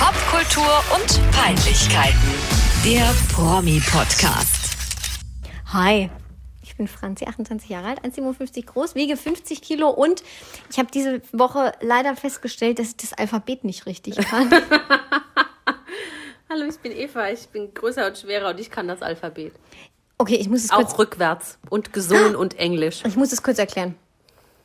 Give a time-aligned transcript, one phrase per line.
[0.00, 2.16] Popkultur und Peinlichkeiten.
[2.86, 4.70] Der Promi-Podcast.
[5.74, 6.08] Hi,
[6.62, 10.22] ich bin Franzi, 28 Jahre alt, 1,57 groß, wiege 50 Kilo und
[10.70, 14.50] ich habe diese Woche leider festgestellt, dass ich das Alphabet nicht richtig kann.
[16.48, 19.52] Hallo, ich bin Eva, ich bin größer und schwerer und ich kann das Alphabet.
[20.16, 23.02] Okay, ich muss es kurz, Auch rückwärts und gesungen und Englisch.
[23.06, 23.96] ich muss es kurz erklären.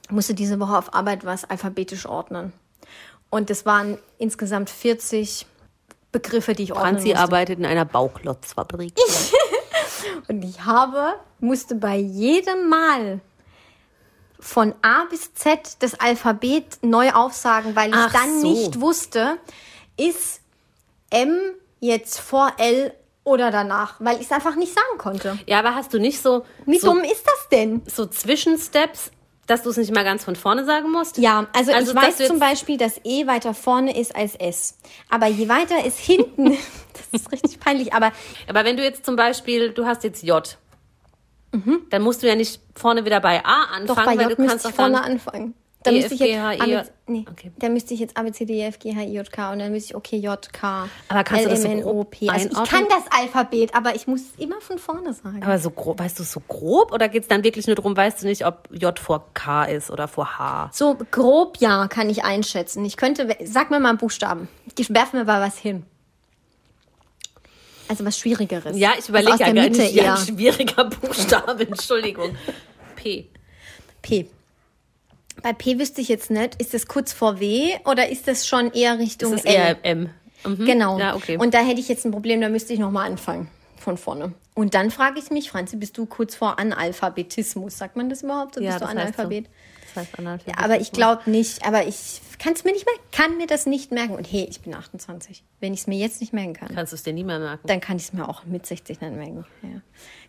[0.05, 2.53] Ich musste diese Woche auf Arbeit was alphabetisch ordnen.
[3.35, 5.45] Und es waren insgesamt 40
[6.13, 7.21] Begriffe, die ich ordnen Franzi musste.
[7.21, 8.93] arbeitet in einer Bauklotzfabrik.
[10.29, 13.19] Und ich habe, musste bei jedem Mal
[14.39, 18.53] von A bis Z das Alphabet neu aufsagen, weil ich Ach dann so.
[18.53, 19.37] nicht wusste,
[19.97, 20.39] ist
[21.09, 21.37] M
[21.81, 22.93] jetzt vor L
[23.25, 25.37] oder danach, weil ich es einfach nicht sagen konnte.
[25.45, 27.81] Ja, aber hast du nicht so, Wie so, dumm ist das denn?
[27.85, 29.11] so Zwischensteps,
[29.47, 31.17] dass du es nicht mal ganz von vorne sagen musst?
[31.17, 34.77] Ja, also, Also, ich weiß du zum Beispiel, dass E weiter vorne ist als S.
[35.09, 36.57] Aber je weiter es hinten,
[37.11, 38.11] das ist richtig peinlich, aber
[38.47, 40.57] Aber wenn du jetzt zum Beispiel, du hast jetzt J,
[41.89, 43.87] dann musst du ja nicht vorne wieder bei A anfangen, Mhm.
[43.87, 45.53] doch bei weil J du müsste kannst ich vorne anfangen.
[45.85, 46.83] Da E, müsste ich jetzt G, H, I, A, J.
[46.85, 47.51] B, nee, Okay.
[47.57, 49.51] da müsste ich jetzt A, B, C, D, E, F, G, H, I, J, K
[49.53, 51.85] und dann müsste ich okay, J, K, Aber kannst du das so L, M, N,
[51.85, 52.27] O, P.
[52.29, 55.41] Also ich kann das Alphabet, aber ich muss es immer von vorne sagen.
[55.43, 58.21] Aber so grob, weißt du so grob oder geht es dann wirklich nur darum, weißt
[58.23, 60.69] du nicht, ob J vor K ist oder vor H?
[60.73, 62.83] so grob ja kann ich einschätzen.
[62.85, 64.47] Ich könnte, sag mir mal einen Buchstaben.
[64.77, 65.85] Ich werfe mir mal was hin.
[67.87, 68.75] Also was Schwierigeres.
[68.77, 72.35] Ja, ich überlege der ja gar Mitte nicht, ja, ein schwieriger Buchstabe, Entschuldigung.
[72.95, 73.29] P.
[74.01, 74.27] P.
[75.45, 78.71] Bei P wüsste ich jetzt nicht, ist das kurz vor W oder ist das schon
[78.71, 79.53] eher Richtung Das ist L?
[79.53, 80.09] eher M.
[80.43, 80.65] Mhm.
[80.65, 80.97] Genau.
[80.97, 81.37] Ja, okay.
[81.37, 83.47] Und da hätte ich jetzt ein Problem, da müsste ich nochmal anfangen.
[83.77, 84.33] Von vorne.
[84.55, 87.77] Und dann frage ich mich, Franzi, bist du kurz vor Analphabetismus?
[87.77, 88.57] Sagt man das überhaupt?
[88.57, 89.45] Oder ja, bist du das heißt Analphabet?
[89.45, 89.51] So.
[89.93, 90.63] Das heißt Analphabet.
[90.63, 93.91] Aber ich glaube nicht, aber ich kann es mir nicht merken, kann mir das nicht
[93.91, 94.15] merken.
[94.15, 95.43] Und hey, ich bin 28.
[95.59, 97.67] Wenn ich es mir jetzt nicht merken kann, Kannst du es dir nie mehr merken.
[97.67, 99.45] dann kann ich es mir auch mit 60 dann merken.
[99.61, 99.79] Ja.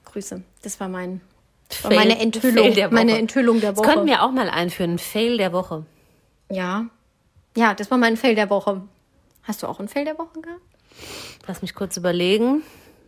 [0.05, 0.43] Grüße.
[0.61, 1.23] Das war mein
[1.79, 2.95] Fail- meine Enthüllung, Fail der Woche.
[2.95, 3.89] meine Enthüllung der Das Woche.
[3.91, 5.85] könnten wir auch mal einführen, ein Fail der Woche.
[6.51, 6.87] ja.
[7.59, 8.83] Ja, das war mein Fail der Woche.
[9.43, 10.61] Hast du auch einen Fail der Woche gehabt?
[11.47, 12.63] Lass mich kurz überlegen.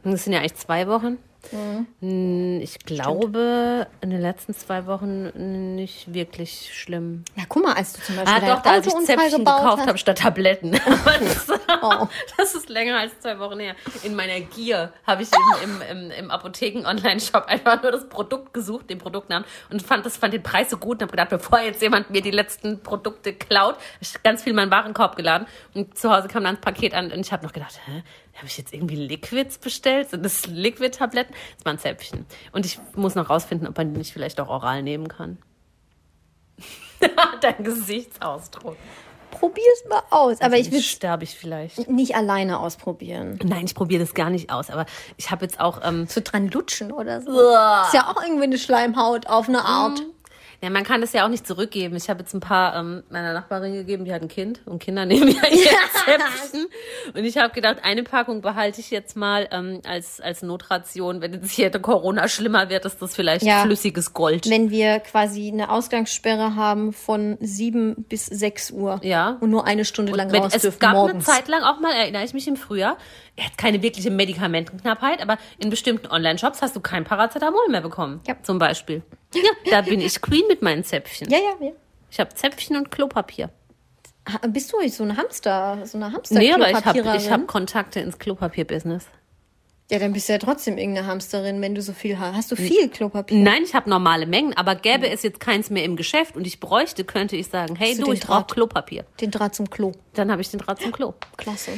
[0.04, 1.18] Das sind ja eigentlich zwei Wochen.
[1.52, 1.86] Mhm.
[2.00, 7.24] Hm, Ich glaube, in den letzten zwei Wochen nicht wirklich schlimm.
[7.36, 9.98] Ja, guck mal, als du zum Beispiel Ah, doch, da als ich Zäpfchen gekauft habe
[9.98, 10.72] statt Tabletten.
[11.20, 11.48] Das,
[11.82, 12.08] Oh.
[12.36, 13.74] das ist länger als zwei Wochen her.
[14.02, 15.28] In meiner Gier habe ich
[15.62, 20.16] im, im, im, im Apotheken-Online-Shop einfach nur das Produkt gesucht, den Produktnamen, und fand, das,
[20.16, 23.32] fand den Preis so gut und habe gedacht, bevor jetzt jemand mir die letzten Produkte
[23.32, 25.46] klaut, hab ich ganz viel in meinen Warenkorb geladen.
[25.74, 28.02] Und zu Hause kam dann das Paket an und ich habe noch gedacht, hä?
[28.36, 30.10] Habe ich jetzt irgendwie Liquids bestellt?
[30.10, 31.27] Sind das Liquid-Tabletten?
[31.56, 32.26] Das waren Zäpfchen.
[32.52, 35.38] Und ich muss noch rausfinden, ob man die nicht vielleicht auch oral nehmen kann.
[37.40, 38.76] Dein Gesichtsausdruck.
[39.30, 40.40] Probier's mal aus.
[40.40, 41.88] Aber ich Dann will sterbe ich vielleicht.
[41.88, 43.38] nicht alleine ausprobieren.
[43.44, 44.70] Nein, ich probiere das gar nicht aus.
[44.70, 44.86] Aber
[45.16, 45.80] ich habe jetzt auch.
[45.84, 47.30] Ähm, So dran lutschen oder so.
[47.30, 50.02] Ist ja auch irgendwie eine Schleimhaut auf eine Art.
[50.60, 51.94] Ja, man kann das ja auch nicht zurückgeben.
[51.96, 55.06] Ich habe jetzt ein paar ähm, meiner Nachbarin gegeben, die hat ein Kind und Kinder
[55.06, 55.66] nehmen ja ihr
[56.04, 56.66] Zäpfchen.
[57.14, 61.20] Und ich habe gedacht, eine Packung behalte ich jetzt mal ähm, als, als Notration.
[61.20, 63.62] Wenn jetzt hier der Corona schlimmer wird, ist das vielleicht Ja.
[63.62, 64.50] flüssiges Gold.
[64.50, 69.00] Wenn wir quasi eine Ausgangssperre haben von 7 bis 6 Uhr.
[69.04, 69.36] Ja.
[69.40, 71.20] Und nur eine Stunde lang Wenn, raus es dürfen gab eine.
[71.20, 72.96] Zeit lang auch mal, erinnere ich mich im Frühjahr,
[73.38, 78.20] er hat keine wirkliche Medikamentenknappheit, aber in bestimmten Online-Shops hast du kein Paracetamol mehr bekommen.
[78.26, 78.36] Ja.
[78.42, 79.02] Zum Beispiel.
[79.34, 81.30] Ja, da bin ich Queen mit meinen Zäpfchen.
[81.30, 81.72] Ja, ja, ja.
[82.10, 83.50] Ich habe Zäpfchen und Klopapier.
[84.30, 87.46] Ha- Bist du so eine Hamster, so eine Hamster Nee, aber ich habe ich hab
[87.46, 89.06] Kontakte ins Klopapier-Business.
[89.90, 92.36] Ja, dann bist du ja trotzdem irgendeine Hamsterin, wenn du so viel hast.
[92.36, 93.38] Hast du viel Klopapier?
[93.38, 96.60] Nein, ich habe normale Mengen, aber gäbe es jetzt keins mehr im Geschäft und ich
[96.60, 98.44] bräuchte, könnte ich sagen, hey Hast du du, ich brauche?
[98.52, 99.06] Klopapier.
[99.20, 99.92] Den Draht zum Klo.
[100.12, 101.14] Dann habe ich den Draht zum Klo.
[101.38, 101.72] Klasse.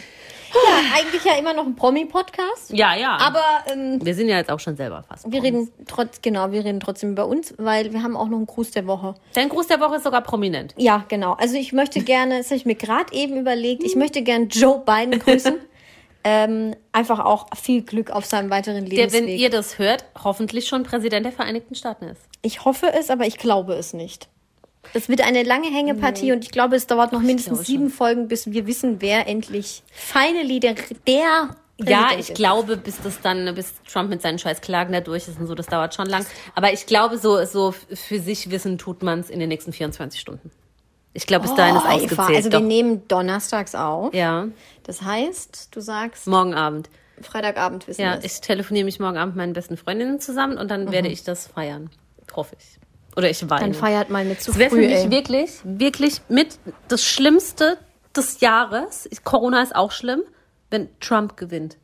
[0.53, 2.73] Ja, eigentlich ja immer noch ein Promi-Podcast.
[2.73, 3.17] Ja, ja.
[3.19, 5.31] Aber ähm, wir sind ja jetzt auch schon selber fast.
[5.31, 8.47] wir reden trotz, genau, wir reden trotzdem über uns, weil wir haben auch noch einen
[8.47, 9.15] Gruß der Woche.
[9.35, 10.75] Dein Gruß der Woche ist sogar prominent.
[10.77, 11.35] Ja, genau.
[11.35, 14.83] Also ich möchte gerne, das habe ich mir gerade eben überlegt, ich möchte gerne Joe
[14.85, 15.55] Biden grüßen.
[16.25, 19.23] ähm, einfach auch viel Glück auf seinem weiteren Der, Lebensweg.
[19.23, 22.21] wenn ihr das hört, hoffentlich schon Präsident der Vereinigten Staaten ist.
[22.43, 24.29] ich hoffe es, aber ich glaube es nicht.
[24.93, 28.51] Das wird eine lange Hängepartie und ich glaube, es dauert noch mindestens sieben Folgen, bis
[28.51, 30.75] wir wissen, wer endlich finally der,
[31.07, 31.49] der
[31.79, 35.39] Ja, ich glaube, bis das dann, bis Trump mit seinen scheiß Klagen da durch ist
[35.39, 36.25] und so, das dauert schon lang.
[36.55, 40.19] Aber ich glaube, so, so für sich wissen tut man es in den nächsten 24
[40.21, 40.51] Stunden.
[41.13, 42.37] Ich glaube, bis dahin ist Oh, Eva, ausgezählt.
[42.37, 42.61] Also Doch.
[42.61, 44.15] wir nehmen donnerstags auf.
[44.15, 44.49] ja,
[44.85, 46.89] Das heißt, du sagst morgen Abend.
[47.21, 48.25] Freitagabend wissen Ja, wir es.
[48.37, 51.49] ich telefoniere mich morgen Abend mit meinen besten Freundinnen zusammen und dann werde ich das
[51.49, 51.91] feiern.
[52.35, 52.79] Hoffe ich.
[53.21, 53.61] Oder ich weine.
[53.61, 55.11] Dann feiert mal mit zu Das wäre für früh, mich ey.
[55.11, 56.59] wirklich, wirklich mit
[56.89, 57.79] das Schlimmste,
[58.17, 60.23] des Jahres, ich, Corona ist auch schlimm,
[60.71, 61.77] wenn Trump gewinnt.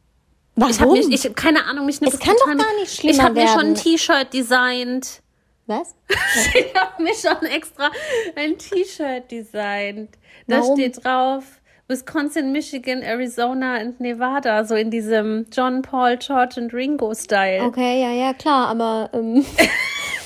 [0.54, 0.70] Warum?
[0.70, 3.14] Ich habe mich, ich keine Ahnung, mich nimmt Es das kann doch gar nicht schlimmer
[3.14, 5.22] Ich habe mir schon ein T-Shirt designt.
[5.66, 5.94] Was?
[6.54, 7.90] Ich habe mir schon extra
[8.36, 10.10] ein T-Shirt designt.
[10.46, 10.76] Da Warum?
[10.76, 11.44] steht drauf
[11.88, 17.62] Wisconsin, Michigan, Arizona und Nevada, so in diesem John Paul, George und Ringo Style.
[17.62, 19.44] Okay, ja, ja, klar, aber ähm,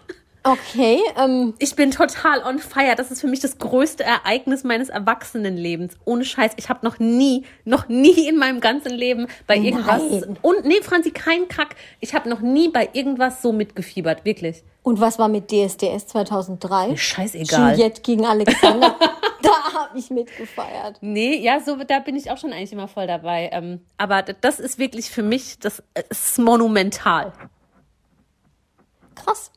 [0.52, 2.94] okay, ähm, Ich bin total on fire.
[2.96, 5.96] Das ist für mich das größte Ereignis meines Erwachsenenlebens.
[6.04, 6.52] Ohne Scheiß.
[6.56, 10.02] Ich habe noch nie, noch nie in meinem ganzen Leben bei irgendwas.
[10.02, 10.38] Nein.
[10.42, 11.76] Und nee, Franzi, kein Kack.
[12.00, 14.24] Ich habe noch nie bei irgendwas so mitgefiebert.
[14.24, 14.62] Wirklich.
[14.82, 16.96] und was war mit DSDS 2003?
[16.96, 17.72] Scheißegal.
[17.72, 18.96] Juliette gegen Alexander.
[19.42, 20.98] da habe ich mitgefeiert.
[21.00, 23.50] Nee, ja, so da bin ich auch schon eigentlich immer voll dabei.
[23.52, 27.32] Ähm, aber das ist wirklich für mich, das ist monumental.
[29.14, 29.50] Krass.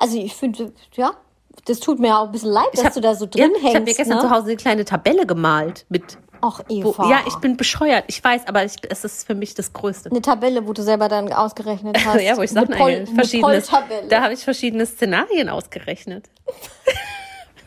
[0.00, 1.12] Also ich finde, ja,
[1.66, 3.64] das tut mir auch ein bisschen leid, dass hab- du da so drin ja, hängst.
[3.68, 4.22] Ich habe mir gestern ne?
[4.22, 6.18] zu Hause eine kleine Tabelle gemalt mit.
[6.42, 7.10] Ach, Wo, Eva.
[7.10, 10.10] ja, ich bin bescheuert, ich weiß, aber ich, es ist für mich das Größte.
[10.10, 12.22] Eine Tabelle, wo du selber dann ausgerechnet hast.
[12.22, 14.08] ja, wo ich sage, Eine Poll- nein, eine verschiedene, Polltabelle.
[14.08, 16.30] da habe ich verschiedene Szenarien ausgerechnet.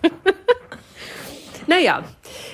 [1.67, 2.03] naja,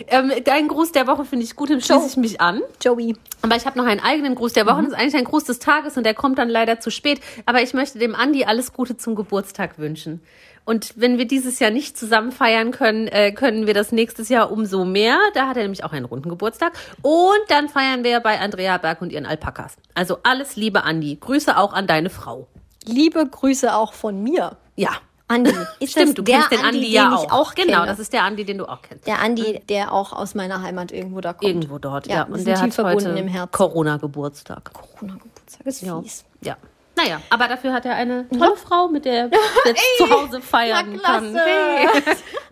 [0.08, 2.62] ähm, dein Gruß der Woche finde ich gut, dem schließe ich mich an.
[2.82, 3.16] Joey.
[3.42, 4.82] Aber ich habe noch einen eigenen Gruß der Woche.
[4.82, 7.22] Das ist eigentlich ein Gruß des Tages und der kommt dann leider zu spät.
[7.46, 10.22] Aber ich möchte dem Andi alles Gute zum Geburtstag wünschen.
[10.66, 14.52] Und wenn wir dieses Jahr nicht zusammen feiern können, äh, können wir das nächstes Jahr
[14.52, 15.18] umso mehr.
[15.34, 16.74] Da hat er nämlich auch einen runden Geburtstag.
[17.02, 19.78] Und dann feiern wir bei Andrea Berg und ihren Alpakas.
[19.96, 21.18] Also alles Liebe, Andi.
[21.20, 22.48] Grüße auch an deine Frau.
[22.86, 24.58] Liebe Grüße auch von mir.
[24.76, 24.92] Ja.
[25.30, 25.52] Andi.
[25.80, 27.32] Ist Stimmt, du kennst den Andi, ja den auch.
[27.32, 29.08] auch genau, das ist der Andi, den du auch kennst.
[29.08, 31.44] der Andi, der auch aus meiner Heimat irgendwo da kommt.
[31.48, 32.24] Irgendwo dort, Ja, ja.
[32.24, 33.52] Und der tief hat heute im Herzen.
[33.52, 34.72] Corona-Geburtstag.
[34.74, 36.02] Corona-Geburtstag ist Ja.
[36.02, 36.26] fies.
[36.42, 36.58] ja.
[36.98, 39.30] Naja, aber dafür hat er eine tolle Frau, mit der
[39.66, 41.34] er zu Hause feiern kann.
[41.34, 41.88] Hey.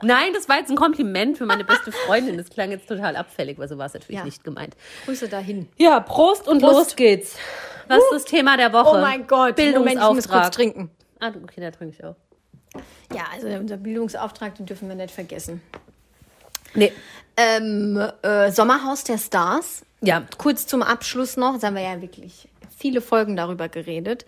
[0.03, 2.37] Nein, das war jetzt ein Kompliment für meine beste Freundin.
[2.37, 4.23] Das klang jetzt total abfällig, weil so war es natürlich Ja.
[4.23, 4.77] nicht gemeint.
[5.05, 5.67] Grüße dahin.
[5.77, 6.73] Ja, Prost und Prost.
[6.75, 7.35] los geht's.
[7.89, 8.97] Was ist das Thema der Woche?
[8.97, 9.57] Oh mein Gott.
[9.57, 10.43] Moment, ich muss Bildungsauftrag.
[10.43, 10.91] kurz trinken.
[11.19, 12.15] ah, okay, da trinke ich auch.
[13.13, 15.61] Ja, also unser Bildungsauftrag, den dürfen wir nicht vergessen.
[16.73, 16.91] Nee.
[17.37, 19.83] Ähm, äh, Sommerhaus der Stars.
[20.01, 24.25] Ja, Kurz zum Abschluss noch, da haben wir ja wirklich viele Folgen darüber geredet.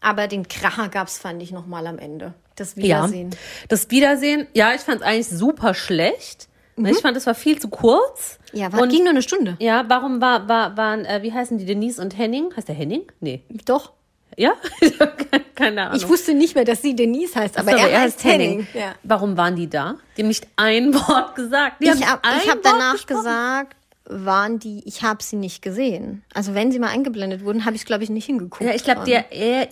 [0.00, 2.34] Aber den Kracher gab es, fand ich, noch mal am Ende.
[2.56, 2.82] Das ja.
[2.82, 3.30] Wiedersehen.
[3.68, 6.48] Das Wiedersehen, ja, ich fand es eigentlich super schlecht.
[6.76, 8.38] Ich fand, es war viel zu kurz.
[8.52, 8.58] Mhm.
[8.58, 9.56] Ja, war, und ging nur eine Stunde.
[9.60, 12.52] Ja, warum war, war, waren, äh, wie heißen die, Denise und Henning?
[12.56, 13.02] Heißt der Henning?
[13.20, 13.42] Nee.
[13.66, 13.92] Doch.
[14.36, 14.52] Ja?
[15.54, 15.96] Keine Ahnung.
[15.96, 18.66] Ich wusste nicht mehr, dass sie Denise heißt, aber Sorry, er, heißt Henning.
[18.74, 18.94] Ja.
[19.02, 19.96] Warum waren die da?
[20.16, 21.82] Die haben nicht ein Wort gesagt.
[21.82, 23.18] Die Ich habe hab danach gesprochen.
[23.18, 23.76] gesagt,
[24.06, 26.24] waren die, ich habe sie nicht gesehen.
[26.34, 28.62] Also wenn sie mal eingeblendet wurden, habe ich glaube ich nicht hingeguckt.
[28.62, 29.68] Ja, ich glaube, der er,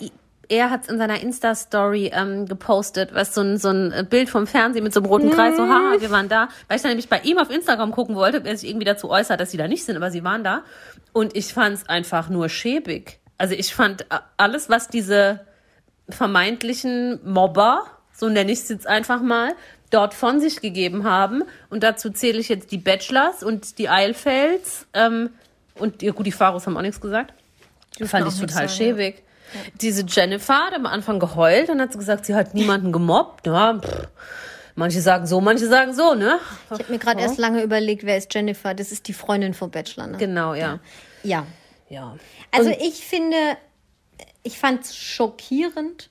[0.51, 4.47] er hat es in seiner Insta-Story ähm, gepostet, was so ein, so ein Bild vom
[4.47, 6.49] Fernsehen mit so einem roten Kreis, so haha, wir waren da.
[6.67, 9.09] Weil ich dann nämlich bei ihm auf Instagram gucken wollte, ob er sich irgendwie dazu
[9.09, 10.63] äußert, dass sie da nicht sind, aber sie waren da.
[11.13, 13.20] Und ich fand es einfach nur schäbig.
[13.41, 15.39] Also ich fand äh, alles, was diese
[16.07, 19.55] vermeintlichen Mobber, so nenne ich es jetzt einfach mal,
[19.89, 21.41] dort von sich gegeben haben.
[21.71, 24.85] Und dazu zähle ich jetzt die Bachelors und die Eilfelds.
[24.93, 25.31] Ähm,
[25.73, 27.33] und ja, gut, die Faros haben auch nichts gesagt.
[28.03, 28.69] Fand auch ich total ja.
[28.69, 29.23] schäbig.
[29.81, 33.47] Diese Jennifer hat am Anfang geheult, dann hat sie gesagt, sie hat niemanden gemobbt.
[33.47, 34.07] Ja, pff.
[34.75, 36.37] manche sagen so, manche sagen so, ne?
[36.65, 38.75] Ich habe mir gerade erst lange überlegt, wer ist Jennifer?
[38.75, 40.05] Das ist die Freundin vom Bachelor.
[40.05, 40.17] Ne?
[40.19, 40.77] Genau, ja.
[41.23, 41.47] Ja.
[41.91, 42.17] Ja.
[42.51, 43.35] Also ich finde,
[44.43, 46.09] ich fand es schockierend,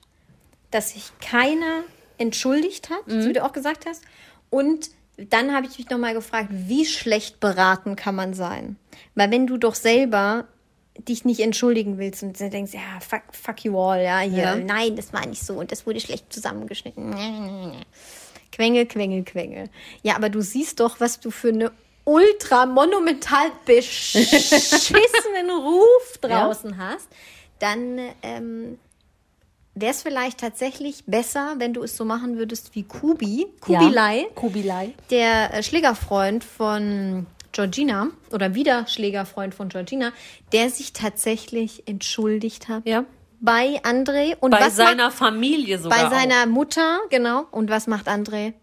[0.69, 1.83] dass sich keiner
[2.17, 3.21] entschuldigt hat, Mhm.
[3.23, 4.03] so wie du auch gesagt hast.
[4.49, 8.77] Und dann habe ich mich nochmal gefragt, wie schlecht beraten kann man sein?
[9.15, 10.45] Weil wenn du doch selber
[10.97, 14.55] dich nicht entschuldigen willst und dann denkst, ja, fuck, fuck you all, ja, hier, Ja.
[14.55, 17.15] nein, das war nicht so und das wurde schlecht zusammengeschnitten.
[18.51, 19.69] Quengel, Quengel, Quengel.
[20.03, 21.71] Ja, aber du siehst doch, was du für eine
[22.03, 27.07] ultra monumental beschissenen Ruf draußen hast,
[27.59, 28.79] dann ähm,
[29.75, 34.93] wäre es vielleicht tatsächlich besser, wenn du es so machen würdest wie Kubi, Kubilai, Kubilai.
[35.09, 40.11] der äh, Schlägerfreund von Georgina oder wieder Schlägerfreund von Georgina,
[40.53, 43.03] der sich tatsächlich entschuldigt hat Ja.
[43.41, 45.97] bei André und Bei seiner macht, Familie sogar.
[45.99, 46.11] bei auch.
[46.11, 47.45] seiner Mutter, genau.
[47.51, 48.53] Und was macht André?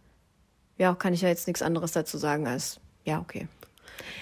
[0.78, 3.48] Ja, kann ich ja jetzt nichts anderes dazu sagen als ja, okay.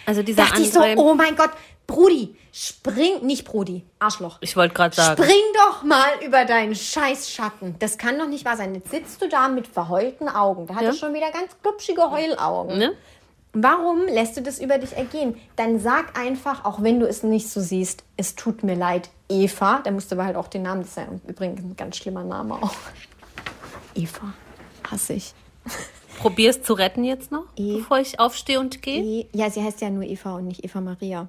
[0.06, 1.50] Also dieser Dachte ich so, oh mein Gott,
[1.86, 4.38] Brudi, spring, nicht Brudi, Arschloch.
[4.40, 5.22] Ich wollte gerade sagen.
[5.22, 7.76] Spring doch mal über deinen Scheißschatten.
[7.78, 8.74] Das kann doch nicht wahr sein.
[8.74, 10.66] Jetzt sitzt du da mit verheulten Augen.
[10.66, 10.88] Da hat Ja.
[10.88, 12.78] er schon wieder ganz glubschige Heulaugen.
[12.78, 12.92] Ne?
[13.52, 15.40] Warum lässt du das über dich ergehen?
[15.56, 19.80] Dann sag einfach, auch wenn du es nicht so siehst, es tut mir leid, Eva.
[19.82, 22.22] Da musst du aber halt auch den Namen, das ist ja übrigens ein ganz schlimmer
[22.24, 22.74] Name auch.
[23.94, 24.34] Eva,
[24.90, 25.34] hasse ich.
[26.18, 27.76] Probier's zu retten jetzt noch, E.
[27.78, 29.02] bevor ich aufstehe und gehe.
[29.02, 31.28] E- Ja, sie heißt ja nur Eva und nicht Eva Maria.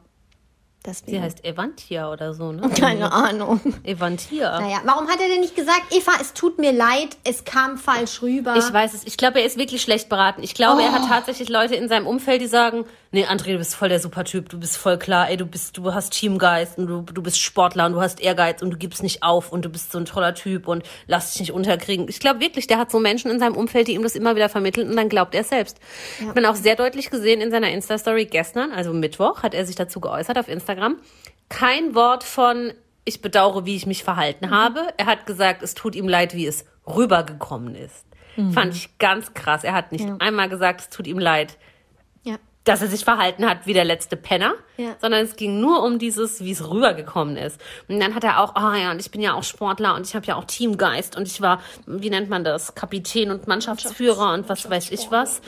[0.85, 1.17] Deswegen.
[1.17, 2.69] Sie heißt Evantia oder so, ne?
[2.79, 3.59] Keine Ahnung.
[3.83, 4.59] Evantia.
[4.61, 8.21] Naja, warum hat er denn nicht gesagt, Eva, es tut mir leid, es kam falsch
[8.21, 8.55] rüber?
[8.57, 9.03] Ich weiß es.
[9.05, 10.43] Ich glaube, er ist wirklich schlecht beraten.
[10.43, 10.93] Ich glaube, er Oh.
[10.93, 14.49] hat tatsächlich Leute in seinem Umfeld, die sagen, nee, André, du bist voll der Supertyp,
[14.49, 17.85] du bist voll klar, ey, du bist, du hast Teamgeist und du, du bist Sportler
[17.85, 20.35] und du hast Ehrgeiz und du gibst nicht auf und du bist so ein toller
[20.35, 22.07] Typ und lass dich nicht unterkriegen.
[22.09, 24.49] Ich glaube wirklich, der hat so Menschen in seinem Umfeld, die ihm das immer wieder
[24.49, 25.79] vermitteln und dann glaubt er selbst.
[26.19, 29.75] Ich bin auch sehr deutlich gesehen in seiner Insta-Story gestern, also Mittwoch, hat er sich
[29.75, 30.97] dazu geäußert auf Instagram.
[31.49, 32.73] Kein Wort von,
[33.05, 34.81] ich bedauere, wie ich mich verhalten habe.
[34.97, 38.05] Er hat gesagt, es tut ihm leid, wie es rübergekommen ist.
[38.51, 39.63] Fand ich ganz krass.
[39.63, 41.57] Er hat nicht einmal gesagt, es tut ihm leid, ja.
[42.67, 44.95] Dass er sich verhalten hat wie der letzte Penner, Ja.
[45.01, 47.59] sondern es ging nur um dieses, wie es rübergekommen ist.
[47.87, 50.15] Und dann hat er auch, oh ja, und ich bin ja auch Sportler und ich
[50.15, 54.49] habe ja auch Teamgeist und ich war, wie nennt man das, Kapitän und Mannschaftsführer und
[54.49, 55.41] was weiß ich was.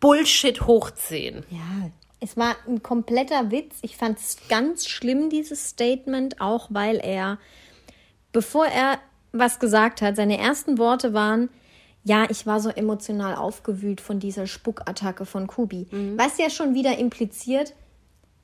[0.00, 1.44] Bullshit hoch 10.
[1.50, 3.76] Ja, es war ein kompletter Witz.
[3.82, 7.38] Ich fand es ganz schlimm, dieses Statement, auch weil er,
[8.32, 8.98] bevor er
[9.32, 11.48] was gesagt hat, seine ersten Worte waren,
[12.06, 15.88] ja, ich war so emotional aufgewühlt von dieser Spuckattacke von Kubi.
[15.90, 16.16] Mhm.
[16.16, 17.74] Was ja schon wieder impliziert,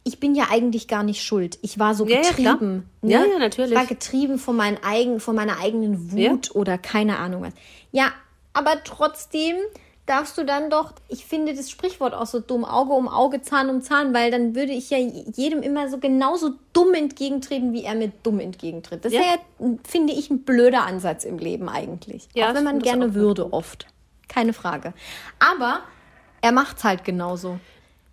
[0.03, 1.61] ich bin ja eigentlich gar nicht schuld.
[1.63, 2.91] Ich war so Ja, ja, getrieben.
[3.03, 3.13] ne?
[3.13, 3.71] Ja, ja, natürlich.
[3.71, 7.53] Ich war getrieben von, meinen eigen, von meiner eigenen Wut oder keine Ahnung was.
[7.93, 8.11] Ja,
[8.53, 9.55] aber trotzdem
[10.13, 13.71] darfst du dann doch, ich finde das Sprichwort auch so dumm, Auge um Auge, Zahn
[13.71, 17.95] um Zahn, weil dann würde ich ja jedem immer so genauso dumm entgegentreten, wie er
[17.95, 19.07] mir dumm entgegentritt.
[19.07, 19.21] Das Ja.
[19.21, 22.29] ja, finde ich, ein blöder Ansatz im Leben eigentlich.
[22.35, 23.87] Ja, auch wenn man gerne würde, oft.
[24.29, 24.93] Keine Frage.
[25.39, 25.81] Aber
[26.43, 27.59] er macht's halt genauso.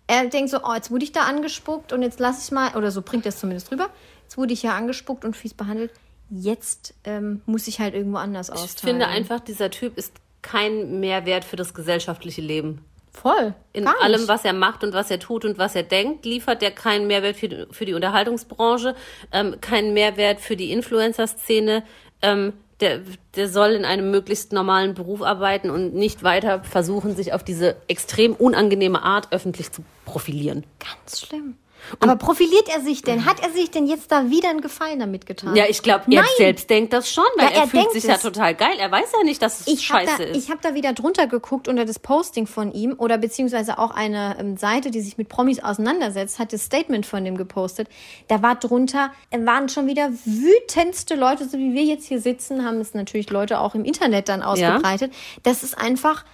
[0.06, 2.90] Er denkt so, oh, jetzt wurde ich da angespuckt und jetzt lasse ich mal, oder
[2.90, 3.90] so bringt er es zumindest rüber,
[4.22, 5.92] jetzt wurde ich ja angespuckt und fies behandelt.
[6.30, 8.70] Jetzt ähm, muss ich halt irgendwo anders austeilen.
[8.74, 12.84] Ich finde einfach, dieser Typ ist kein Mehrwert für das gesellschaftliche Leben.
[13.12, 13.54] Voll.
[13.72, 16.70] In allem, was er macht und was er tut und was er denkt, liefert er
[16.70, 18.94] keinen Mehrwert für die, für die Unterhaltungsbranche,
[19.32, 21.82] ähm, keinen Mehrwert für die Influencer-Szene.
[22.22, 23.00] Ähm, der,
[23.36, 27.76] der soll in einem möglichst normalen Beruf arbeiten und nicht weiter versuchen, sich auf diese
[27.88, 30.64] extrem unangenehme Art öffentlich zu profilieren.
[30.78, 31.56] Ganz schlimm.
[32.00, 33.24] Aber profiliert er sich denn?
[33.24, 35.54] Hat er sich denn jetzt da wieder einen Gefallen damit getan?
[35.56, 36.30] Ja, ich glaube, er Nein.
[36.38, 38.22] selbst denkt das schon, weil Ja, er, er fühlt sich ja es.
[38.22, 38.74] total geil.
[38.78, 40.36] Er weiß ja nicht, dass es Ich habe scheiße da, ist.
[40.44, 44.36] ich hab da wieder drunter geguckt unter das Posting von ihm oder beziehungsweise auch eine
[44.38, 47.88] ähm, Seite, die sich mit Promis auseinandersetzt, hat das Statement von dem gepostet.
[48.28, 52.64] Da war drunter, äh, waren schon wieder wütendste Leute, so wie wir jetzt hier sitzen,
[52.64, 55.12] haben es natürlich Leute auch im Internet dann ausgebreitet.
[55.42, 56.24] Das ist einfach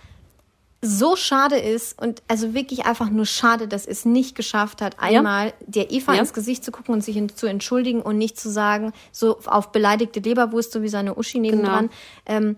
[0.87, 5.52] so schade ist und also wirklich einfach nur schade, dass es nicht geschafft hat, einmal
[5.66, 6.21] der Eva Ja.
[6.21, 9.73] ins Gesicht zu gucken und sich in, zu entschuldigen und nicht zu sagen, so auf
[9.73, 11.90] beleidigte Leberwurst, so wie seine Uschi nebendran.
[12.26, 12.57] Ähm,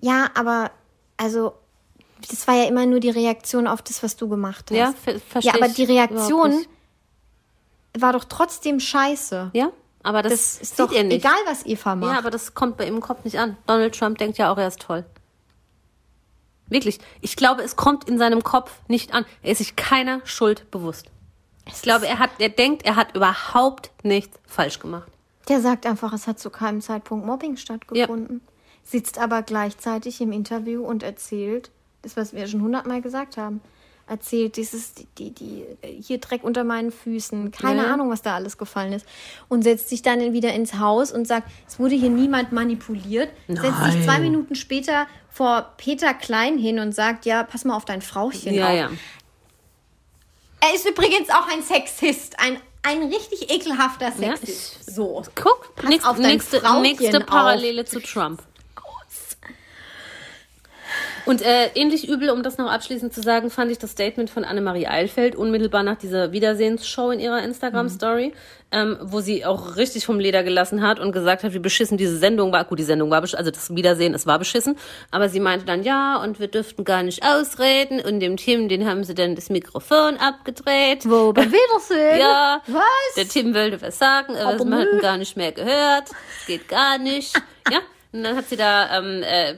[0.00, 0.70] ja, aber
[1.16, 1.54] also
[2.30, 4.76] das war ja immer nur die Reaktion auf das, was du gemacht hast.
[4.76, 6.64] Ja, ver- versteh Ja, aber die Reaktion
[7.98, 9.50] war doch trotzdem scheiße.
[9.54, 9.70] ja,
[10.02, 11.12] aber das, Das ist sieht doch nicht.
[11.12, 12.12] egal, was Eva macht.
[12.12, 13.56] Ja, aber das kommt bei ihm im Kopf nicht an.
[13.66, 15.04] Donald Trump denkt ja auch, er ist toll.
[16.68, 16.98] Wirklich.
[17.20, 19.24] Ich glaube, es kommt in seinem Kopf nicht an.
[19.42, 21.06] Er ist sich keiner Schuld bewusst.
[21.66, 25.10] Ich glaube, er hat, er denkt, er hat überhaupt nichts falsch gemacht.
[25.48, 28.42] Der sagt einfach, es hat zu keinem Zeitpunkt Mobbing stattgefunden.
[28.84, 31.70] Sitzt aber gleichzeitig im Interview und erzählt,
[32.02, 33.60] das, was wir schon hundertmal gesagt haben,
[34.08, 35.64] erzählt dieses, die, die, die,
[36.02, 37.92] hier Dreck unter meinen Füßen, keine Ja.
[37.92, 39.06] Ahnung, was da alles gefallen ist.
[39.48, 43.30] Und setzt sich dann wieder ins Haus und sagt, es wurde hier niemand manipuliert.
[43.48, 47.84] Setzt sich zwei Minuten später vor Peter Klein hin und sagt, ja, pass mal auf
[47.84, 48.74] dein Frauchen Ja, auf.
[48.76, 48.90] ja.
[50.60, 54.78] Er ist übrigens auch ein Sexist, ein, ein richtig ekelhafter Ja, Sexist.
[54.88, 55.22] ich- so.
[55.36, 57.26] Guck, Pass nächst, auf dein nächste, Frauchen nächste auf.
[57.26, 58.42] Parallele zu Trump.
[61.26, 64.44] Und äh, ähnlich übel, um das noch abschließend zu sagen, fand ich das Statement von
[64.44, 68.32] Annemarie Eilfeld unmittelbar nach dieser Wiedersehensshow in ihrer Instagram-Story,
[68.70, 72.16] ähm, wo sie auch richtig vom Leder gelassen hat und gesagt hat, wie beschissen diese
[72.18, 72.64] Sendung war.
[72.64, 74.76] Gut, die Sendung war beschissen, also das Wiedersehen, es war beschissen.
[75.10, 78.00] Aber sie meinte dann, ja, und wir dürften gar nicht ausreden.
[78.00, 81.08] Und dem Tim, den haben sie dann das Mikrofon abgedreht.
[81.08, 82.18] Wo, beim Wiedersehen?
[82.20, 83.14] Ja, Was?
[83.16, 85.00] der Tim wollte was sagen, aber Aber man hat ihn nö.
[85.02, 86.08] gar nicht mehr gehört.
[86.10, 87.34] Das geht gar nicht.
[87.70, 87.80] Ja,
[88.12, 89.56] und dann hat sie da ähm, äh,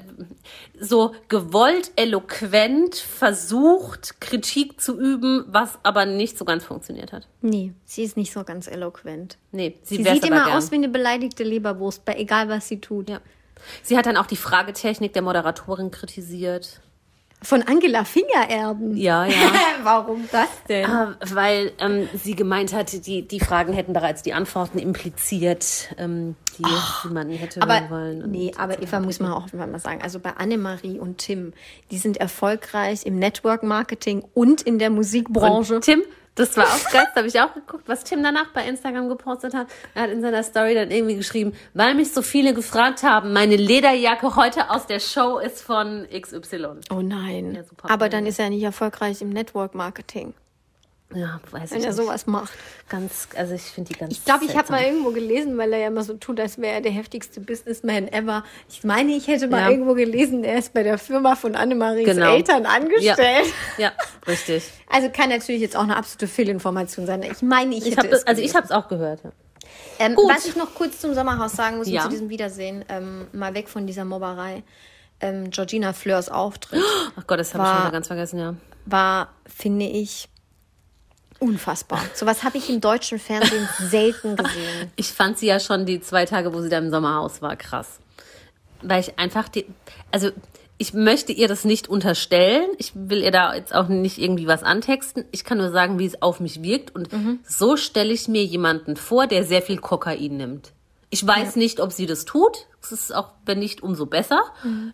[0.81, 7.27] so gewollt, eloquent versucht, Kritik zu üben, was aber nicht so ganz funktioniert hat.
[7.43, 9.39] Nee, sie ist nicht so ganz eloquent.
[9.53, 10.57] Nee, sie, Sie sieht immer gern.
[10.57, 13.09] aus wie eine beleidigte Leberwurst, bei egal was sie tut.
[13.11, 13.21] Ja.
[13.83, 16.81] Sie hat dann auch die Fragetechnik der Moderatorin kritisiert.
[17.43, 18.97] Von Angela Finger erben.
[18.97, 19.35] Ja, ja.
[19.83, 20.85] Warum das denn?
[20.85, 26.37] Ah, weil ähm, sie gemeint hat, die, die Fragen hätten bereits die Antworten impliziert, ähm,
[26.59, 26.65] die,
[27.05, 28.31] die man hätte Aber, hören wollen.
[28.31, 30.03] Nee, aber Eva muss man auch mal sagen.
[30.03, 31.55] Also bei Annemarie und Tim,
[31.91, 35.77] die sind erfolgreich im Network Marketing und in der Musikbranche.
[35.77, 36.03] Und Tim,
[36.35, 39.53] das war auch geil, da habe ich auch geguckt, was Tim danach bei Instagram gepostet
[39.55, 39.67] hat.
[39.95, 43.57] Er hat in seiner Story dann irgendwie geschrieben, weil mich so viele gefragt haben, meine
[43.57, 46.81] Lederjacke heute aus der Show ist von XY.
[46.91, 47.55] oh nein.
[47.55, 47.91] Ja, super.
[47.91, 50.35] aber dann ist er nicht erfolgreich im Network Marketing,
[51.13, 51.97] Ja, weiß wenn ich er nicht.
[51.97, 52.53] sowas macht.
[52.89, 55.81] Ganz, also ich finde die ganz Ich glaube, ich habe mal irgendwo gelesen, weil er
[55.81, 58.45] ja immer so tut, als wäre er der heftigste Businessman ever.
[58.69, 59.71] Ich meine, ich hätte mal Ja.
[59.71, 62.33] irgendwo gelesen, er ist bei der Firma von Annemaries Genau.
[62.35, 63.53] Eltern angestellt.
[63.77, 63.93] Ja, ja
[64.29, 64.71] richtig.
[64.89, 67.23] Also kann natürlich jetzt auch eine absolute Fehlinformation sein.
[67.25, 69.25] Ich meine, ich, Ich hätte es also ich habe es auch gehört.
[69.25, 69.31] Ja.
[69.99, 72.03] Ähm, was ich noch kurz zum Sommerhaus sagen muss, Ja.
[72.03, 74.63] zu diesem Wiedersehen, ähm, mal weg von dieser Mobberei.
[75.21, 76.81] Ähm, Georgina Fleurs Auftritt
[77.17, 78.55] Ach Gott, das habe ich schon wieder ganz vergessen, ja.
[78.87, 80.30] war, finde ich,
[81.41, 82.01] unfassbar.
[82.15, 84.93] Sowas habe ich im deutschen Fernsehen selten gesehen.
[84.97, 87.99] Ich fand sie ja schon die zwei Tage, wo sie da im Sommerhaus war, krass.
[88.83, 89.67] Weil ich einfach die,
[90.11, 90.31] also
[90.79, 92.67] ich möchte ihr das nicht unterstellen.
[92.79, 95.25] Ich will ihr da jetzt auch nicht irgendwie was antexten.
[95.31, 96.95] Ich kann nur sagen, wie es auf mich wirkt.
[96.95, 97.11] Und
[97.47, 100.73] so stelle ich mir jemanden vor, der sehr viel Kokain nimmt.
[101.11, 102.67] Ich weiß nicht, ob sie das tut.
[102.83, 104.41] Es ist auch, wenn nicht, umso besser.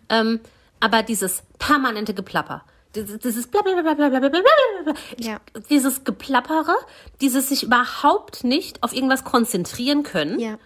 [0.09, 0.41] Ähm,
[0.81, 2.65] aber dieses permanente Geplapper.
[2.97, 4.41] Dieses, dieses bla bla bla bla bla bla bla
[4.83, 4.93] bla.
[5.19, 5.39] Ja.
[5.69, 6.75] Dieses Geplappere,
[7.21, 10.57] dieses sich überhaupt nicht auf irgendwas konzentrieren können, Ja,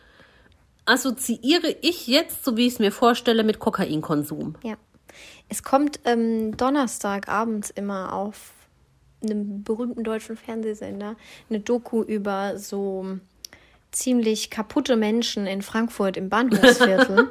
[0.85, 4.55] assoziiere ich jetzt, so wie ich es mir vorstelle, mit Kokainkonsum.
[4.63, 4.75] ja.
[5.49, 8.51] Es kommt ähm, Donnerstagabends immer auf
[9.21, 11.17] einem berühmten deutschen Fernsehsender
[11.49, 13.17] eine Doku über so
[13.91, 17.29] ziemlich kaputte Menschen in Frankfurt im Bahnhofsviertel.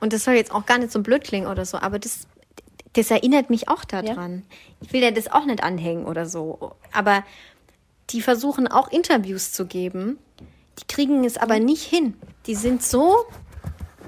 [0.00, 2.26] Und das soll jetzt auch gar nicht so blöd klingen oder so, aber das,
[2.94, 4.44] das erinnert mich auch daran.
[4.80, 6.72] Ich will ja das auch nicht anhängen oder so.
[6.92, 7.24] Aber
[8.10, 10.18] die versuchen auch Interviews zu geben.
[10.78, 12.14] Die kriegen es aber nicht hin.
[12.46, 13.24] Die sind so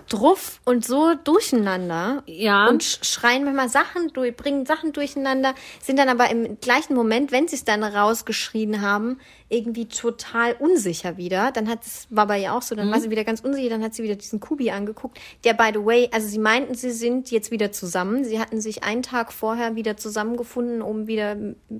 [0.08, 2.68] druff und so durcheinander Ja.
[2.68, 7.32] und sch- schreien manchmal Sachen durch, bringen Sachen durcheinander, sind dann aber im gleichen Moment,
[7.32, 9.18] wenn sie es dann rausgeschrien haben,
[9.48, 11.52] irgendwie total unsicher wieder.
[11.52, 13.82] Dann hat es, war bei ihr auch so, dann war sie wieder ganz unsicher, dann
[13.84, 17.30] hat sie wieder diesen Kubi angeguckt, der by the way, also sie meinten, sie sind
[17.30, 18.24] jetzt wieder zusammen.
[18.24, 21.36] Sie hatten sich einen Tag vorher wieder zusammengefunden, um wieder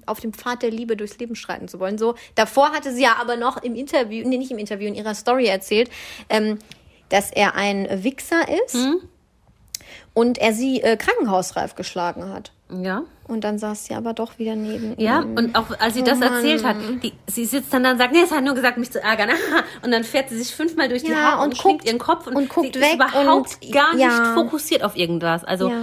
[0.06, 1.98] auf dem Pfad der Liebe durchs Leben schreiten zu wollen.
[1.98, 5.14] So, davor hatte sie ja aber noch im Interview, nee, nicht im Interview, in ihrer
[5.14, 5.90] Story erzählt,
[6.28, 6.58] ähm,
[7.08, 8.76] dass er ein Wichser ist
[10.14, 12.52] und er sie äh, krankenhausreif geschlagen hat.
[12.70, 13.02] Ja.
[13.26, 15.36] Und dann saß sie aber doch wieder neben Ja, ihm.
[15.36, 16.32] und auch als sie das Mann.
[16.34, 18.90] erzählt hat, die, sie sitzt dann da und sagt, nee, es hat nur gesagt, mich
[18.90, 19.30] zu ärgern.
[19.82, 22.26] und dann fährt sie sich fünfmal durch die Ja, Haare und, und guckt- ihren Kopf
[22.26, 24.08] und, und guckt sie weg ist überhaupt und- gar ja.
[24.08, 25.44] nicht fokussiert auf irgendwas.
[25.44, 25.82] Also ja.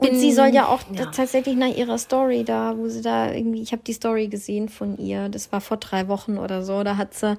[0.00, 1.06] Und sie soll ja auch ja.
[1.06, 4.96] tatsächlich nach ihrer Story da, wo sie da irgendwie, ich habe die Story gesehen von
[4.96, 7.36] ihr, das war vor drei Wochen oder so, da hat sie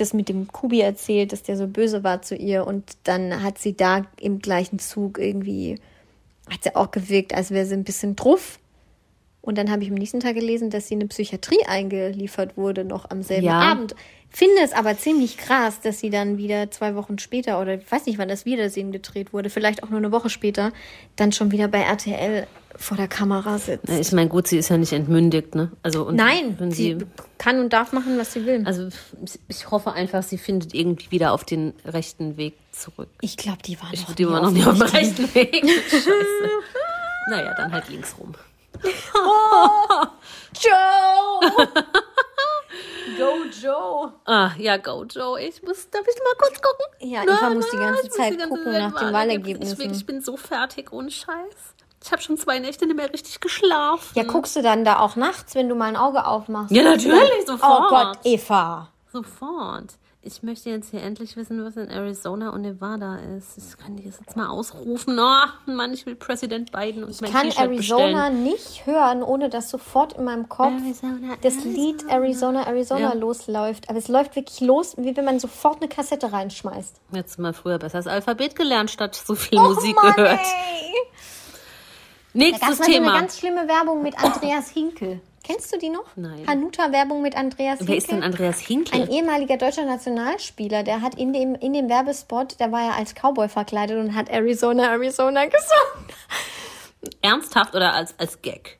[0.00, 3.58] das mit dem Kubi erzählt, dass der so böse war zu ihr und dann hat
[3.58, 5.80] sie da im gleichen Zug irgendwie,
[6.50, 8.58] hat sie auch gewirkt, als wäre sie ein bisschen druff.
[9.48, 12.84] Und dann habe ich am nächsten Tag gelesen, dass sie in eine Psychiatrie eingeliefert wurde,
[12.84, 13.60] noch am selben Ja.
[13.60, 13.94] Abend.
[14.28, 18.04] Finde es aber ziemlich krass, dass sie dann wieder zwei Wochen später oder ich weiß
[18.04, 20.70] nicht, wann das Wiedersehen gedreht wurde, vielleicht auch nur eine Woche später,
[21.16, 23.88] dann schon wieder bei RTL vor der Kamera sitzt.
[23.88, 25.72] ich meine, gut, sie ist ja nicht entmündigt, ne?
[25.82, 27.06] Also und Nein, sie sie,
[27.38, 28.64] kann und darf machen, was sie will.
[28.66, 28.88] also
[29.48, 33.08] ich hoffe einfach, sie findet irgendwie wieder auf den rechten Weg zurück.
[33.22, 35.34] ich glaube, die war Ich noch die nie war noch auf nicht auf dem rechten
[35.34, 35.64] Weg.
[35.90, 36.04] Scheiße.
[37.30, 38.34] Naja, dann halt links rum.
[40.60, 41.40] Joe!
[43.18, 44.12] Go Joe!
[44.26, 45.40] Ah, ja, go, Joe.
[45.40, 46.86] Ich muss, darf ich mal kurz gucken?
[47.00, 49.80] Ja, Eva muss die ganze muss Zeit die ganze gucken Zeit nach den Wahlergebnissen.
[49.90, 51.74] Ich, ich bin so fertig, ohne Scheiß.
[52.04, 54.12] Ich habe schon zwei Nächte nicht mehr richtig geschlafen.
[54.14, 56.70] Ja, guckst du dann da auch nachts, wenn du mal ein Auge aufmachst?
[56.70, 57.88] Ja, natürlich, Oh sofort.
[57.90, 58.88] Gott, Eva.
[59.12, 59.94] Sofort.
[60.20, 63.56] Ich möchte jetzt hier endlich wissen, was in Arizona und Nevada ist.
[63.56, 65.16] Das kann ich jetzt mal ausrufen.
[65.18, 68.42] Oh, Mann, ich will Präsident Biden und Ich mein kann Arizona bestellen.
[68.42, 73.14] nicht hören, ohne dass sofort in meinem Kopf Arizona, das Lied Arizona, Arizona Ja.
[73.14, 73.88] losläuft.
[73.88, 76.96] Aber es läuft wirklich los, wie wenn man sofort eine Kassette reinschmeißt.
[77.12, 80.40] Jetzt mal früher besser das Alphabet gelernt, statt so viel Musik Oh Mann, gehört.
[80.40, 80.92] ey.
[82.34, 83.18] Da Nächstes gab es mal so eine Thema.
[83.20, 85.20] ganz schlimme Werbung mit Andreas Hinkel.
[85.50, 86.04] Kennst du die noch?
[86.14, 86.46] Nein.
[86.46, 87.88] Hanuta-Werbung mit Andreas Hinkel.
[87.88, 89.00] Wer ist denn Andreas Hinkel?
[89.00, 93.14] Ein ehemaliger deutscher Nationalspieler, der hat in dem, in dem Werbespot, der war ja als
[93.14, 96.12] Cowboy verkleidet und hat Arizona, Arizona gesungen.
[97.22, 98.78] Ernsthaft oder als, als Gag?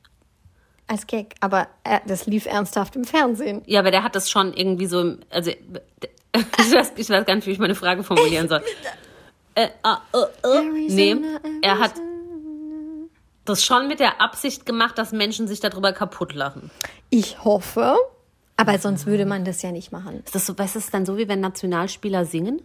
[0.88, 1.36] Als Gag.
[1.40, 3.62] Aber äh, das lief ernsthaft im Fernsehen.
[3.64, 5.50] Ja, aber der hat das schon irgendwie so, im- also
[6.34, 8.62] ich weiß, ich weiß gar nicht, wie ich meine Frage formulieren soll.
[9.54, 10.62] Äh, äh, äh.
[10.88, 11.94] Nee, Arizona, er hat
[13.48, 16.70] das schon mit der Absicht gemacht, dass Menschen sich darüber kaputt lachen.
[17.10, 17.96] Ich hoffe.
[18.56, 20.22] Aber sonst würde man das ja nicht machen.
[20.24, 22.60] Ist das so, weißt du, ist dann so, wie wenn Nationalspieler singen?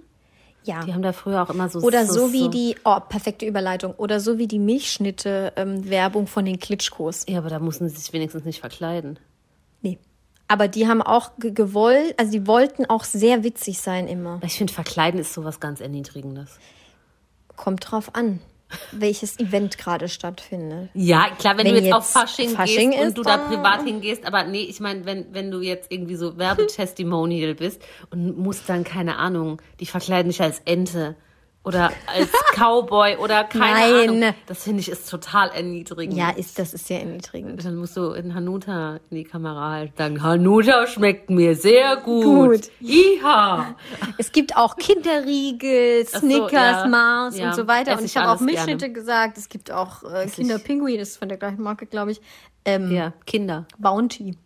[0.63, 0.83] Ja.
[0.85, 3.93] Die haben da früher auch immer so Oder so wie die, oh, perfekte Überleitung.
[3.97, 7.25] Oder so wie die Milchschnitte-Werbung von den Klitschkos.
[7.27, 9.19] Ja, aber da mussten sie sich wenigstens nicht verkleiden.
[9.81, 9.99] Nee.
[10.47, 14.39] Aber die haben auch ge- gewollt, also die wollten auch sehr witzig sein immer.
[14.43, 16.59] Ich finde, verkleiden ist sowas ganz Erniedrigendes.
[17.55, 18.39] Kommt drauf an,
[18.91, 20.89] welches Event gerade stattfindet.
[20.93, 23.37] Ja, klar, wenn, Wenn du jetzt, jetzt auf Fasching, Fasching gehst ist, und du da
[23.37, 28.37] privat hingehst, aber nee, ich meine, wenn, wenn du jetzt irgendwie so Werbetestimonial bist und
[28.37, 31.15] musst dann, keine Ahnung, die verkleiden dich als Ente
[31.65, 34.09] oder als Cowboy oder keine Nein.
[34.09, 34.33] Ahnung.
[34.47, 36.17] Das finde ich ist total erniedrigend.
[36.17, 37.63] Ja, ist, das ist sehr erniedrigend.
[37.63, 42.23] Dann musst du in Hanuta in die Kamera halt sagen, Hanuta schmeckt mir sehr gut.
[42.25, 42.71] Gut.
[42.81, 43.75] Iha.
[44.17, 46.51] Es gibt auch Kinderriegel, so, Snickers,
[46.83, 46.87] ja.
[46.87, 47.97] Mars Ja, und so weiter.
[47.97, 48.51] Und ich habe auch gerne.
[48.51, 49.37] Milchschnitte gesagt.
[49.37, 52.21] Es gibt auch äh, Kinderpinguin, das ist von der gleichen Marke, glaube ich.
[52.65, 53.65] Ähm, Ja, Kinder.
[53.77, 54.37] Bounty.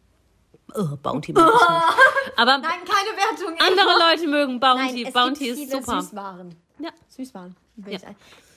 [0.76, 2.38] Oh, Bounty mag ich nicht.
[2.38, 3.56] Aber Nein, keine Wertung.
[3.60, 5.04] andere Leute mögen Bounty.
[5.04, 6.02] Nein, Bounty ist super.
[6.02, 6.56] Süßwaren.
[6.80, 6.90] Ja.
[7.10, 7.56] Süßwaren.
[7.88, 8.00] Ja.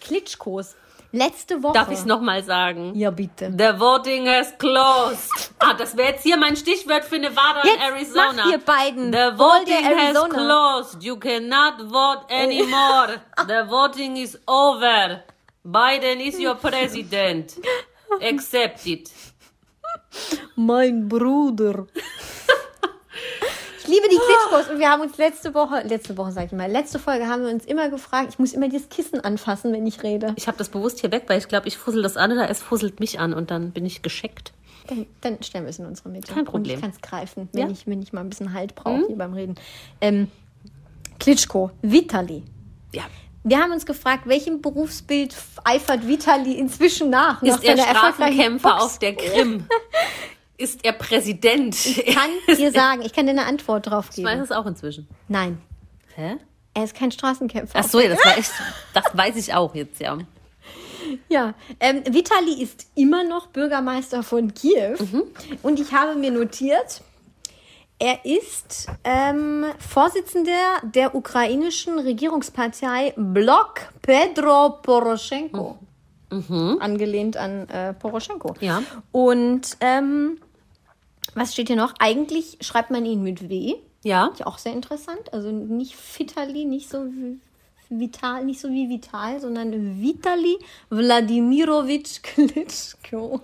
[0.00, 0.76] Klitschkos.
[1.12, 1.72] Letzte Woche.
[1.74, 2.94] Darf ich es nochmal sagen?
[2.94, 3.50] Ja, bitte.
[3.50, 5.50] The voting has closed.
[5.58, 8.32] Ah, das wäre jetzt hier mein Stichwort für Nevada Jetzt und Arizona.
[8.44, 9.12] mach ihr beiden.
[9.12, 11.02] The voting has closed.
[11.02, 13.20] You cannot vote anymore.
[13.48, 15.24] The voting is over.
[15.64, 17.54] Biden is your president.
[18.22, 19.10] Accept it.
[20.54, 21.86] Mein Bruder.
[23.90, 26.70] Ich liebe die Klitschkos und wir haben uns letzte Woche, letzte Woche sag ich mal,
[26.70, 30.04] letzte Folge haben wir uns immer gefragt, ich muss immer dieses Kissen anfassen, wenn ich
[30.04, 30.32] rede.
[30.36, 32.62] Ich habe das bewusst hier weg, weil ich glaube, ich fussel das an oder es
[32.62, 34.52] fusselt mich an und dann bin ich gescheckt.
[34.86, 36.32] Dann, dann stellen wir es in unsere Mitte.
[36.32, 36.74] Kein Problem.
[36.74, 37.66] Und ich kann es greifen, wenn, Ja.
[37.66, 37.72] Mhm.
[37.72, 39.56] ich, wenn ich mal ein bisschen Halt brauche hier beim Reden.
[40.00, 40.28] Ähm,
[41.18, 42.44] Klitschko, Vitali.
[42.92, 43.02] Ja.
[43.42, 47.42] Wir haben uns gefragt, welchem Berufsbild eifert Vitali inzwischen nach?
[47.42, 49.64] nach Ist er seiner erfolgreichen Strafenkämpfer auf der Krim?
[50.60, 51.74] Ist er Präsident?
[51.74, 54.42] Ich kann dir sagen, ich kann dir eine Antwort drauf Ich weiß geben.
[54.42, 55.08] es auch inzwischen.
[55.28, 55.58] Nein,
[56.14, 56.36] Hä?
[56.74, 57.78] er ist kein Straßenkämpfer.
[57.78, 58.46] Ach so, ja, das, ich,
[58.94, 60.18] das weiß ich auch jetzt, ja.
[61.30, 64.96] Ja, ähm, Vitali ist immer noch Bürgermeister von Kiew.
[64.98, 65.22] Mhm.
[65.62, 67.00] Und ich habe mir notiert,
[67.98, 75.78] er ist ähm, Vorsitzender der ukrainischen Regierungspartei Blok Pedro Poroschenko.
[76.78, 78.52] Angelehnt an äh, Poroschenko.
[78.52, 78.56] Mhm.
[78.60, 78.82] Ja.
[79.10, 80.38] Und ähm,
[81.34, 81.94] was steht hier noch?
[81.98, 83.74] Eigentlich schreibt man ihn mit W.
[84.02, 84.28] Ja.
[84.28, 85.32] Ist auch sehr interessant.
[85.32, 87.38] Also nicht Vitali, nicht so wie
[87.90, 90.58] Vital, nicht so wie Vital, sondern Vitali
[90.90, 93.40] Wladimirovich Klitschko.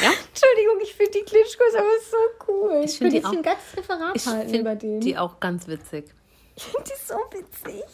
[0.00, 0.10] Ja?
[0.28, 2.16] Entschuldigung, ich finde die Klitschkos aber so
[2.52, 2.82] cool.
[2.84, 4.90] Ich, Ich find würde die hier ein auch- ganzes Referat Ich halten über den.
[4.90, 6.06] finde die auch ganz witzig.
[6.56, 7.84] Ich finde die so witzig.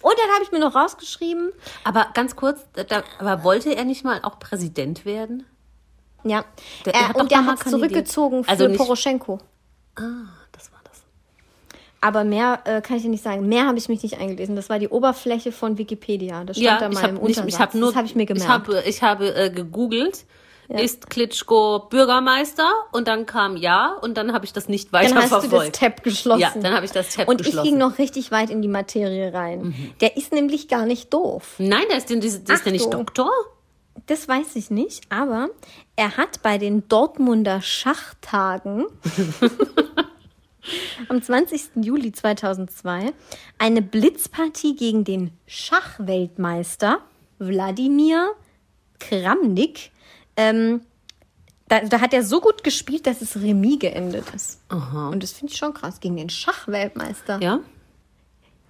[0.00, 1.52] Und dann habe ich mir noch rausgeschrieben,
[1.84, 5.44] Aber ganz kurz, da, aber wollte er nicht mal auch Präsident werden?
[6.24, 6.44] Ja,
[6.84, 9.38] Der- er, er hat doch und der hat zurückgezogen für Also Poroschenko.
[9.96, 10.02] Ah,
[10.52, 11.02] das war das.
[12.00, 13.48] Aber mehr äh, kann ich dir nicht sagen.
[13.48, 14.56] Mehr habe ich mich nicht eingelesen.
[14.56, 16.44] Das war die Oberfläche von Wikipedia.
[16.44, 17.48] Das stand Ja, da ich mal habe im nicht, Untersatz.
[17.54, 18.44] ich habe nur, das habe ich mir gemerkt.
[18.44, 20.24] Ich habe, ich habe äh, gegoogelt,
[20.68, 25.22] ist Klitschko Bürgermeister und dann kam ja und dann habe ich das nicht weiter dann
[25.22, 25.76] hast du das verfolgt.
[25.80, 26.40] Tab geschlossen.
[26.42, 27.56] Ja, dann habe ich das Tab Und geschlossen.
[27.60, 27.64] Mhm.
[27.64, 29.74] ich ging noch richtig weit in die Materie rein.
[30.02, 31.54] Der ist nämlich gar nicht doof.
[31.56, 32.92] Nein, der ist, der, der ist der nicht.
[32.92, 33.30] Doktor?
[34.08, 35.50] Das weiß ich nicht, aber
[35.94, 38.86] er hat bei den Dortmunder Schachtagen
[41.10, 41.84] am 20.
[41.84, 43.12] Juli 2002
[43.58, 47.02] eine Blitzpartie gegen den Schachweltmeister
[47.38, 48.30] Wladimir
[48.98, 49.90] Kramnik.
[50.36, 50.80] Ähm,
[51.68, 54.62] da, da hat er so gut gespielt, dass es Remis geendet ist.
[55.10, 56.00] Und das finde ich schon krass.
[56.00, 57.40] Gegen den Schachweltmeister.
[57.42, 57.60] Ja.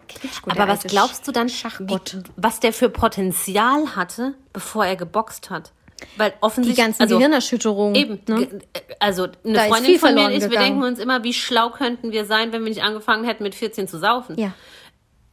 [0.08, 2.14] Klitschko, Aber was glaubst du dann, Schachgott.
[2.16, 5.72] wie, was der für Potenzial hatte, bevor er geboxt hat?
[6.16, 7.94] Weil Die offensichtlich ganzen also, Gehirnerschütterungen.
[7.96, 8.20] Eben.
[8.28, 8.46] Ne?
[8.46, 8.60] ge-
[9.00, 12.12] Also eine Da Freundin von mir und ich, wir denken uns immer, wie schlau könnten
[12.12, 14.38] wir sein, wenn wir nicht angefangen hätten, mit 14 zu saufen.
[14.38, 14.52] Ja.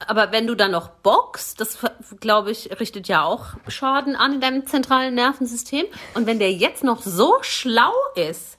[0.08, 1.78] Aber wenn du dann noch boxst, das
[2.20, 5.86] glaube ich, richtet ja auch Schaden an in deinem zentralen Nervensystem.
[6.16, 8.58] Und wenn der jetzt noch so schlau ist,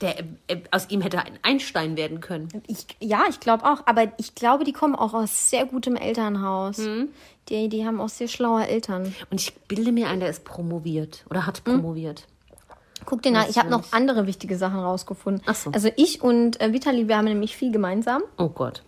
[0.00, 2.48] der, äh, aus ihm hätte ein Einstein werden können.
[2.66, 3.82] Ich, ja, ich glaube auch.
[3.86, 6.78] Aber ich glaube, die kommen auch aus sehr gutem Elternhaus.
[6.78, 7.08] Mhm.
[7.48, 9.14] Die, die haben auch sehr schlaue Eltern.
[9.30, 12.26] Und ich bilde mir ein, der ist promoviert oder hat promoviert.
[13.04, 15.42] Guck dir nach, ich habe noch andere wichtige Sachen rausgefunden.
[15.46, 15.70] Ach so.
[15.70, 18.22] Also ich und äh, Vitali, wir haben nämlich viel gemeinsam.
[18.36, 18.82] Oh Gott.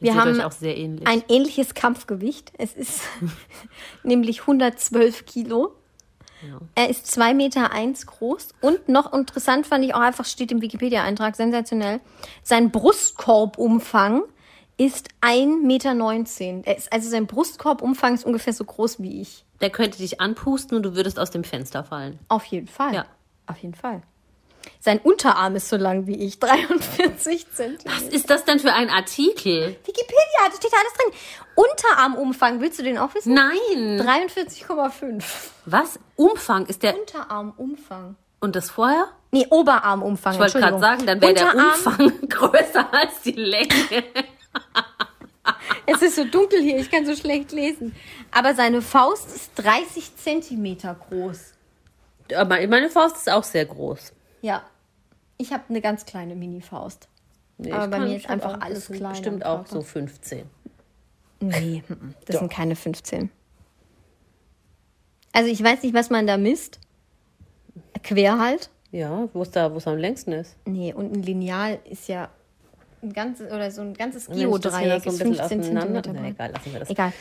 [0.00, 1.06] Wir seht haben auch sehr ähnlich.
[1.06, 2.52] ein ähnliches Kampfgewicht.
[2.58, 3.02] Es ist
[4.02, 5.74] nämlich 112 Kilo.
[6.48, 6.60] Ja.
[6.74, 8.48] Er ist 2 Meter eins groß.
[8.60, 12.00] Und noch interessant fand ich auch einfach, steht im Wikipedia-Eintrag, sensationell.
[12.42, 14.22] Sein Brustkorbumfang
[14.76, 16.66] ist 1,19 Meter.
[16.66, 19.44] Er ist, also sein Brustkorbumfang ist ungefähr so groß wie ich.
[19.60, 22.18] der könnte dich anpusten und du würdest aus dem Fenster fallen.
[22.28, 22.94] Auf jeden Fall.
[22.94, 23.06] Ja.
[23.46, 24.02] Auf jeden Fall.
[24.80, 27.90] Sein Unterarm ist so lang wie ich, 43 Zentimeter.
[27.96, 29.76] Was ist das denn für ein Artikel?
[29.84, 31.12] Wikipedia, da steht da alles drin.
[31.54, 33.34] Unterarmumfang, willst du den auch wissen?
[33.34, 34.00] Nein.
[34.00, 35.22] 43,5.
[35.66, 35.98] Was?
[36.16, 36.98] Umfang ist der.
[36.98, 38.16] Unterarmumfang.
[38.40, 39.08] Und das vorher?
[39.30, 40.34] Nee, Oberarmumfang.
[40.34, 43.68] Ich wollte gerade sagen, dann wäre der Umfang größer als die Länge.
[45.86, 47.94] Es ist so dunkel hier, ich kann so schlecht lesen.
[48.30, 51.52] Aber seine Faust ist 30 Zentimeter groß.
[52.34, 54.13] Aber meine Faust ist auch sehr groß.
[54.44, 54.62] Ja.
[55.38, 57.08] Ich habe eine ganz kleine Mini-Faust.
[57.56, 60.44] Nee, Aber bei mir ist einfach auch- alles klein Bestimmt auch so 15.
[61.40, 61.94] Nee, mm,
[62.26, 63.30] das sind keine 15.
[65.32, 66.78] Also ich weiß nicht, was man da misst.
[68.02, 68.70] Quer halt.
[68.92, 70.56] Ja, wo es da, wo es am längsten ist.
[70.66, 72.28] Nee, und ein Lineal ist ja
[73.02, 76.28] ein ganzes oder so ein ganzes Geodreieck so ein ist bisschen 15 auseinander- Zentimeter Nee,
[76.30, 76.90] egal, lassen wir das.
[76.90, 77.12] Egal.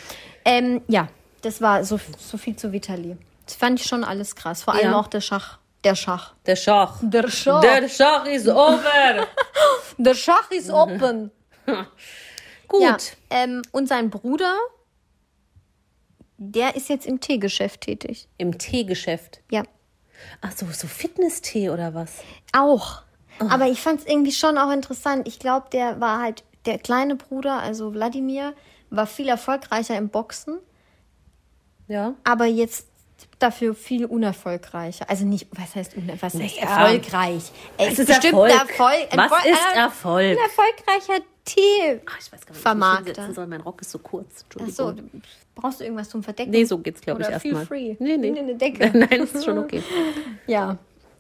[0.46, 1.08] Ähm, ja,
[1.42, 3.18] das war so, so viel zu Vitali.
[3.46, 4.62] Das fand ich schon alles krass.
[4.64, 5.00] Vor allem Ja.
[5.00, 5.60] auch der Schach.
[5.84, 6.34] Der Schach.
[6.46, 7.00] Der Schach.
[7.02, 7.62] Der Schach.
[7.62, 9.28] Der Schach ist over.
[9.98, 11.30] Der Schach ist open.
[12.68, 12.82] Gut.
[12.82, 12.98] Ja,
[13.30, 14.56] ähm, und sein Bruder,
[16.38, 18.28] der ist jetzt im Teegeschäft tätig.
[18.38, 19.42] Im Teegeschäft.
[19.52, 19.64] Ja,
[20.42, 22.14] Ach so, so Fitness-Tee oder was?
[22.54, 23.02] auch.
[23.40, 25.28] Aber ich fand es irgendwie schon auch interessant.
[25.28, 28.54] Ich glaube, der war halt, der kleine Bruder, also Wladimir,
[28.90, 30.60] war viel erfolgreicher im Boxen,
[31.88, 32.14] Ja.
[32.24, 32.88] aber jetzt
[33.44, 35.10] dafür viel unerfolgreicher.
[35.10, 36.62] Also nicht, was heißt, was heißt Naja.
[36.62, 37.44] erfolgreich?
[37.78, 38.52] Er Was ist bestimmt Erfolg?
[38.52, 39.08] Erfolg.
[39.12, 40.26] Was Erfolg- ist Erfolg?
[40.32, 42.02] Ein erfolgreicher Tee.
[42.06, 43.06] Ach, ich weiß gar nicht, ich Vermarkter.
[43.06, 43.48] hinsetzen soll.
[43.48, 44.46] Mein Rock ist so kurz.
[44.56, 45.10] Ach Entschuldigung.
[45.14, 45.20] so,
[45.62, 46.52] brauchst du irgendwas zum Verdecken?
[46.52, 47.66] Nee, so geht's, glaube ich, erstmal.
[47.66, 47.96] free.
[48.00, 48.38] Nee, nee.
[48.40, 48.90] Eine Decke.
[48.98, 49.84] Nein, das ist schon okay.
[50.48, 50.78] Ja,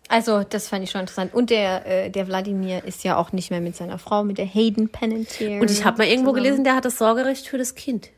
[0.10, 1.34] also das fand ich schon interessant.
[1.34, 4.46] Und der, äh, der Wladimir ist ja auch nicht mehr mit seiner Frau, mit der
[4.46, 5.60] Hayden Panettiere.
[5.62, 6.44] Und ich habe mal irgendwo zusammen.
[6.44, 8.10] gelesen, der hat das Sorgerecht für das Kind.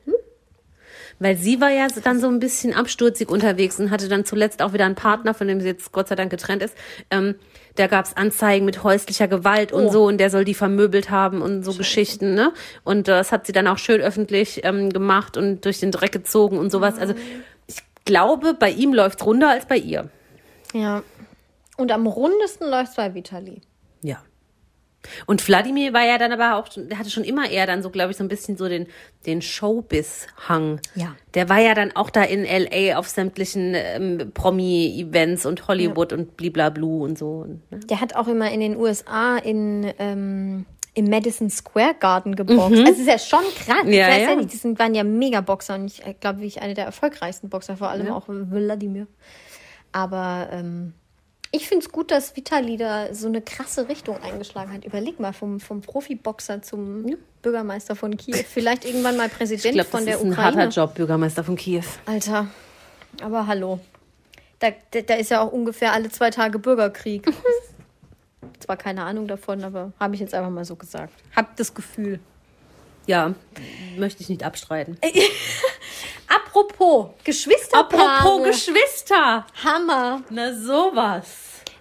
[1.20, 4.74] Weil sie war ja dann so ein bisschen absturzig unterwegs und hatte dann zuletzt auch
[4.74, 6.76] wieder einen Partner, von dem sie jetzt Gott sei Dank getrennt ist.
[7.10, 7.36] Ähm,
[7.76, 9.92] da gab es Anzeigen mit häuslicher Gewalt und Oh.
[9.92, 12.54] so und der soll die vermöbelt haben und so Geschichten, ne?
[12.84, 16.58] Und das hat sie dann auch schön öffentlich ähm, gemacht und durch den Dreck gezogen
[16.58, 16.98] und sowas.
[17.00, 17.14] Also
[17.68, 20.10] ich glaube, bei ihm läuft's runder als bei ihr.
[20.74, 21.04] Ja.
[21.78, 23.62] Und am rundesten läuft es bei Vitali.
[25.06, 25.24] Ja.
[25.26, 28.12] Und Wladimir war ja dann aber auch, der hatte schon immer eher dann so, glaube
[28.12, 28.88] ich, so ein bisschen so den,
[29.26, 30.80] den Showbiz-Hang.
[30.96, 31.16] Ja.
[31.34, 32.98] Der war ja dann auch da in L.A.
[32.98, 37.46] auf sämtlichen ähm, Promi-Events und Hollywood und bliblablu und so.
[37.46, 37.60] Ne?
[37.90, 42.72] Der hat auch immer in den USA in, ähm, im Madison Square Garden geboxt.
[42.72, 43.84] Also das ist ja schon krass.
[43.84, 43.92] Mhm.
[43.94, 44.30] Ja, ich weiß ja.
[44.30, 46.86] ja nicht, die sind, waren ja mega Boxer und ich glaube, wie ich eine der
[46.86, 48.16] erfolgreichsten Boxer, vor allem Ja.
[48.16, 49.08] auch Wladimir.
[49.92, 50.94] Aber ähm,
[51.56, 54.86] ich finde es gut, dass Vitali da so eine krasse Richtung eingeschlagen hat.
[54.86, 58.36] Überleg mal, vom, vom Profiboxer zum Bürgermeister von Kiew.
[58.48, 60.58] Vielleicht irgendwann mal Ich Präsident glaube, von das der ist ein Ukraine.
[60.58, 61.84] harter Job, Bürgermeister von Kiew.
[62.06, 62.48] Alter,
[63.22, 63.80] aber hallo.
[64.60, 67.26] Da, da, da ist ja auch ungefähr alle zwei Tage Bürgerkrieg.
[68.60, 71.14] Zwar keine Ahnung davon, aber habe ich jetzt einfach mal so gesagt.
[71.36, 72.20] Hab das Gefühl.
[73.06, 73.34] Ja,
[73.98, 74.98] möchte ich nicht abstreiten.
[76.28, 78.20] Apropos Geschwisterpaare.
[78.20, 79.46] Apropos Geschwister.
[79.64, 80.24] Hammer.
[80.30, 81.28] Na sowas.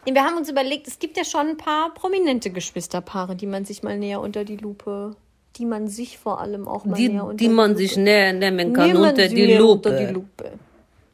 [0.07, 3.83] Wir haben uns überlegt, es gibt ja schon ein paar prominente Geschwisterpaare, die man sich
[3.83, 5.17] mal näher unter die Lupe,
[5.57, 8.33] die man sich vor allem auch mal Die, näher unter die man Lupe- sich näher
[8.33, 9.89] nehmen kann Nehmen unter die Lupe.
[9.91, 10.53] Unter die Lupe.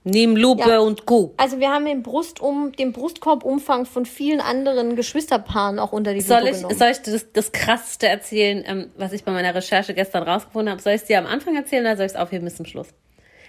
[0.02, 0.78] Nimm Lupe Ja.
[0.80, 1.34] und guck.
[1.36, 6.38] Also wir haben den, Brustum, den Brustkorbumfang von vielen anderen Geschwisterpaaren auch unter die Soll
[6.38, 6.78] Lupe ich, genommen.
[6.78, 10.80] soll ich das, das Krasseste erzählen, ähm, was ich bei meiner Recherche gestern rausgefunden habe?
[10.80, 12.88] Soll ich es dir am Anfang erzählen oder soll ich es aufheben bis zum Schluss?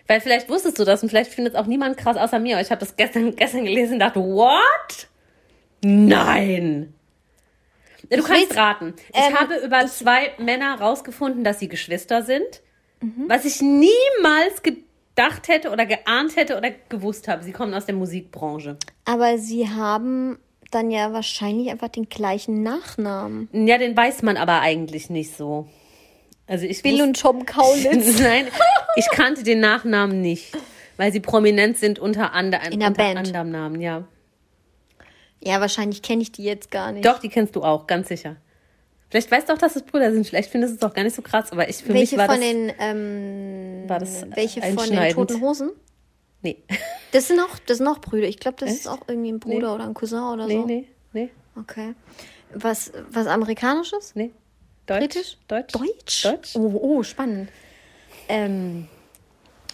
[0.07, 2.59] Weil vielleicht wusstest du das und vielleicht findet es auch niemand krass außer mir.
[2.59, 5.07] Ich habe das gestern, gestern gelesen und dachte, what?
[5.83, 6.93] Nein!
[8.09, 8.93] Du kannst will's- raten.
[9.13, 12.61] Ich ähm, habe über zwei Männer rausgefunden, dass sie Geschwister sind.
[13.01, 13.25] Mhm.
[13.27, 17.43] Was ich niemals gedacht hätte oder geahnt hätte oder gewusst habe.
[17.43, 18.77] Sie kommen aus der Musikbranche.
[19.05, 20.37] Aber sie haben
[20.71, 23.49] dann ja wahrscheinlich einfach den gleichen Nachnamen.
[23.53, 25.67] Ja, den weiß man aber eigentlich nicht so.
[26.47, 28.19] Also ich Bill und Tom Kaulitz.
[28.19, 28.47] Nein,
[28.95, 30.51] ich kannte den Nachnamen nicht,
[30.97, 33.17] weil sie prominent sind unter, ander, In unter Band.
[33.19, 34.03] anderem Namen, ja.
[35.43, 37.05] Ja, wahrscheinlich kenne ich die jetzt gar nicht.
[37.05, 38.37] Doch, die kennst du auch, ganz sicher.
[39.09, 40.25] Vielleicht weißt du auch, dass es Brüder sind.
[40.25, 42.27] Vielleicht findest du es auch gar nicht so krass, aber ich für welche mich war
[42.27, 45.71] von das, den ähm, war das welche von den toten Hosen?
[46.41, 46.57] Nee,
[47.11, 48.27] Das sind auch, das sind auch Brüder.
[48.27, 48.79] Ich glaube, das Echt?
[48.81, 49.75] ist auch irgendwie ein Bruder Nee.
[49.75, 50.65] oder ein Cousin oder nee, so.
[50.65, 51.93] nee, nee, Okay.
[52.53, 54.15] Was, was amerikanisches?
[54.15, 54.31] nee.
[54.85, 54.99] Deutsch?
[54.99, 55.37] Britisch?
[55.47, 55.73] Deutsch?
[55.73, 56.23] Deutsch?
[56.23, 56.55] Deutsch?
[56.55, 57.49] Oh, oh spannend.
[58.27, 58.87] Ähm,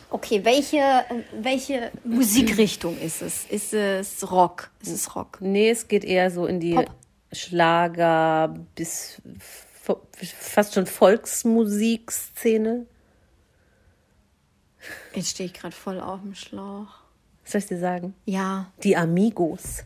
[0.09, 3.45] okay, welche, äh, welche Musikrichtung ist es?
[3.45, 4.69] Ist es Rock?
[4.81, 5.37] Ist es Rock?
[5.41, 6.89] Nee, es geht eher so in die Pop.
[7.31, 9.21] Schlager bis
[10.39, 12.85] fast schon Volksmusikszene.
[15.13, 16.87] Jetzt stehe ich gerade voll auf dem Schlauch.
[17.43, 18.13] Was soll ich dir sagen?
[18.25, 18.71] Ja.
[18.83, 19.83] Die Amigos.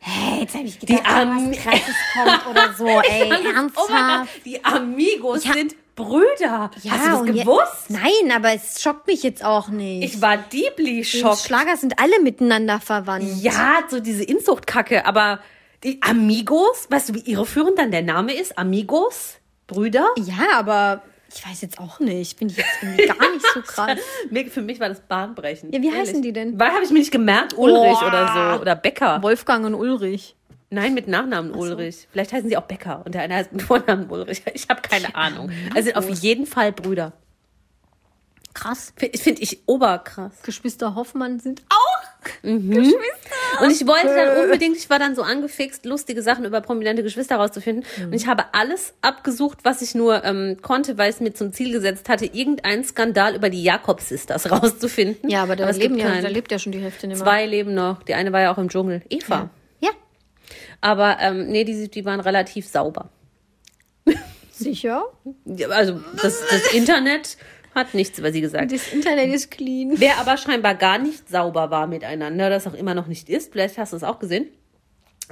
[0.00, 2.86] Hey, jetzt habe ich Die gedacht, da Am- was Krasses kommt oder so.
[3.10, 4.44] Ey, ernsthaft.
[4.44, 6.70] Die Amigos Ich sind Brüder.
[6.74, 7.88] Hast du das gewusst?
[7.90, 10.04] Nein, aber es schockt mich jetzt auch nicht.
[10.14, 11.40] Ich war deeply Die schockt.
[11.40, 13.26] Schlager sind alle miteinander verwandt.
[13.42, 15.40] Ja, so diese Inzuchtkacke, aber
[15.82, 18.56] die Amigos, weißt du, wie irreführend dann der Name ist?
[18.56, 19.34] Amigos?
[19.66, 20.06] Brüder?
[20.16, 21.02] Ja, aber
[21.34, 22.38] ich weiß jetzt auch nicht.
[22.38, 23.98] Bin ich jetzt irgendwie gar nicht so krass.
[24.50, 25.74] Für mich war das bahnbrechend.
[25.74, 26.00] Ja, wie ehrlich.
[26.08, 26.58] heißen die denn?
[26.58, 28.06] Weil habe ich mir nicht gemerkt, Ulrich Boah.
[28.06, 28.60] oder so.
[28.62, 29.20] Oder Becker.
[29.22, 30.36] Wolfgang und Ulrich.
[30.70, 32.08] Nein, mit Nachnamen Ulrich.
[32.10, 34.42] Vielleicht heißen sie auch Becker und der eine heißt mit Vornamen Ulrich.
[34.54, 35.50] Ich habe keine Ahnung.
[35.74, 37.12] Also auf jeden Fall Brüder.
[38.54, 38.92] Krass.
[38.96, 40.42] Finde find ich oberkrass.
[40.42, 41.98] Geschwister Hoffmann sind auch
[43.60, 47.36] Und ich wollte dann unbedingt, ich war dann so angefixt, lustige Sachen über prominente Geschwister
[47.36, 47.84] rauszufinden.
[48.04, 51.72] Und ich habe alles abgesucht, was ich nur ähm, konnte, weil es mir zum Ziel
[51.72, 55.30] gesetzt hatte, irgendeinen Skandal über die Jakobs-Sisters rauszufinden.
[55.30, 57.24] Ja, aber da, es leben ja, da lebt ja schon die Hälfte nicht mehr.
[57.24, 58.02] Zwei leben noch.
[58.02, 59.02] Die eine war ja auch im Dschungel.
[59.08, 59.34] Eva.
[59.34, 59.50] Ja,
[60.80, 63.10] Aber ähm, nee, die, die waren relativ sauber.
[64.52, 65.04] sicher.
[65.70, 67.36] Also das, das Internet
[67.74, 68.72] hat nichts über sie gesagt.
[68.72, 69.92] Das Internet ist clean.
[69.96, 73.78] Wer aber scheinbar gar nicht sauber war miteinander, das auch immer noch nicht ist, vielleicht
[73.78, 74.48] hast du es auch gesehen.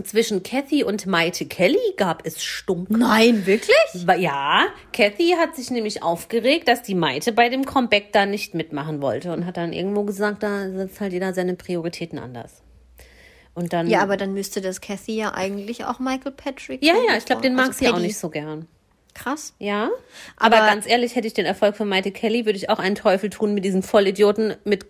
[0.05, 2.91] Zwischen Kathy und Maite Kelly gab es Stunk.
[2.91, 3.75] Nein, wirklich?
[4.19, 9.01] Ja, Kathy hat sich nämlich aufgeregt, dass die Maite bei dem Comeback da nicht mitmachen
[9.01, 12.63] wollte und hat dann irgendwo gesagt, da setzt halt jeder seine Prioritäten anders.
[13.57, 13.88] Und dann.
[13.88, 16.85] Ja, aber dann müsste das Kathy ja eigentlich auch Michael Patrick.
[16.85, 18.07] Ja, ja, ich glaube, den also mag sie auch Paddy.
[18.07, 18.66] nicht so gern.
[19.14, 19.55] Krass.
[19.59, 19.88] Ja,
[20.37, 22.95] aber, Aber- ganz ehrlich, hätte ich den Erfolg von Maite Kelly, würde ich auch einen
[22.95, 24.85] Teufel tun, mit diesen Vollidioten mit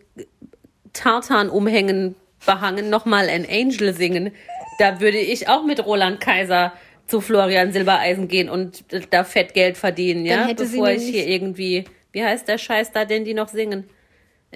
[0.92, 4.32] Tartan-Umhängen behangen, nochmal ein Angel singen.
[4.80, 6.72] Da würde ich auch mit Roland Kaiser
[7.06, 11.84] zu Florian Silbereisen gehen und da fett Geld verdienen, ja, sie bevor ich hier irgendwie,
[12.10, 13.88] wie heißt der Scheiß da, den die noch singen?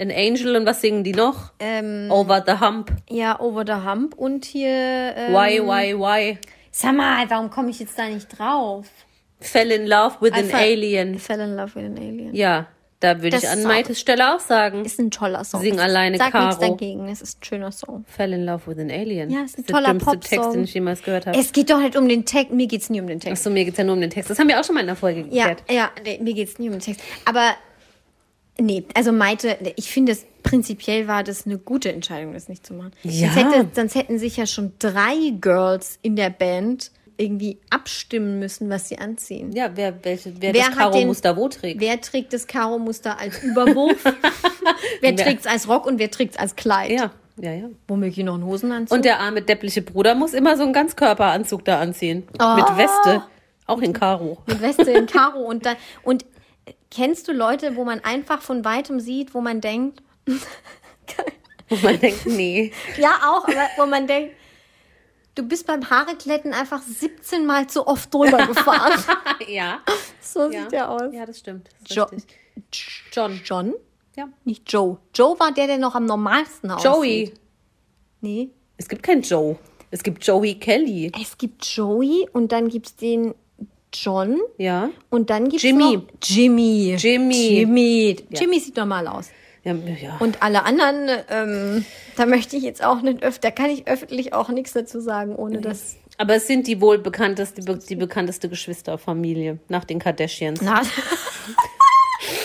[0.00, 1.52] Ein Angel und was singen die noch?
[1.60, 2.90] Ähm, Over the Hump.
[3.10, 4.68] ja, Over the Hump und hier.
[4.70, 6.38] Ähm, Why, why, why?
[6.72, 8.86] Sag mal, warum komme ich jetzt da nicht drauf?
[9.40, 11.18] Fell in love with an Einfach- alien.
[11.18, 12.34] Fell in love with an alien.
[12.34, 12.66] Ja,
[13.00, 14.84] da würde ich an ist Maites Stelle auch sagen.
[14.84, 15.60] Ist ein toller Song.
[15.62, 16.70] Sing alleine, Sag nichts Caro.
[16.72, 18.04] dagegen, es ist ein schöner Song.
[18.06, 19.28] Fell in Love with an Alien.
[19.30, 20.30] Ja, ist ein das toller der dümmste Popsong.
[20.38, 21.38] Text, den ich jemals gehört habe.
[21.38, 22.52] Es geht doch nicht um den Text.
[22.52, 23.40] Mir geht's nie um den Text.
[23.42, 24.30] Achso, mir geht's ja nur um den Text.
[24.30, 25.62] Das haben wir auch schon mal in der Folge Ja, geklärt.
[25.70, 27.00] ja, nee, mir geht's nie um den Text.
[27.26, 27.52] Aber
[28.60, 32.74] nee, also Maite, ich finde es prinzipiell war das eine gute Entscheidung, das nicht zu
[32.74, 32.92] machen.
[33.02, 33.30] Ja.
[33.32, 38.70] Sonst, hätte, sonst hätten sich ja schon drei Girls in der Band irgendwie abstimmen müssen,
[38.70, 39.52] was sie anziehen.
[39.52, 41.78] Ja, wer, welche, wer, Wer das Karo-Muster wo trägt.
[41.80, 44.02] Wer trägt das Karo-Muster als Überwurf?
[44.04, 44.12] wer
[45.02, 46.90] Wer- trägt es als Rock und wer trägt es als Kleid?
[46.92, 47.68] Ja, ja, ja.
[47.88, 48.96] Womöglich noch einen Hosenanzug.
[48.96, 52.26] Und der arme, deppliche Bruder muss immer so einen Ganzkörperanzug da anziehen.
[52.40, 52.54] Oh.
[52.56, 53.22] Mit Weste.
[53.66, 54.38] Auch in Karo.
[54.46, 56.24] mit Weste in Karo und dann und
[56.90, 60.02] kennst du Leute, wo man einfach von weitem sieht, wo man denkt,
[61.68, 62.72] Wo man denkt, nee.
[62.98, 64.34] ja auch, aber wo man denkt,
[65.36, 69.00] du bist beim Haarekletten einfach 17 Mal zu oft drüber gefahren.
[69.46, 69.80] ja.
[70.20, 70.62] so ja.
[70.62, 71.12] sieht der aus.
[71.12, 71.68] Ja, das stimmt.
[71.86, 72.38] Das Jo richtig.
[73.12, 73.40] John.
[73.44, 73.74] John?
[74.16, 74.28] Ja.
[74.44, 74.98] Nicht Joe.
[75.14, 76.84] Joe war der, der noch am normalsten aussieht.
[76.84, 77.34] Joey.
[78.20, 78.50] Nee.
[78.76, 79.56] Es gibt keinen Joe.
[79.92, 81.12] Es gibt Joey Kelly.
[81.20, 83.34] Es gibt Joey und dann gibt's den
[83.92, 84.90] John Ja.
[85.10, 85.96] und dann gibt's Jimmy.
[85.96, 86.96] noch Jimmy.
[86.98, 87.58] Jimmy.
[87.58, 88.16] Jimmy.
[88.30, 89.30] Jimmy sieht normal aus.
[89.64, 90.16] Ja, ja.
[90.20, 91.84] Und alle anderen, ähm,
[92.16, 95.36] da möchte ich jetzt auch nicht öfter, da kann ich öffentlich auch nichts dazu sagen,
[95.36, 95.96] ohne dass.
[96.16, 100.60] Aber es sind die wohl bekannteste, die, die bekannteste Geschwisterfamilie nach den Kardashians.
[100.62, 100.82] Na.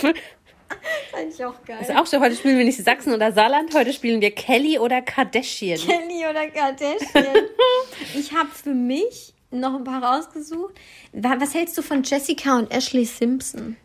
[0.02, 1.78] Fand ich auch geil.
[1.82, 5.02] Ist auch schon, heute spielen wir nicht Sachsen oder Saarland, heute spielen wir Kelly oder
[5.02, 5.80] Kardashian.
[5.80, 7.46] Kelly oder Kardashian.
[8.16, 10.74] ich habe für mich noch ein paar rausgesucht.
[11.14, 13.78] Wa- Was hältst du von Jessica und Ashley Simpson?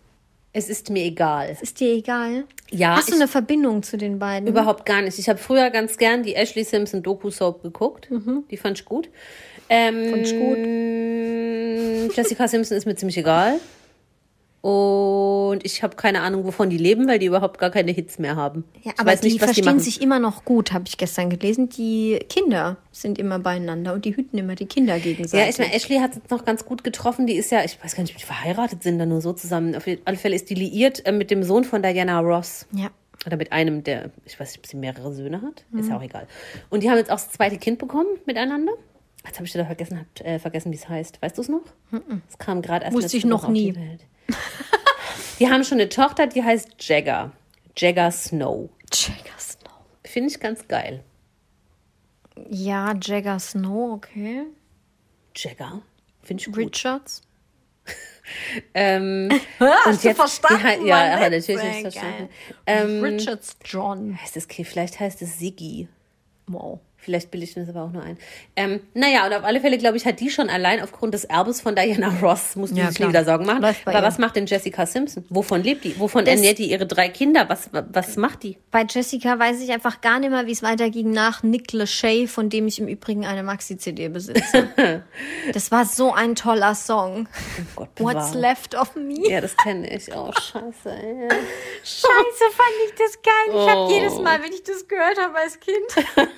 [0.53, 1.57] Es ist mir egal.
[1.61, 2.45] Ist dir egal?
[2.71, 4.49] Ja, Hast du eine Verbindung zu den beiden?
[4.49, 5.19] Überhaupt gar nicht.
[5.19, 8.09] Ich habe früher ganz gern die Ashley Simpson Doku-Soap geguckt.
[8.51, 9.09] Die fand ich gut.
[9.69, 12.17] Ähm, Fand ich gut.
[12.17, 13.61] Jessica Simpson ist mir ziemlich egal.
[14.63, 18.37] Und ich habe keine Ahnung, wovon die leben, weil die überhaupt gar keine Hits mehr
[18.37, 18.65] haben.
[18.83, 19.81] Ja, ich aber weiß die nicht, was die verstehen machen.
[19.81, 21.71] sich immer noch gut, habe ich gestern gelesen.
[21.71, 25.45] Die Kinder sind immer beieinander und die hüten immer die Kinder gegenseitig.
[25.45, 27.27] Ja, ich meine, Ashley hat es jetzt noch ganz gut getroffen.
[27.27, 29.75] Die ist ja, ich weiß gar nicht, ob die verheiratet sind da nur so zusammen.
[29.75, 32.67] Auf alle Fälle ist die liiert äh, mit dem Sohn von Diana Ross.
[32.75, 32.91] ja.
[33.27, 35.67] Oder mit einem, der, ich weiß nicht, ob sie mehrere Söhne hat.
[35.79, 35.91] Ist Mhm.
[35.91, 36.27] ja auch egal.
[36.71, 38.73] Und die haben jetzt auch das zweite Kind bekommen miteinander.
[39.27, 41.21] Jetzt habe ich wieder vergessen, hab, äh, vergessen wie es heißt.
[41.21, 41.61] Weißt du es noch?
[42.31, 43.73] Es kam gerade erst Wusste ich noch auf nie.
[43.73, 44.07] Die, Welt.
[45.39, 47.33] Die haben schon eine Tochter, die heißt Jagger.
[47.77, 48.71] Jagger Snow.
[48.93, 49.73] Jagger Snow.
[50.05, 51.03] Finde ich ganz geil.
[52.49, 54.45] Ja, Jagger Snow, okay.
[55.37, 55.83] Jagger.
[56.23, 56.57] Finde ich gut.
[56.57, 57.23] Richards.
[58.75, 59.29] Ähm,
[59.59, 61.81] Hast du jetzt- verstanden, Ja, ja aber natürlich Geil.
[61.81, 62.29] verstanden.
[62.65, 64.17] Ähm, Richards John.
[64.23, 65.89] heißt es, okay, vielleicht heißt es Siggi.
[66.47, 66.79] Wow.
[67.03, 68.19] Vielleicht bilde ich mir das aber auch nur ein.
[68.57, 71.61] Ähm, naja, und auf alle Fälle, glaube ich, hat die schon allein aufgrund des Erbes
[71.63, 73.09] von Diana Ross, muss Ja, sich klar.
[73.09, 73.65] wieder Sorgen machen.
[73.65, 74.03] Aber ihr.
[74.03, 75.25] was macht denn Jessica Simpson?
[75.31, 75.99] Wovon lebt die?
[75.99, 77.49] Wovon Das- ernährt die ihre drei Kinder?
[77.49, 78.59] Was, was macht die?
[78.71, 82.51] Bei Jessica weiß ich einfach gar nicht mehr, wie es weiterging nach Nick Lachey, von
[82.51, 84.69] dem ich im Übrigen eine Maxi-CD besitze.
[85.55, 87.29] das war so ein toller Song.
[87.77, 89.27] Oh Gott, What's left of me?
[89.29, 90.15] Ja, das kenne ich.
[90.15, 90.91] Oh, scheiße.
[90.91, 91.29] ey.
[91.83, 93.33] Scheiße, fand ich das geil.
[93.49, 93.69] Ich Oh.
[93.71, 95.79] habe jedes Mal, wenn ich das gehört habe als Kind,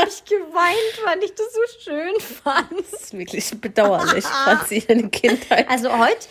[0.00, 2.66] habe ich geweint, weil ich das so schön fand.
[2.92, 5.68] Das ist wirklich bedauerlich, Franzi, deine Kindheit.
[5.68, 6.26] Also heute,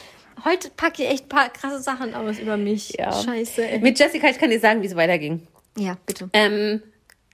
[0.46, 2.94] heute packe ich echt ein paar krasse Sachen aus über mich.
[2.98, 3.12] Ja.
[3.12, 3.66] Scheiße.
[3.68, 3.80] Ey.
[3.80, 5.48] Mit Jessica, ich kann dir sagen, wie es weiterging.
[5.78, 6.30] Ja, bitte.
[6.34, 6.82] Ähm,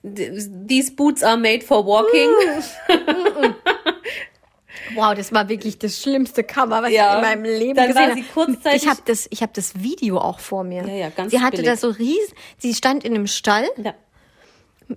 [0.04, 2.30] th- these boots are made for walking.
[4.94, 7.10] Wow, das war wirklich das schlimmste Cover, was Ja.
[7.14, 8.22] ich in meinem Leben Dann gesehen war habe.
[8.22, 10.84] sie kurzzeitig- Ich habe das, ich habe das Video auch vor mir.
[10.86, 11.72] Ja, ja, ganz Sie hatte billig.
[11.72, 12.34] da so riesen.
[12.60, 13.96] Sie stand in einem Stall Ja.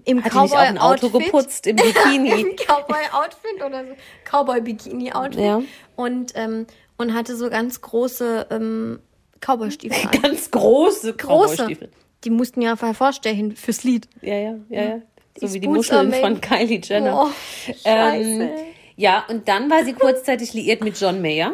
[0.05, 1.25] Im Hat die nicht auch ein Auto Cowboy-Outfit.
[1.25, 2.41] geputzt im Bikini?
[2.41, 3.93] Im Cowboy-Outfit oder so.
[4.25, 5.45] Cowboy-Bikini-Outfit.
[5.45, 5.63] Ja.
[5.97, 6.67] Und, ähm,
[6.97, 9.01] und hatte so ganz große ähm,
[9.41, 10.23] Cowboy-Stiefel an.
[10.23, 11.57] Ganz große Große.
[11.57, 11.89] Cowboystiefel.
[12.25, 14.09] Die mussten ja hervorstehen fürs Lied.
[14.23, 14.99] Ja, ja, ja, ja.
[15.41, 17.27] So wie die Muscheln von Kylie Jenner.
[17.27, 17.31] Oh,
[17.67, 17.85] scheiße.
[17.85, 18.51] Ähm,
[18.97, 21.53] ja, und dann war sie kurzzeitig liiert mit John Mayer,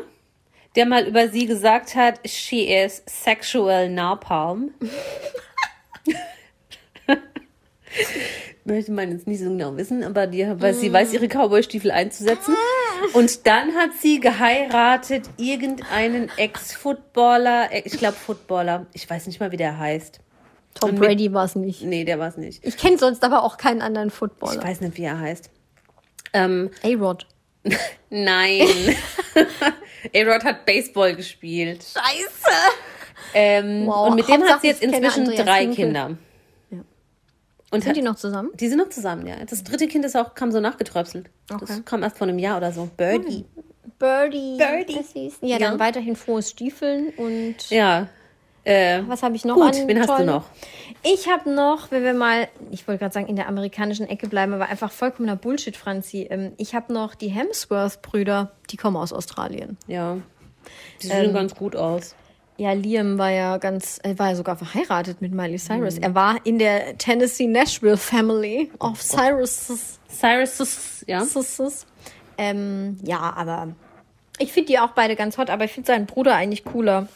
[0.74, 4.72] der mal über sie gesagt hat, she is sexual napalm.
[8.64, 12.54] Möchte man jetzt nicht so genau wissen, aber die, weil sie weiß, ihre Cowboystiefel einzusetzen.
[13.12, 19.52] Und dann hat sie geheiratet irgendeinen Ex-Footballer, äh, ich glaube Footballer, ich weiß nicht mal,
[19.52, 20.20] wie der heißt.
[20.80, 21.82] Tom mit- Brady war es nicht.
[21.82, 22.64] Nee, der war es nicht.
[22.64, 24.62] Ich kenne sonst aber auch keinen anderen Ich Footballer.
[24.62, 25.50] weiß nicht, wie er heißt.
[26.32, 27.26] Ähm, A-Rod.
[28.10, 28.66] Nein.
[30.14, 31.84] A-Rod hat Baseball gespielt.
[31.84, 32.56] Scheiße.
[33.34, 35.74] Ähm, Wow, und mit dem hat Hauptsache, sie jetzt ich inzwischen drei Hinkel.
[35.84, 36.16] Kinder.
[37.74, 38.50] Und Sind die noch zusammen?
[38.54, 39.36] die sind noch zusammen, ja.
[39.48, 41.28] Das dritte Kind ist auch, kam so nachgetröpselt.
[41.52, 41.64] Okay.
[41.66, 42.88] Das kam erst vor einem Jahr oder so.
[42.96, 43.44] Birdie.
[43.98, 44.56] Birdie.
[44.58, 44.98] Birdie.
[45.26, 45.58] Ist- Ja, Ja.
[45.58, 48.08] dann weiterhin frohes Stiefeln und Ja.
[48.66, 50.44] Äh, was habe ich noch Gut, wen hast du noch?
[51.02, 54.54] Ich habe noch, wenn wir mal, ich wollte gerade sagen, in der amerikanischen Ecke bleiben,
[54.54, 56.26] aber einfach vollkommener Bullshit, Franzi.
[56.30, 59.76] Ähm, Ich habe noch die Hemsworth-Brüder, die kommen aus Australien.
[59.86, 60.16] ja.
[61.02, 62.14] Die sehen ganz gut aus.
[62.56, 65.58] Ja, Liam war ja ganz, er war ja sogar verheiratet mit Miley Mhm.
[65.58, 65.98] Cyrus.
[65.98, 69.98] Er war in der Tennessee Nashville Family of Cyrus.
[70.08, 71.24] Cyrus, ist- ja.
[72.38, 73.68] Ähm, ja, aber
[74.38, 77.08] ich finde die auch beide ganz hot, aber ich finde seinen Bruder eigentlich cooler.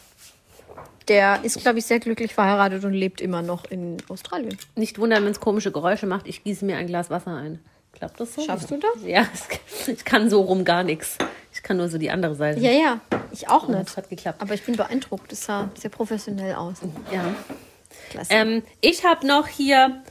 [1.08, 4.58] Der ist, glaube ich, sehr glücklich verheiratet und lebt immer noch in Australien.
[4.76, 6.26] Nicht wundern, wenn es komische Geräusche macht.
[6.28, 7.60] Ich gieße mir ein Glas Wasser ein.
[7.92, 8.42] Klappt das so?
[8.42, 9.02] Schaffst du das?
[9.04, 9.26] Ja,
[9.86, 11.16] ich kann so rum gar nichts.
[11.58, 12.60] Ich kann nur so die andere Seite.
[12.60, 13.00] Ja, ja,
[13.32, 13.88] ich auch Oh, nicht.
[13.88, 14.40] das hat geklappt.
[14.40, 15.32] Aber ich bin beeindruckt.
[15.32, 16.76] Das sah sehr professionell aus.
[17.12, 17.34] Ja.
[18.10, 18.32] Klasse.
[18.32, 20.04] Ähm, ich habe noch hier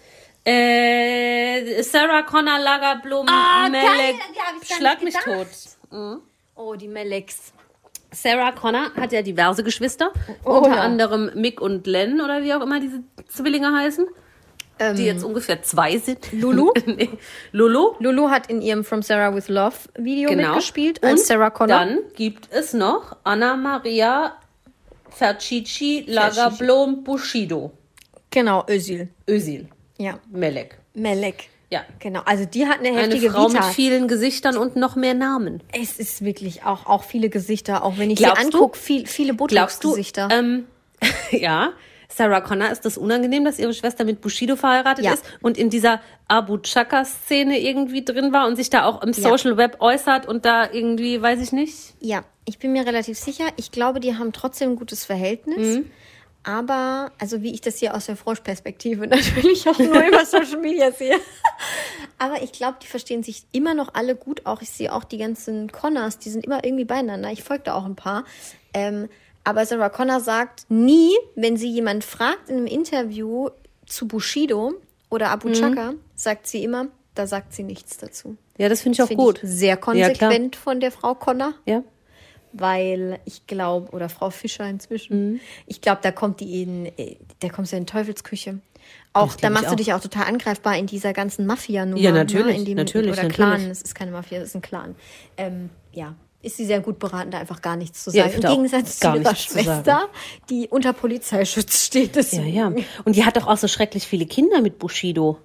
[0.43, 3.85] äh, Sarah Connor Lagerblum Ah, Melek.
[3.87, 4.15] geil,
[4.77, 5.47] Schlag mich tot.
[6.55, 7.53] oh, die Melex.
[8.11, 10.11] Sarah Connor hat ja diverse Geschwister,
[10.43, 10.81] Oh, unter ja.
[10.81, 14.05] anderem Mick und Len oder wie auch immer diese Zwillinge heißen,
[14.95, 16.31] die jetzt ungefähr zwei sind.
[16.31, 16.71] Lulu?
[16.85, 17.09] nee.
[17.51, 17.95] Lulu.
[17.99, 20.49] Lulu hat in ihrem From Sarah with Love Video Genau.
[20.49, 21.77] mitgespielt Und Sarah Connor.
[21.79, 24.33] dann gibt es noch Anna Maria
[25.09, 27.71] Fercici Lagerblom Bushido.
[28.29, 29.09] Genau, Özil.
[29.27, 29.67] Özil.
[29.97, 30.77] Ja, Melek.
[30.93, 31.49] Melek.
[31.69, 31.81] Ja.
[31.99, 33.65] Genau, also die hat eine Eine heftige Frau Vita.
[33.65, 35.61] mit vielen Gesichtern und noch mehr Namen.
[35.73, 39.33] Es ist wirklich auch, auch viele Gesichter, auch wenn ich Glaubst sie angucke, viel, viele
[39.33, 40.29] Botox-Gesichter.
[40.31, 40.65] ähm,
[41.31, 41.71] ja,
[42.09, 45.13] Sarah Connor ist das unangenehm, dass ihre Schwester mit Bushido verheiratet Ja.
[45.13, 49.29] ist und in dieser Abu Chaka-Szene irgendwie drin war und sich da auch im Ja.
[49.29, 51.95] Social Web äußert und da irgendwie, weiß ich nicht.
[51.99, 53.43] ja, ich bin mir relativ sicher.
[53.57, 55.77] Ich glaube, die haben trotzdem ein gutes Verhältnis.
[55.79, 55.91] Mhm.
[56.43, 60.91] Aber, also wie ich das hier aus der Froschperspektive natürlich auch nur über Social Media
[60.93, 61.17] sehe.
[62.19, 64.45] Aber ich glaube, die verstehen sich immer noch alle gut.
[64.45, 67.31] Auch ich sehe auch die ganzen Connors, die sind immer irgendwie beieinander.
[67.31, 68.23] Ich folge da auch ein paar.
[68.73, 69.09] Ähm,
[69.47, 73.49] aber Sarah Connor sagt nie, wenn sie jemand fragt in einem Interview
[73.85, 74.73] zu Bushido
[75.09, 75.31] oder Mhm.
[75.33, 78.37] Abu Chaka, sagt sie immer, da sagt sie nichts dazu.
[78.57, 79.39] Ja, das finde ich auch Finde gut.
[79.43, 81.83] ich sehr Ja, konsequent von der Frau Connor Ja.
[82.53, 85.39] weil ich glaube, oder Frau Fischer inzwischen, Mhm.
[85.67, 86.91] ich glaube, da kommt die in,
[87.39, 88.59] da kommst du in Teufelsküche.
[89.13, 92.01] Auch, Das da machst du dich auch total angreifbar in dieser ganzen Mafia-Nummer.
[92.01, 92.59] Ja, natürlich, Ne?
[92.59, 93.35] In dem, natürlich, Oder natürlich.
[93.35, 94.95] Clan, es ist keine Mafia, es ist ein Clan.
[95.37, 98.37] Ähm, ja, ist sie sehr gut beraten, da einfach gar nichts zu Ja, sagen.
[98.39, 99.53] ich Im Gegensatz zu ihrer nichts zu.
[99.59, 100.07] Schwester,
[100.49, 102.15] die unter Polizeischutz steht.
[102.15, 102.47] Ja, Deswegen.
[102.53, 102.71] ja.
[103.05, 105.39] Und die hat doch auch so schrecklich viele Kinder mit Bushido.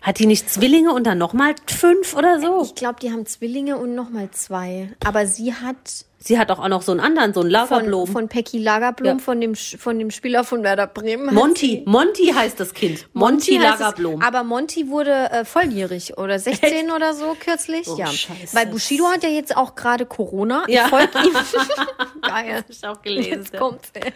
[0.00, 2.62] Hat die nicht Zwillinge und dann nochmal fünf oder so?
[2.62, 4.90] Ich glaube, die haben Zwillinge und nochmal zwei.
[5.04, 8.06] Aber sie hat Sie hat auch noch so einen anderen, so einen Von, Lagerblom.
[8.06, 9.24] von Pecky Lagerblom, Ja.
[9.24, 11.34] von, dem, von dem Spieler von Werder Bremen.
[11.34, 13.08] Monty, Monty heißt das Kind.
[13.14, 13.62] Monty, es.
[13.62, 14.20] Lagerblom.
[14.20, 17.88] Aber Monty wurde äh, volljährig oder 16 oder so kürzlich.
[17.88, 18.06] Oh, ja.
[18.06, 18.54] Scheiße.
[18.54, 20.64] Weil Bushido hat ja jetzt auch gerade Corona.
[20.68, 20.84] Ja.
[20.84, 21.32] Ich folge ihm.
[22.20, 22.56] Geil.
[22.56, 23.30] Hab ich auch gelesen.
[23.30, 23.88] Jetzt kommt's.
[23.94, 24.12] ey.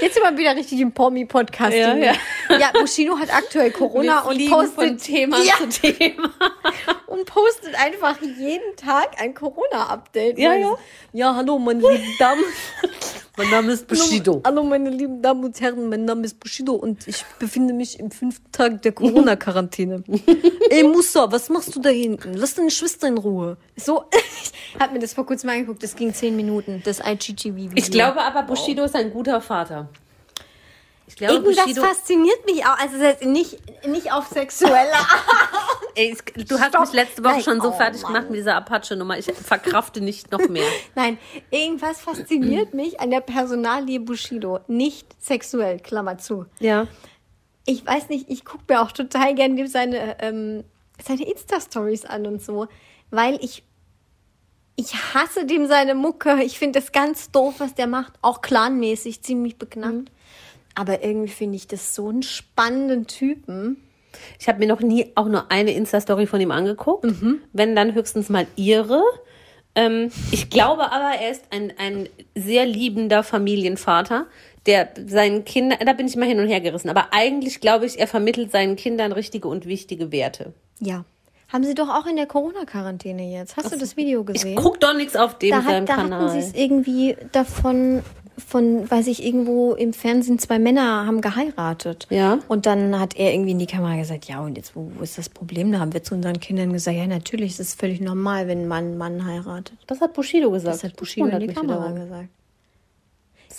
[0.00, 1.74] Jetzt sind wir wieder richtig im Pommi-Podcast.
[1.74, 2.12] Ja, ja.
[2.50, 6.30] ja, Bushido hat aktuell Corona Wir und postet, von Thema ja, zu Thema.
[7.08, 10.38] und postet einfach jeden Tag ein Corona-Update.
[10.38, 10.76] Ja, ja.
[11.12, 12.44] Ja, hallo, meine lieben Damen.
[13.38, 17.06] Mein Name ist Hallo, hallo, meine lieben Damen und Herren, mein Name ist Bushido und
[17.06, 20.02] ich befinde mich im fünften Tag der Corona-Quarantäne.
[20.70, 22.34] Ey, Musa, was machst du da hinten?
[22.34, 23.56] Lass deine Schwester in Ruhe.
[23.76, 27.76] So, ich hab mir das vor kurzem angeguckt, das ging zehn Minuten, das IGTV-Video.
[27.76, 29.88] Ich glaube aber, Bushido ist ein guter Vater.
[31.08, 31.82] Ich glaube, Irgendwas Bushido.
[31.82, 35.24] fasziniert mich auch, also das heißt nicht, nicht auf sexuelle Art.
[35.94, 36.14] Ey,
[36.46, 36.80] du hast Stopp.
[36.82, 37.42] mich letzte Woche Nein.
[37.42, 38.12] schon so Oh, fertig Mann.
[38.12, 39.18] gemacht mit dieser Apache-Nummer.
[39.18, 40.66] Ich verkrafte nicht noch mehr.
[40.94, 41.16] Nein,
[41.50, 44.60] irgendwas fasziniert mich an der Personalie Bushido.
[44.68, 46.44] Nicht sexuell, Klammer zu.
[46.60, 46.86] Ja.
[47.64, 50.62] ich weiß nicht, ich gucke mir auch total gerne seine, ähm,
[51.02, 52.68] seine Insta-Stories an und so,
[53.10, 53.64] weil ich,
[54.76, 56.42] ich hasse dem seine Mucke.
[56.42, 58.12] Ich finde das ganz doof, was der macht.
[58.20, 60.10] Auch clanmäßig, ziemlich beknackt.
[60.78, 63.78] Aber irgendwie finde ich das so einen spannenden Typen.
[64.38, 67.04] Ich habe mir noch nie auch nur eine Insta-Story von ihm angeguckt.
[67.52, 69.02] Wenn dann höchstens mal ihre.
[69.74, 74.26] Ähm, ich glaube aber, er ist ein, ein sehr liebender Familienvater,
[74.66, 77.98] der seinen Kindern, da bin ich mal hin und her gerissen, aber eigentlich glaube ich,
[77.98, 80.52] er vermittelt seinen Kindern richtige und wichtige Werte.
[80.78, 81.04] Ja.
[81.48, 83.56] Haben sie doch auch in der Corona-Quarantäne jetzt.
[83.56, 84.56] Hast du das Video gesehen?
[84.56, 86.28] Guck doch nichts auf dem da, hat, da hatten Kanal.
[86.28, 88.02] sie es irgendwie davon,
[88.38, 92.06] von, weiß ich, irgendwo im Fernsehen zwei Männer haben geheiratet.
[92.10, 92.38] Ja.
[92.48, 95.18] Und dann hat er irgendwie in die Kamera gesagt, ja, und jetzt, wo, wo ist
[95.18, 95.72] das Problem?
[95.72, 98.68] Da haben wir zu unseren Kindern gesagt, ja, natürlich, es ist völlig normal, wenn ein
[98.68, 99.76] Mann einen Mann heiratet.
[99.86, 100.76] Das hat Bushido gesagt.
[100.76, 102.28] Das hat Bushido in die Kamera gesagt.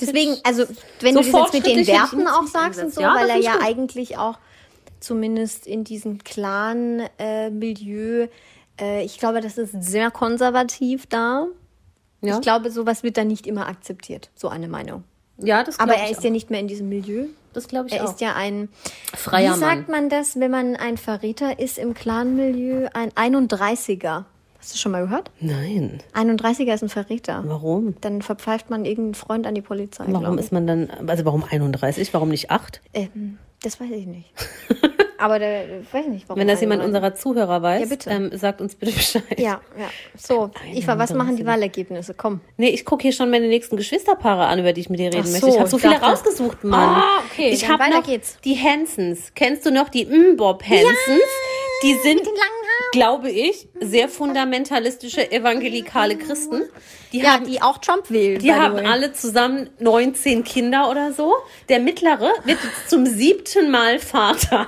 [0.02, 0.64] Deswegen, also,
[1.02, 3.38] wenn So du das jetzt mit den Werten auch sagst und so, Ja, weil er
[3.38, 3.64] ja gut.
[3.64, 4.38] eigentlich auch
[5.00, 8.28] zumindest in diesem Clan-Milieu,
[8.80, 11.48] äh, ich glaube, das ist sehr konservativ da.
[12.22, 15.04] Ja, Ich glaube, sowas wird da nicht immer akzeptiert, so eine Meinung.
[15.38, 17.24] ja das Aber er ist ja nicht mehr in diesem Milieu.
[17.24, 17.28] auch.
[17.54, 18.12] Das glaube ich Er auch.
[18.12, 18.70] ist ja ein,
[19.16, 19.60] Freier wie Mann.
[19.60, 22.90] sagt man das, wenn man ein Verräter ist im Clan-Milieu?
[22.94, 24.26] Ein 31er.
[24.60, 25.32] Hast du schon mal gehört?
[25.40, 26.04] Nein.
[26.14, 27.42] 31er ist ein Verräter.
[27.48, 27.96] Warum?
[28.02, 30.04] Dann verpfeift man irgendeinen Freund an die Polizei.
[30.10, 32.14] Warum ist man dann, also warum 31?
[32.14, 32.82] Warum nicht 8?
[32.94, 34.32] Ähm, das weiß ich nicht.
[35.20, 36.40] Aber der, weiß ich nicht, warum.
[36.40, 36.86] Wenn das jemand 31.
[36.96, 38.12] unserer Zuhörer weiß, Ja.
[38.12, 39.24] Ähm, sagt uns bitte Bescheid.
[39.38, 39.90] Ja, ja.
[40.18, 41.48] So, Eva, was machen die 31er?
[41.48, 42.14] Wahlergebnisse?
[42.14, 42.42] Komm.
[42.58, 45.26] Nee, ich gucke hier schon meine nächsten Geschwisterpaare an, über die ich mit dir reden
[45.28, 45.40] Ach möchte.
[45.42, 47.02] so, Ich habe so viele rausgesucht, Mann.
[47.02, 48.38] Ah, okay, Ich habe weiter noch geht's.
[48.46, 49.32] die Hansons.
[49.36, 50.88] Kennst du noch die Mbob Hansons?
[51.84, 52.59] die sind, den langen.
[52.92, 56.64] Glaube ich, sehr fundamentalistische evangelikale Christen.
[57.12, 58.40] Die Ja, haben die auch Trump wählen.
[58.40, 61.36] Die haben alle zusammen 19 Kinder oder so.
[61.70, 64.68] Der mittlere wird jetzt zum siebten Mal Vater.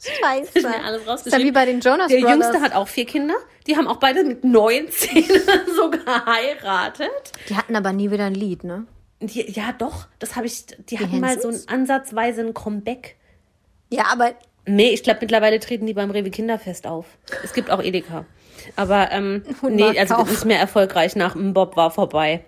[0.00, 0.60] Scheiße.
[0.68, 2.32] Mir alles Das ist ja wie bei den Jonas Der Brothers.
[2.46, 3.34] jüngste hat auch vier Kinder.
[3.66, 5.24] Die haben auch beide mit 19
[5.76, 7.10] so geheiratet.
[7.48, 8.86] Die hatten aber nie wieder ein Lied, ne?
[9.20, 10.66] Die, ja, doch, das habe ich.
[10.90, 11.68] Die, hatten mal so ein Hansons?
[11.68, 13.16] ansatzweise ein Comeback.
[13.88, 14.34] Ja, aber
[14.66, 17.06] Nee, ich glaube, mittlerweile treten die beim Rewe Kinderfest auf.
[17.42, 18.24] Es gibt auch Edeka.
[18.76, 20.30] Aber ähm, nee, also Kauf.
[20.30, 22.44] nicht mehr erfolgreich nach Bob war vorbei.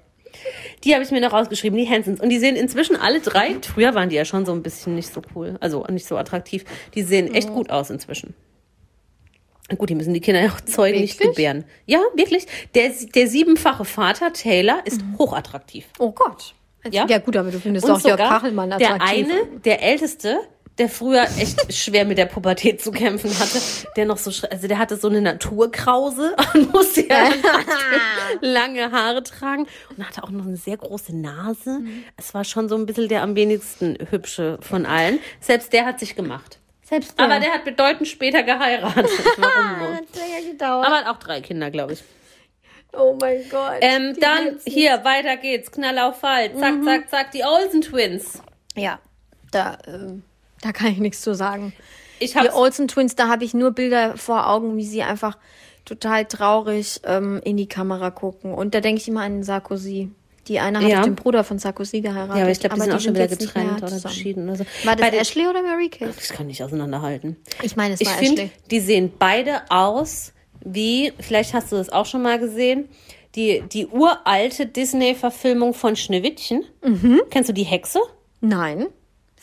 [0.85, 2.21] Die habe ich mir noch rausgeschrieben, die Hansons.
[2.21, 5.12] Und die sehen inzwischen alle drei, früher waren die ja schon so ein bisschen nicht
[5.12, 6.64] so cool, also nicht so attraktiv.
[6.95, 8.35] Die sehen echt gut aus inzwischen.
[9.77, 11.64] Gut, die müssen die Kinder ja auch zeugen, nicht gebären.
[11.87, 12.47] Ja, wirklich.
[12.75, 15.87] Der, der siebenfache Vater, Taylor, ist hochattraktiv.
[15.99, 16.55] oh Gott.
[16.89, 17.05] Ja?
[17.09, 19.27] ja gut, aber du findest Und auch Jörg Kachelmann der attraktiv.
[19.29, 20.39] eine, der älteste,
[20.79, 23.61] der früher echt schwer mit der Pubertät zu kämpfen hatte,
[23.97, 27.31] der noch so, also der hatte so eine Naturkrause und musste ja
[28.41, 29.66] lange Haare tragen
[29.97, 31.79] und hatte auch noch eine sehr große Nase.
[31.81, 32.05] Mhm.
[32.16, 35.18] Es war schon so ein bisschen der am wenigsten hübsche von allen.
[35.41, 36.59] Selbst der hat sich gemacht.
[36.83, 39.09] Selbst Aber der hat bedeutend später geheiratet.
[39.39, 40.87] Warum hat länger gedauert.
[40.87, 42.05] Aber hat auch drei Kinder, glaube ich.
[42.93, 43.79] oh mein Gott.
[43.81, 45.72] Ähm, dann hier, weiter geht's.
[45.72, 46.55] Knall auf Fall.
[46.57, 46.85] Zack, Mhm.
[46.85, 47.31] zack, zack.
[47.33, 48.41] Die Olsen Twins.
[48.77, 49.01] Ja,
[49.51, 50.22] da, ähm,
[50.67, 51.73] da kann ich nichts zu sagen.
[52.19, 55.37] Ich Die Olsen Twins, da habe ich nur Bilder vor Augen, wie sie einfach
[55.85, 58.53] total traurig ähm, in die Kamera gucken.
[58.55, 60.11] Und da denke ich immer an Sarkozy.
[60.49, 61.03] Die eine hat Ja.
[61.03, 62.37] den Bruder von Sarkozy geheiratet.
[62.37, 64.64] Ja, aber ich glaube, die sind auch schon wieder getrennt oder geschieden oder so.
[64.85, 66.12] War das Bei den- Ashley oder Mary Kate?
[66.14, 67.37] Das kann ich auseinanderhalten.
[67.62, 68.57] Ich meine, es Ich war finde, Ashley.
[68.71, 70.33] die sehen beide aus
[70.64, 72.89] wie, vielleicht hast du das auch schon mal gesehen,
[73.35, 76.64] die, die uralte Disney-Verfilmung von Schneewittchen.
[76.83, 77.21] Mhm.
[77.31, 78.01] Kennst du die Hexe?
[78.41, 78.87] Nein.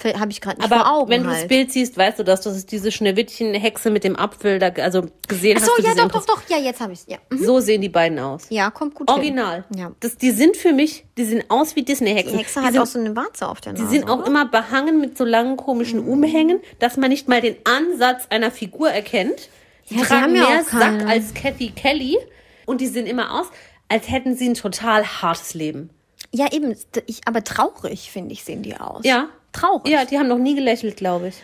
[0.04, 1.10] Habe ich gerade nicht vor Aber Augen.
[1.10, 1.41] wenn du halt.
[1.43, 5.04] das Bild siehst, weißt du, dass das ist diese Schneewittchen-Hexe mit dem Apfel, da, also
[5.28, 6.41] gesehen Ach so, hast ja, doch, doch, doch.
[6.49, 7.18] Ja, jetzt habe ich Ja.
[7.30, 7.43] Mhm.
[7.45, 8.47] So sehen die beiden aus.
[8.49, 9.66] ja, kommt gut Original.
[9.70, 9.80] hin.
[9.80, 9.91] Ja.
[9.99, 12.34] Das, die sind für mich, die sehen aus wie Disney-Hexen.
[12.34, 13.84] Die Hexe die hat sind, auch so eine Warze auf der Nase.
[13.86, 14.28] die sind auch oder?
[14.28, 18.89] immer behangen mit so langen komischen Umhängen, dass man nicht mal den Ansatz einer Figur
[18.89, 19.49] erkennt.
[19.89, 20.99] Die Ja, tragen haben ja mehr keine.
[21.01, 22.18] Sack als Kathy Kelly
[22.66, 23.47] und die sehen immer aus,
[23.89, 25.89] als hätten sie ein total hartes Leben.
[26.32, 26.76] Ja, eben.
[27.06, 29.01] Ich, aber traurig, finde ich, sehen die aus.
[29.06, 29.28] Ja.
[29.54, 29.88] Traurig.
[29.91, 31.36] Ja, die haben noch nie gelächelt, glaube ich.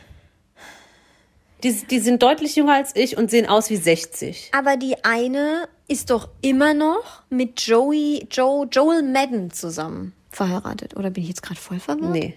[1.64, 4.52] Die, die sind deutlich jünger als ich und sehen aus wie 60.
[4.54, 10.96] Aber die eine ist doch immer noch mit Joey, Joe, Joel Madden zusammen verheiratet.
[10.96, 12.12] Oder bin ich jetzt gerade voll verwirrt?
[12.12, 12.36] Nee.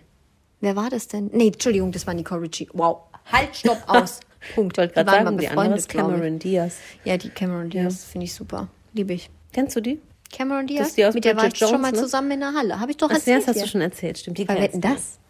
[0.61, 1.31] Wer war das denn?
[1.33, 2.69] Nee, Entschuldigung, das war Nicole Richie.
[2.73, 3.03] Wow.
[3.31, 4.21] Halt, stopp, aus.
[4.21, 4.23] Punkt.
[4.45, 6.77] Ich wollte Die gerade waren sagen, mal die andere ist Cameron Diaz.
[7.05, 8.67] Ja, die Cameron Diaz finde ich super.
[8.93, 9.31] Liebe ich.
[9.53, 10.01] Kennst du die?
[10.33, 10.89] Cameron Diaz?
[10.89, 12.05] ist die aus Mit der war ich Bridget schon mal Jones, ne?
[12.07, 12.81] zusammen in der Halle.
[12.81, 13.43] Habe ich doch Ach, ja, erzählt.
[13.43, 14.39] das hast du schon erzählt, stimmt.
[14.39, 14.79] Die du.
[14.81, 15.21] das?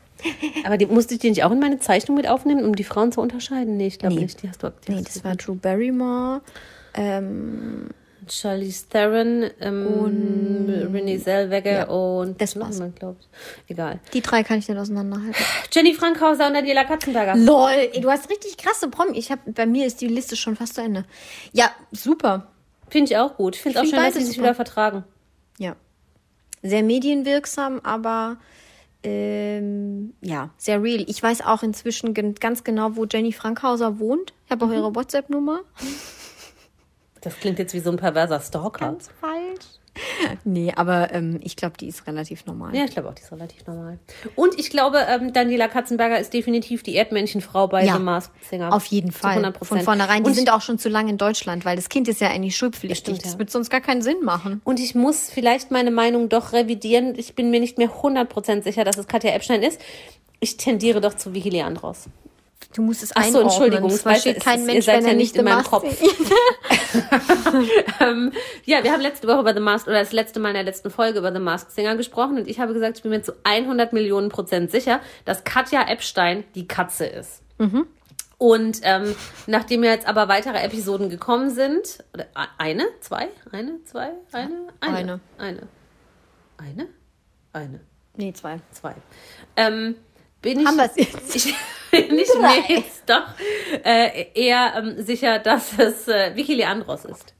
[0.65, 3.13] Aber die, musste ich die nicht auch in meine Zeichnung mit aufnehmen, um die Frauen
[3.13, 3.77] zu unterscheiden?
[3.77, 4.23] Nee, ich glaube Nee.
[4.23, 4.43] nicht.
[4.43, 6.41] Die hast du, die Nee, hast das du war Drew Barrymore.
[6.95, 7.89] Ähm,
[8.29, 12.77] Charlize Theron, ähm, Renee Zellweger Ja, und das war's.
[12.77, 13.29] jemand, glaube ich.
[13.71, 13.99] Egal.
[14.13, 15.35] die drei kann ich nicht auseinanderhalten.
[15.73, 17.35] Jenny Frankhauser und Daniela Katzenberger.
[17.37, 19.19] Lol, ey, du hast richtig krasse Promi.
[19.19, 21.05] Ich hab, bei mir ist die Liste schon fast zu Ende.
[21.53, 22.47] Ja, super.
[22.89, 23.57] Finde ich auch gut.
[23.57, 24.45] Ich finde es auch schön, dass sie sich super.
[24.49, 25.05] wieder vertragen.
[25.59, 25.75] Ja.
[26.63, 28.37] Sehr medienwirksam, aber
[29.05, 31.05] ähm, ja, sehr real.
[31.09, 34.33] Ich weiß auch inzwischen ganz genau, wo Jenny Frankhauser wohnt.
[34.47, 35.61] Ich habe auch ihre WhatsApp-Nummer.
[37.21, 38.97] Das klingt jetzt wie so ein perverser Stalker.
[39.21, 39.72] falsch.
[40.45, 42.75] Nee, aber ähm, ich glaube, die ist relativ normal.
[42.75, 43.99] Ja, ich glaube auch, die ist relativ normal.
[44.35, 48.73] Und ich glaube, ähm, Daniela Katzenberger ist definitiv die Erdmännchenfrau bei Ja, The Masked Singer.
[48.73, 49.33] Auf jeden Fall.
[49.33, 50.23] 100 Von vornherein.
[50.25, 52.57] Die Und sind auch schon zu lange in Deutschland, weil das Kind ist ja eigentlich
[52.57, 52.99] schulpflichtig.
[52.99, 53.39] stimmt, Das ja.
[53.39, 54.61] wird sonst gar keinen Sinn machen.
[54.65, 57.15] Und ich muss vielleicht meine Meinung doch revidieren.
[57.19, 59.81] Ich bin mir nicht mehr 100% sicher, dass es Katja Epstein ist.
[60.41, 62.09] Ich tendiere doch zu Vicky Leandros.
[62.75, 63.51] Du musst es Ach so, einordnen.
[63.51, 65.85] Entschuldigung, Es versteht es kein Mensch, ihr seid wenn ja er nicht in meinem Kopf.
[68.01, 68.33] Ähm,
[68.65, 70.91] ja, wir haben letzte Woche über The Masked, oder das letzte Mal in der letzten
[70.91, 73.93] Folge über The Masked Singer gesprochen und ich habe gesagt, ich bin mir zu 100
[73.93, 77.43] Millionen Prozent sicher, dass Katja Epstein die Katze ist.
[77.59, 77.87] Mhm.
[78.39, 79.15] Und ähm,
[79.47, 82.27] nachdem jetzt aber weitere Episoden gekommen sind, oder
[82.59, 85.21] eine, zwei, eine, zwei, eine, eine, Eine.
[85.39, 85.69] eine,
[86.59, 86.89] eine,
[87.53, 87.81] eine,
[88.17, 88.59] Nee, zwei.
[88.73, 88.95] zwei.
[89.57, 89.95] Ähm,
[90.41, 91.37] bin ich, Haben wir's jetzt?
[91.37, 91.55] Ich
[91.93, 93.23] bin ich mir jetzt doch
[93.85, 97.35] äh, eher ähm, sicher, dass es äh, Vicky Leandros ist.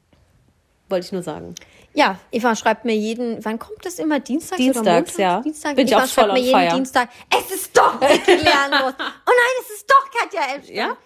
[0.89, 1.55] Wollte ich nur sagen.
[1.95, 4.21] Ja, Eva schreibt mir jeden, wann kommt das immer?
[4.21, 5.17] Dienstags, oder Dienstags, montags?
[5.19, 5.41] ja.
[5.41, 5.77] Dienstag.
[5.77, 6.75] Bin ich Eva auch voll schreibt mir jeden fire.
[6.75, 8.95] Dienstag, es ist doch Vicky Leandros.
[8.99, 10.77] oh nein, es ist doch Katja Epstein.
[10.77, 10.97] Ja?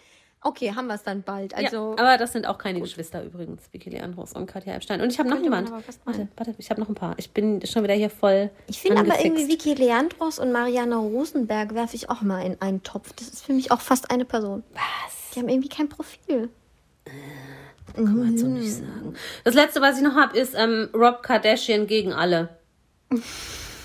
[0.47, 1.55] Okay, haben wir es dann bald.
[1.55, 5.01] Also, ja, aber das sind auch keine Geschwister übrigens, Vicky Leandros und Katja Epstein.
[5.01, 5.73] Und ich habe noch jemand.
[5.73, 7.15] Warte, warte, ich habe noch ein paar.
[7.17, 8.51] Ich bin schon wieder hier voll.
[8.69, 12.85] ich finde aber irgendwie Vicky Leandros und Marianne Rosenberg werfe ich auch mal in einen
[12.85, 13.13] Topf.
[13.15, 14.63] Das ist für mich auch fast eine Person.
[14.73, 15.33] Was?
[15.35, 16.49] Die haben irgendwie kein Profil.
[17.97, 19.17] Kann man so nicht sagen.
[19.43, 22.51] Das letzte, was ich noch habe, ist ähm, Rob Kardashian gegen alle.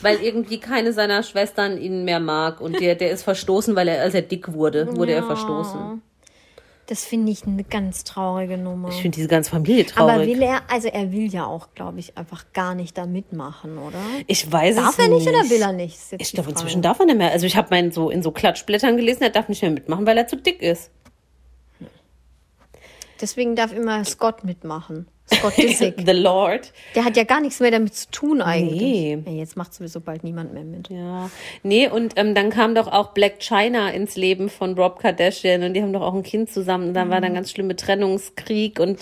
[0.04, 2.62] Weil irgendwie keine seiner Schwestern ihn mehr mag.
[2.62, 6.02] Und der, der ist verstoßen, weil er, als er dick wurde, wurde er verstoßen.
[6.92, 8.90] Das finde ich eine ganz traurige Nummer.
[8.90, 10.28] Ich finde diese ganze Familie aber traurig.
[10.28, 13.98] will er, also er will ja auch, glaube ich, einfach gar nicht da mitmachen, oder?
[14.28, 15.98] ich weiß Darf es er nicht, nicht oder will er nicht?
[16.18, 17.32] Ich glaube, inzwischen darf er nicht mehr.
[17.32, 20.18] Also ich habe meinen so in so Klatschblättern gelesen, er darf nicht mehr mitmachen, weil
[20.18, 20.92] er zu dick ist.
[23.22, 25.08] Deswegen darf immer Scott mitmachen.
[25.34, 25.96] Scott Disick.
[26.06, 26.72] The Lord.
[26.96, 28.82] Der hat ja gar nichts mehr damit zu tun eigentlich.
[28.82, 29.18] Nee.
[29.26, 30.90] Ja, jetzt macht sowieso bald niemand mehr mit.
[30.90, 31.30] Ja.
[31.64, 35.74] Nee, und ähm, dann kam doch auch Black China ins Leben von Rob Kardashian und
[35.74, 36.90] die haben doch auch ein Kind zusammen.
[36.90, 37.24] Und dann war Mhm.
[37.24, 39.00] dann ganz schlimme Trennungskrieg und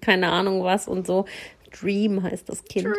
[0.00, 1.24] keine Ahnung was und so.
[1.80, 2.88] Dream heißt das Kind.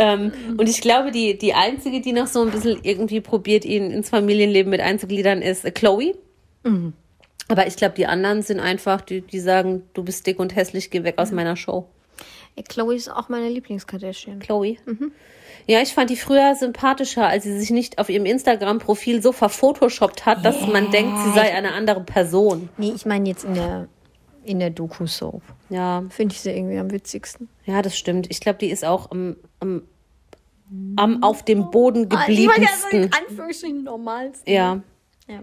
[0.00, 3.90] Ähm, und ich glaube, die, die einzige, die noch so ein bisschen irgendwie probiert, ihn
[3.90, 6.14] ins Familienleben mit einzugliedern, ist Chloe.
[6.62, 6.92] Mhm.
[7.48, 10.90] Aber ich glaube, die anderen sind einfach, die, die sagen, du bist dick und hässlich,
[10.90, 11.88] geh weg aus meiner Show.
[12.56, 14.40] Ja, Chloe ist auch meine Lieblingskardashian.
[14.40, 14.76] Chloe.
[15.66, 20.26] Ja, ich fand die früher sympathischer, als sie sich nicht auf ihrem Instagram-Profil so verphotoshoppt
[20.26, 22.68] hat, dass man denkt, sie sei eine andere Person.
[22.78, 23.88] Nee, ich meine jetzt in der,
[24.44, 25.42] in der Doku-Soap.
[25.70, 27.48] Ja, Finde ich sie irgendwie am witzigsten.
[27.66, 28.26] ja, das stimmt.
[28.30, 29.82] Ich glaube, die ist auch am, am,
[30.96, 33.10] am auf dem Boden Ah, Ich meine ja so in.
[33.12, 34.52] Anführungsstrichen normalsten.
[34.52, 34.80] Ja.
[35.28, 35.40] Ja.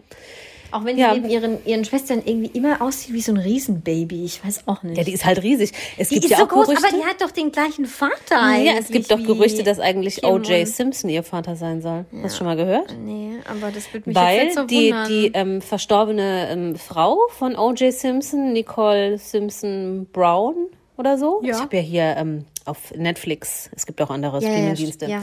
[0.75, 1.13] Auch wenn sie Ja.
[1.13, 4.25] neben ihren, ihren Schwestern irgendwie immer aussieht wie so ein Riesenbaby.
[4.25, 4.97] Ich weiß auch nicht.
[4.97, 5.71] Ja, die ist halt riesig.
[5.97, 6.87] Es Die gibt ist ja so auch groß, Gerüchte.
[6.87, 10.67] aber die hat doch den gleichen Vater ja, es gibt doch Gerüchte, dass eigentlich O.J.
[10.67, 12.05] Simpson ihr Vater sein soll.
[12.23, 12.93] Hast du schon mal gehört?
[13.03, 15.07] Nee, aber das würde mich Weil jetzt nicht so die, wundern.
[15.09, 17.93] die ähm, verstorbene ähm, Frau von O.J.
[17.93, 20.55] Simpson, Nicole Simpson Brown
[20.97, 21.41] oder so.
[21.43, 21.55] Ja.
[21.55, 25.05] Ich habe ja hier ähm, auf Netflix, es gibt auch andere Ja, ja, Streamingdienste.
[25.07, 25.21] ja.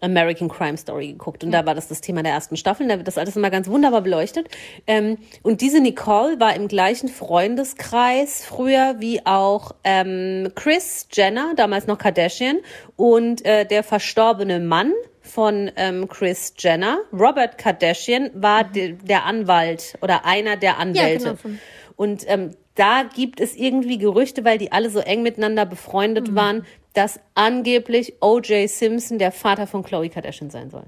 [0.00, 2.86] American Crime Story geguckt und da war das das Thema der ersten Staffel.
[2.88, 4.48] Da wird das alles immer ganz wunderbar beleuchtet.
[4.86, 11.86] Ähm, und diese Nicole war im gleichen Freundeskreis früher wie auch ähm, Chris Jenner, damals
[11.86, 12.58] noch Kardashian,
[12.96, 14.92] und äh, der verstorbene Mann
[15.22, 21.24] von ähm, Chris Jenner, Robert Kardashian, war de, der Anwalt oder einer der Anwälte.
[21.24, 21.58] genau, von-
[21.96, 26.64] Und ähm, da gibt es irgendwie Gerüchte, weil die alle so eng miteinander befreundet waren,
[26.98, 28.68] dass angeblich O.J.
[28.68, 30.82] Simpson der Vater von Khloe Kardashian sein soll.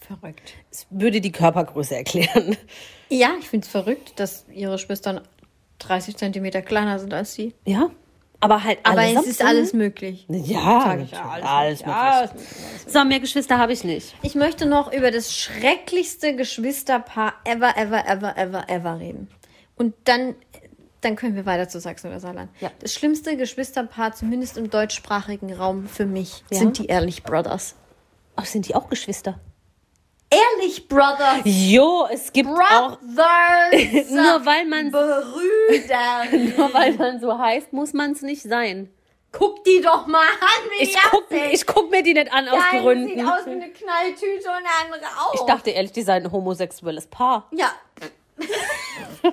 [0.00, 0.54] Verrückt.
[0.68, 2.56] Das würde die Körpergröße erklären.
[3.08, 5.20] Ja, ich finde es verrückt, dass ihre Schwestern
[5.78, 7.54] 30 Zentimeter kleiner sind als sie.
[7.64, 7.90] Ja,
[8.40, 10.26] aber halt Aber allesamt es ist alles möglich.
[10.28, 11.86] Ja, ich ja, alles alles möglich.
[11.86, 12.92] Ja, möglich.
[12.92, 14.16] So, mehr Geschwister habe ich nicht.
[14.22, 19.28] Ich möchte noch über das schrecklichste Geschwisterpaar ever, ever, ever, ever, ever reden.
[19.76, 20.34] Und dann,
[21.00, 22.50] dann können wir weiter zu Sachsen oder Saarland.
[22.60, 22.70] Ja.
[22.80, 26.58] Das schlimmste Geschwisterpaar, zumindest im deutschsprachigen Raum für mich, Ja.
[26.58, 27.74] sind die Ehrlich Brothers.
[28.36, 29.38] Ach, sind die auch Geschwister?
[30.28, 31.40] Ehrlich Brothers!
[31.44, 32.98] Jo, es gibt auch.
[32.98, 34.10] Brothers!
[34.10, 36.24] Nur weil man Brüder!
[36.56, 38.90] nur weil man so heißt, muss man es nicht sein.
[39.30, 42.54] Guck die doch mal an, wie Ich guck, ich guck mir die nicht an aus
[42.58, 43.08] Der eine Gründen.
[43.08, 45.34] sieht aus wie eine Knalltüte und der andere auch.
[45.34, 47.48] Ich dachte ehrlich, die seien ein homosexuelles Paar.
[47.52, 47.72] Ja.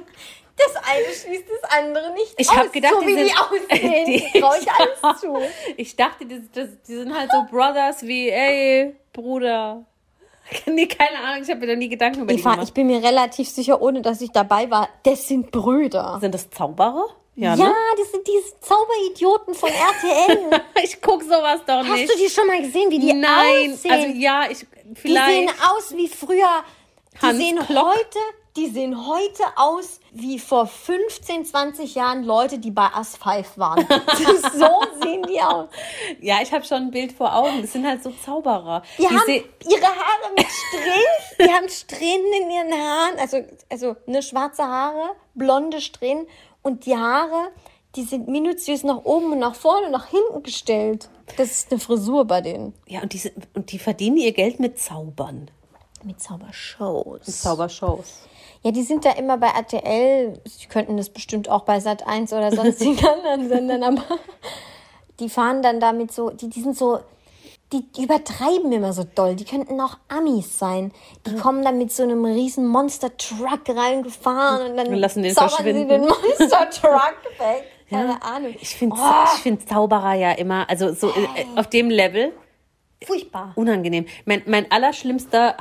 [0.58, 2.58] Das eine schließt das andere nicht Ich aus.
[2.58, 5.16] hab gedacht, so die wie die sind- aussehen, Die- traue ich alles Ja.
[5.18, 5.38] zu.
[5.78, 9.86] Ich dachte, die, die sind halt so Brothers wie, ey, Bruder.
[10.68, 12.68] Nee, keine Ahnung, ich habe mir da nie Gedanken über die Eva, gemacht.
[12.68, 16.18] ich bin mir relativ sicher, ohne dass ich dabei war, das sind Brüder.
[16.22, 17.06] Sind das Zauberer?
[17.36, 17.74] Ja, ne?
[17.98, 20.62] das sind diese Zauberidioten von RTL.
[20.84, 22.14] Ich guck sowas doch Hast nicht.
[22.14, 23.92] du die schon mal gesehen, wie die Nein, aussehen?
[23.92, 25.28] also ja, ich die vielleicht.
[25.30, 26.64] sehen aus wie früher.
[27.16, 27.86] Die Hans sehen Klock.
[27.96, 28.20] heute,
[28.58, 33.86] die sehen heute aus wie vor 15, 20 Jahren Leute, die bei As 5 waren.
[34.54, 34.70] so
[35.02, 35.70] sehen die aus.
[36.22, 37.62] ja, ich habe schon ein Bild vor Augen.
[37.62, 38.84] Das sind halt so Zauberer.
[39.00, 41.40] Die, haben seh- ihre Haare mit Strähnen.
[41.40, 43.18] Die haben Strähnen in ihren Haaren.
[43.20, 43.38] Also,
[43.72, 46.28] also ne, schwarze Haare, blonde Strähnen.
[46.62, 47.50] Und die Haare,
[47.96, 51.10] die sind minutiös nach oben und nach vorne und nach hinten gestellt.
[51.38, 52.74] Das ist eine Frisur bei denen.
[52.88, 55.50] ja, und die, sind- und die verdienen ihr Geld mit Zaubern.
[56.04, 57.42] Mit Zaubershows.
[57.42, 58.28] Zaubershows.
[58.64, 60.40] Ja, die sind da immer bei RTL.
[60.46, 64.04] Sie könnten das bestimmt auch bei Sat 1 oder sonstigen anderen Sendern, aber
[65.20, 67.00] die fahren dann damit so, die, die sind so,
[67.74, 69.36] die, die übertreiben immer so doll.
[69.36, 70.92] Die könnten auch Amis sein.
[71.28, 75.58] Die kommen dann mit so einem riesen Monster-Truck reingefahren und dann Und lassen den zaubern
[75.64, 77.64] sie den Monster-Truck weg.
[77.90, 78.56] Keine Ahnung.
[78.62, 79.24] Ich finde Oh.
[79.36, 82.32] ich find Zauberer ja immer, also so äh, auf dem Level
[83.04, 83.52] Furchtbar.
[83.56, 84.06] unangenehm.
[84.26, 85.58] Mein, mein allerschlimmster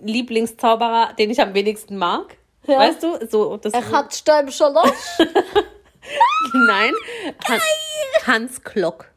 [0.00, 2.36] Lieblingszauberer, den ich am wenigsten mag.
[2.66, 2.78] Ja.
[2.78, 3.26] Weißt du?
[3.28, 5.18] So, das Er hat stäubischer Losch.
[6.52, 6.92] Nein.
[7.48, 7.60] Han,
[8.26, 9.10] Hans Klock.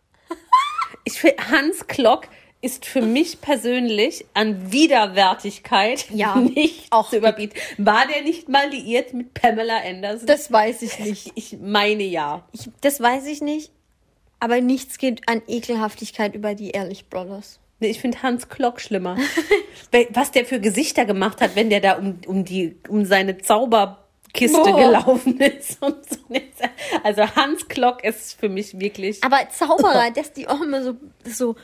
[1.03, 2.27] Ich finde, Hans Klock
[2.61, 7.57] ist für mich persönlich an Widerwärtigkeit Ja, nicht auch zu überbieten.
[7.77, 10.27] War der nicht mal liiert mit Pamela Anderson?
[10.27, 11.31] Das weiß ich nicht.
[11.35, 12.43] ich meine ja.
[12.51, 13.71] Ich, das weiß ich nicht.
[14.41, 17.59] Aber nichts geht an Ekelhaftigkeit über die Ehrlich Brothers.
[17.79, 19.17] Nee, ich finde Hans Klock schlimmer.
[20.11, 24.61] Was der für Gesichter gemacht hat, wenn der da um, um, die, um seine Zauberkiste
[24.61, 24.77] Boah.
[24.77, 25.79] gelaufen ist.
[25.79, 25.95] So.
[27.03, 29.23] Also Hans Klock ist für mich wirklich.
[29.23, 31.55] Aber Zauberer, dass die auch immer so, so,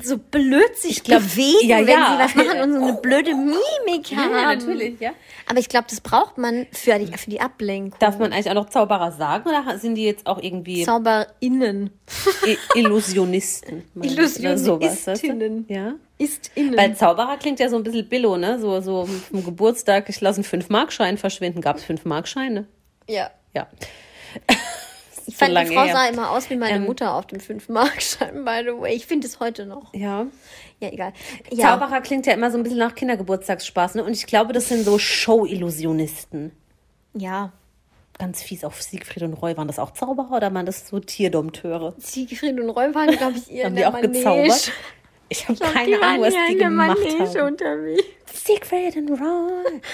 [0.00, 2.12] so blöd sich glaub, bewegen, ja, wenn ja.
[2.12, 4.34] sie was machen und so eine blöde Mimik ja, haben.
[4.34, 5.10] ja, natürlich, ja.
[5.48, 7.98] Aber ich glaube, das braucht man für die, für die Ablenkung.
[7.98, 11.90] Darf man eigentlich auch noch Zauberer sagen oder sind die jetzt auch irgendwie ZauberInnen.
[12.74, 13.84] Illusionisten?
[14.02, 15.66] Illusionistinnen.
[15.68, 15.94] Ja.
[16.18, 16.76] Ist-Innen.
[16.76, 18.58] Weil Zauberer klingt ja so ein bisschen billo, ne?
[18.60, 21.60] So, so vom Geburtstag, ich lasse einen 5-Mark-Schein verschwinden.
[21.60, 22.66] Gab es 5-Mark-Scheine?
[23.08, 23.30] ja.
[23.54, 23.66] Ja.
[25.44, 25.92] Fand, lange die Frau her.
[25.94, 28.94] sah immer aus wie meine Ähm, Mutter auf dem 5-Mark-Schein, by the way.
[28.94, 29.92] Ich finde es heute noch.
[29.94, 30.26] Ja.
[30.80, 31.12] Ja, egal.
[31.52, 31.78] Ja.
[31.78, 34.04] Zauberer klingt ja immer so ein bisschen nach Kindergeburtstagsspaß, ne?
[34.04, 36.52] Und ich glaube, das sind so Show-Illusionisten.
[37.14, 37.52] Ja.
[38.18, 39.56] Ganz fies auf Siegfried und Roy.
[39.56, 41.94] Waren das auch Zauberer oder waren das so Tierdompteure?
[41.98, 44.12] Siegfried und Roy waren, glaube ich, eher Haben die auch Manege.
[44.12, 44.72] gezaubert?
[45.32, 47.46] Ich habe glaub, keine Ahnung, was die gemacht Manege haben.
[47.48, 48.02] unterwegs.
[48.32, 49.80] Siegfried und Roy.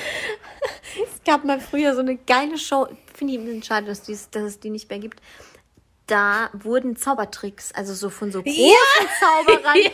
[1.05, 2.89] Es gab mal früher so eine geile Show.
[3.14, 5.20] Finde ich ein bisschen schade, dass, dies, dass es die nicht mehr gibt.
[6.07, 8.57] Da wurden Zaubertricks, also so von so großen
[9.20, 9.91] Zauberern, Ja,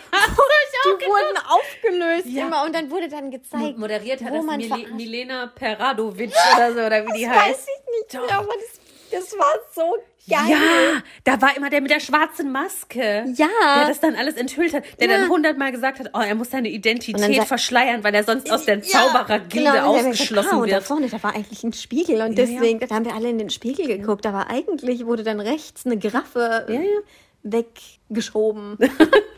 [1.00, 2.46] die wurden aufgelöst Ja.
[2.46, 4.92] immer und dann wurde dann gezeigt, Moderiert hat wo das Mil.
[4.94, 7.68] Milena Peradovic oder so, oder wie die Weiß heißt.
[7.68, 8.80] ich nicht, aber das,
[9.14, 9.82] das war so
[10.28, 10.38] geil.
[10.48, 13.24] Ja, da war immer der mit der schwarzen Maske.
[13.36, 13.48] Ja.
[13.78, 14.84] Der das dann alles enthüllt hat.
[15.00, 15.18] Der Ja.
[15.18, 18.78] dann hundertmal gesagt hat, oh, er muss seine Identität verschleiern, weil er sonst aus der
[18.78, 20.84] Ja, Zauberergilde genau, gesagt, ausgeschlossen ah, und Da wird.
[20.84, 23.50] vorne, da war eigentlich ein Spiegel und Ja, deswegen, da haben wir alle in den
[23.50, 24.26] Spiegel geguckt.
[24.26, 27.00] Aber eigentlich wurde dann rechts eine Giraffe Ja, ja.
[27.42, 28.78] weggeschoben.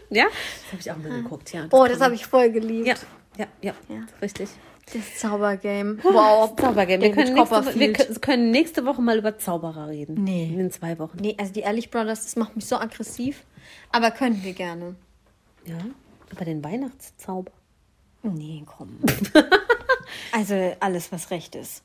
[0.09, 0.27] Ja?
[0.63, 1.67] Das habe ich auch mal geguckt, ja.
[1.67, 2.87] Boah, das habe ich voll geliebt.
[2.87, 2.95] Ja,
[3.37, 4.03] ja, ja, Ja.
[4.23, 4.49] richtig.
[4.93, 5.99] Das Zaubergame.
[6.05, 6.55] Wow.
[6.57, 7.03] Zaubergame.
[7.03, 10.23] Wir können, nächste, wir können nächste Woche mal über Zauberer reden.
[10.23, 10.55] Nee.
[10.57, 11.19] In zwei Wochen.
[11.21, 13.43] Nee, also die Ehrlich Brothers, das macht mich so aggressiv.
[13.91, 14.95] Aber können wir gerne.
[15.65, 15.79] Ja.
[16.31, 17.51] Über den Weihnachtszauber.
[18.23, 18.99] Nee, komm.
[20.33, 21.83] also alles, was recht ist.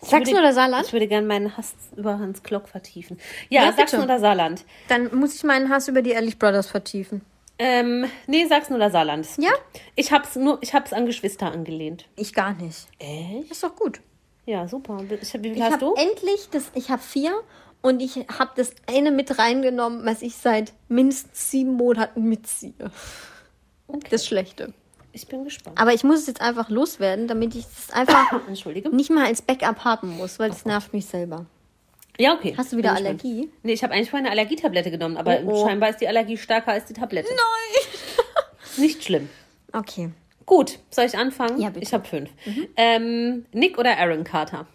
[0.00, 0.86] Sachsen würde- oder Saarland?
[0.86, 3.18] Ich würde gerne meinen Hass über Hans Klock vertiefen.
[3.48, 4.02] Ja, Ja, Sachsen bitte.
[4.04, 4.64] oder Saarland?
[4.86, 7.22] Dann muss ich meinen Hass über die Ehrlich Brothers vertiefen.
[7.58, 9.24] Ähm, nee, Sachsen oder Saarland.
[9.26, 9.50] ist Ja?
[9.50, 9.60] gut.
[9.96, 12.06] Ich hab's nur, ich hab's an Geschwister angelehnt.
[12.16, 12.86] Ich gar nicht.
[12.98, 13.50] Echt?
[13.50, 14.00] Ist doch gut.
[14.46, 14.98] Ja, super.
[15.20, 15.94] Ich hab, wie viel Ich hast du?
[15.94, 17.32] endlich das, ich habe vier
[17.82, 22.72] und ich habe das eine mit reingenommen, was ich seit mindestens sieben Monaten mitziehe.
[24.10, 24.72] Das Schlechte.
[25.12, 25.80] Ich bin gespannt.
[25.80, 28.30] Aber ich muss es jetzt einfach loswerden, damit ich es einfach
[28.92, 31.46] nicht mal als Backup haben muss, weil das nervt mich selber.
[32.20, 32.54] Ja, okay.
[32.56, 33.24] Hast du wieder Bin gespannt.
[33.24, 33.50] Allergie?
[33.62, 35.66] Nee, ich habe eigentlich vorhin eine Allergietablette genommen, aber Oh, oh.
[35.66, 37.28] scheinbar ist die Allergie stärker als die Tablette.
[37.28, 37.84] Nein!
[38.78, 39.28] Nicht schlimm.
[39.72, 40.10] Okay.
[40.46, 41.60] Gut, soll ich anfangen?
[41.60, 41.84] Ja, bitte.
[41.84, 42.30] Ich habe fünf.
[42.76, 44.66] Ähm, Nick oder Aaron Carter?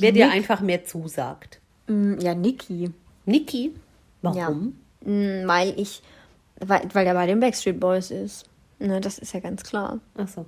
[0.00, 0.34] Wer dir Nick.
[0.36, 1.58] einfach mehr zusagt.
[1.88, 2.90] Mm, Ja, Niki.
[3.26, 3.74] Niki?
[4.22, 4.78] Warum?
[5.04, 6.02] Mm, Weil ich,
[6.60, 8.44] weil, weil der bei den Backstreet Boys ist.
[8.78, 9.98] Ne, das ist ja ganz klar.
[10.16, 10.46] Ach so.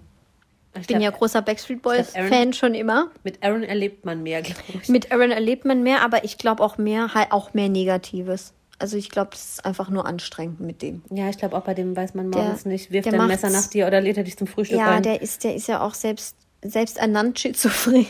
[0.74, 3.10] Ich bin glaub, ja großer Backstreet Boys-Fan schon immer.
[3.24, 4.88] Mit Aaron erlebt man mehr, glaube ich.
[4.88, 8.52] Mit Aaron erlebt man mehr, aber ich glaube auch mehr, halt auch mehr Negatives.
[8.78, 11.02] Also ich glaube, es ist einfach nur anstrengend mit dem.
[11.10, 12.90] Ja, ich glaube auch bei dem weiß man Der- morgens nicht.
[12.92, 15.02] Wirft der er ein Messer nach dir oder lädt er dich zum Frühstück Ja, ein?
[15.02, 18.06] der ist, der ist ja auch selbst, selbst ernannt schizophren.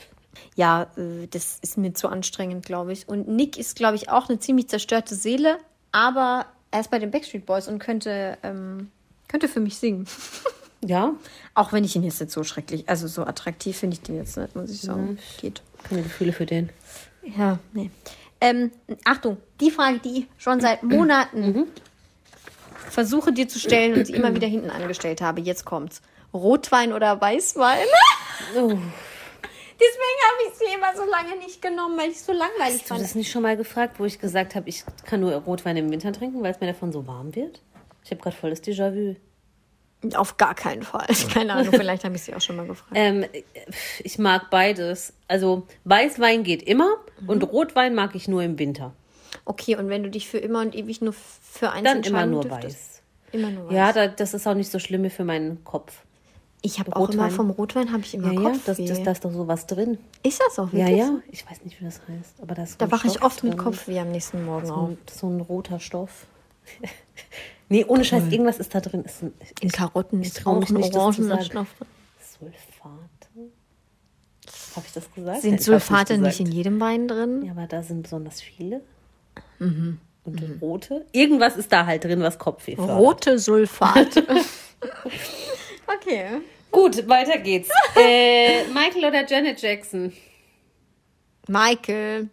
[0.56, 3.08] ja, äh, das ist mir zu anstrengend, glaube ich.
[3.08, 5.58] Und Nick ist, glaube ich, auch eine ziemlich zerstörte Seele,
[5.92, 8.90] aber er ist bei den Backstreet Boys und könnte, ähm,
[9.28, 10.06] könnte für mich singen.
[10.84, 11.12] ja,
[11.54, 14.36] Auch wenn ich ihn jetzt nicht so schrecklich, also so attraktiv finde ich den jetzt
[14.36, 15.18] nicht, muss ich sagen.
[15.40, 15.62] Geht.
[15.84, 16.70] keine Gefühle für den.
[17.22, 17.90] Ja, nee.
[18.40, 18.70] Ähm,
[19.04, 21.66] Achtung, die Frage, die ich schon seit Monaten
[22.88, 25.40] versuche dir zu stellen und sie immer wieder hinten angestellt habe.
[25.40, 26.00] Jetzt kommt's.
[26.32, 27.86] Rotwein oder Weißwein?
[28.56, 28.68] Oh.
[29.80, 32.82] Deswegen habe ich sie immer so lange nicht genommen, weil ich es so langweilig Hast
[32.82, 33.00] du fand.
[33.00, 36.12] das nicht schon mal gefragt, wo ich gesagt habe, ich kann nur Rotwein im Winter
[36.12, 37.60] trinken, weil es mir davon so warm wird?
[38.04, 39.16] Ich habe gerade volles Déjà-vu.
[40.14, 41.06] Auf gar keinen Fall.
[41.32, 42.92] Keine Ahnung, vielleicht habe ich sie auch schon mal gefragt.
[42.94, 43.26] Ähm,
[44.02, 45.12] ich mag beides.
[45.28, 46.88] Also Weißwein geht immer
[47.26, 48.94] und Rotwein mag ich nur im Winter.
[49.44, 52.42] Okay, und wenn du dich für immer und ewig nur für eins Dann immer nur
[52.42, 52.76] dürftest?
[52.76, 53.02] weiß.
[53.32, 53.72] Immer nur weiß.
[53.74, 56.02] Ja, da, das ist auch nicht so schlimm für meinen Kopf.
[56.62, 58.60] ich habe auch immer vom Rotwein habe ich immer Ja, ja, Kopfweh.
[58.86, 59.98] das, das, da ist doch sowas drin.
[60.22, 60.98] ist das auch Ja, wirklich?
[60.98, 63.44] ja, ich weiß nicht, wie das heißt, aber da ist so Da wache ich oft
[63.44, 63.60] mit drin.
[63.64, 64.90] Kopfweh am nächsten Morgen So auf.
[65.12, 66.26] so ein roter Stoff.
[67.70, 69.02] nee, ohne Scheiß, irgendwas ist da drin.
[69.04, 71.68] Ist ein, In Karotten ist auch ein nicht, Orangensaftstoff.
[71.78, 71.90] sagen.
[72.52, 73.50] Sulfate?
[74.76, 75.40] Habe ich das gesagt?
[75.42, 76.48] Sind hab's Sulfate nicht, gesagt.
[76.50, 77.42] in jedem Wein drin?
[77.44, 78.82] Ja, aber da sind besonders viele.
[79.58, 79.98] Mhm.
[80.24, 81.06] Und rote.
[81.12, 82.98] Irgendwas ist da halt drin, was Kopfweh fördert.
[82.98, 84.22] Rote Sulfate.
[85.86, 86.26] okay.
[86.70, 87.68] Gut, weiter geht's.
[87.96, 90.12] äh, Michael oder Janet Jackson?
[91.48, 92.28] Michael.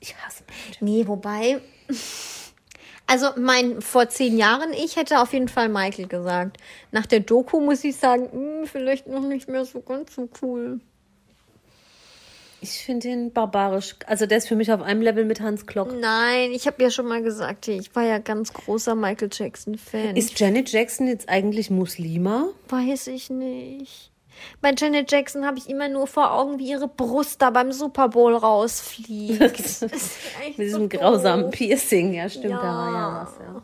[0.00, 0.80] Ich hasse mich.
[0.80, 1.60] Nee, wobei.
[3.06, 6.56] Also mein vor zehn Jahren, ich hätte auf jeden Fall Michael gesagt.
[6.90, 10.80] Nach der Doku muss ich sagen, hm, vielleicht noch nicht mehr so ganz so cool.
[12.62, 13.96] Ich finde ihn barbarisch.
[14.06, 15.94] Also der ist für mich auf einem Level mit Hans Klock.
[16.00, 20.16] Nein, ich habe ja schon mal gesagt, ich war ja ganz großer Michael Jackson-Fan.
[20.16, 22.48] Ist Janet Jackson jetzt eigentlich Muslima?
[22.70, 24.13] Weiß ich nicht.
[24.60, 28.08] Bei Janet Jackson habe ich immer nur vor Augen, wie ihre Brust da beim Super
[28.08, 29.40] Bowl rausfliegt.
[29.40, 31.54] Das ist echt Mit so diesem grausamen doof.
[31.54, 32.14] Piercing.
[32.14, 33.22] Ja, stimmt, da war ja Ja.
[33.26, 33.34] was.
[33.40, 33.62] Ja.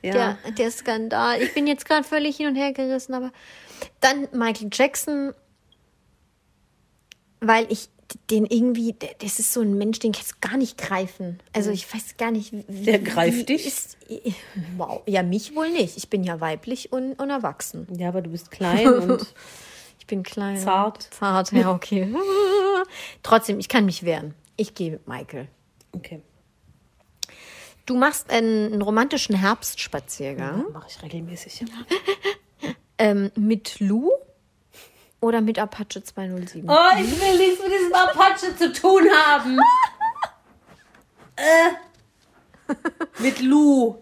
[0.00, 0.12] Ja.
[0.44, 1.42] Der, der Skandal.
[1.42, 3.32] Ich bin jetzt gerade völlig hin und her gerissen, aber
[4.00, 5.32] dann Michael Jackson,
[7.40, 7.88] weil ich
[8.30, 11.40] den irgendwie, das ist so ein Mensch, den kann ich gar nicht greifen.
[11.52, 12.84] Also ich weiß gar nicht, wie.
[12.84, 13.66] Der greift dich?
[13.66, 13.98] Ist,
[14.78, 15.02] wow.
[15.06, 15.96] Ja, mich wohl nicht.
[15.98, 17.86] Ich bin ja weiblich und, und erwachsen.
[17.98, 19.34] ja, aber du bist klein und
[20.08, 20.58] bin klein.
[20.58, 21.02] Zart.
[21.14, 22.12] Zart, ja, okay.
[23.22, 24.34] Trotzdem, ich kann mich wehren.
[24.56, 25.46] Ich gehe mit Michael.
[25.92, 26.20] okay.
[27.86, 31.64] Du machst einen, einen romantischen Herbstspaziergang Mache ich regelmäßig.
[32.98, 34.10] ähm, mit Lou
[35.20, 36.68] oder mit Apache 207?
[36.68, 39.58] Oh, ich will nichts mit diesem Apache zu tun haben.
[41.36, 42.74] äh.
[43.20, 43.96] Mit Lou.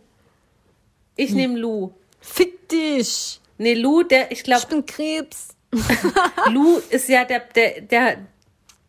[1.14, 1.92] Ich nehme Lou.
[2.20, 3.40] Fick dich!
[3.58, 5.55] Nee, Lou, der, ich glaube, Ich bin Krebs.
[6.52, 8.16] Lou ist ja der, der, der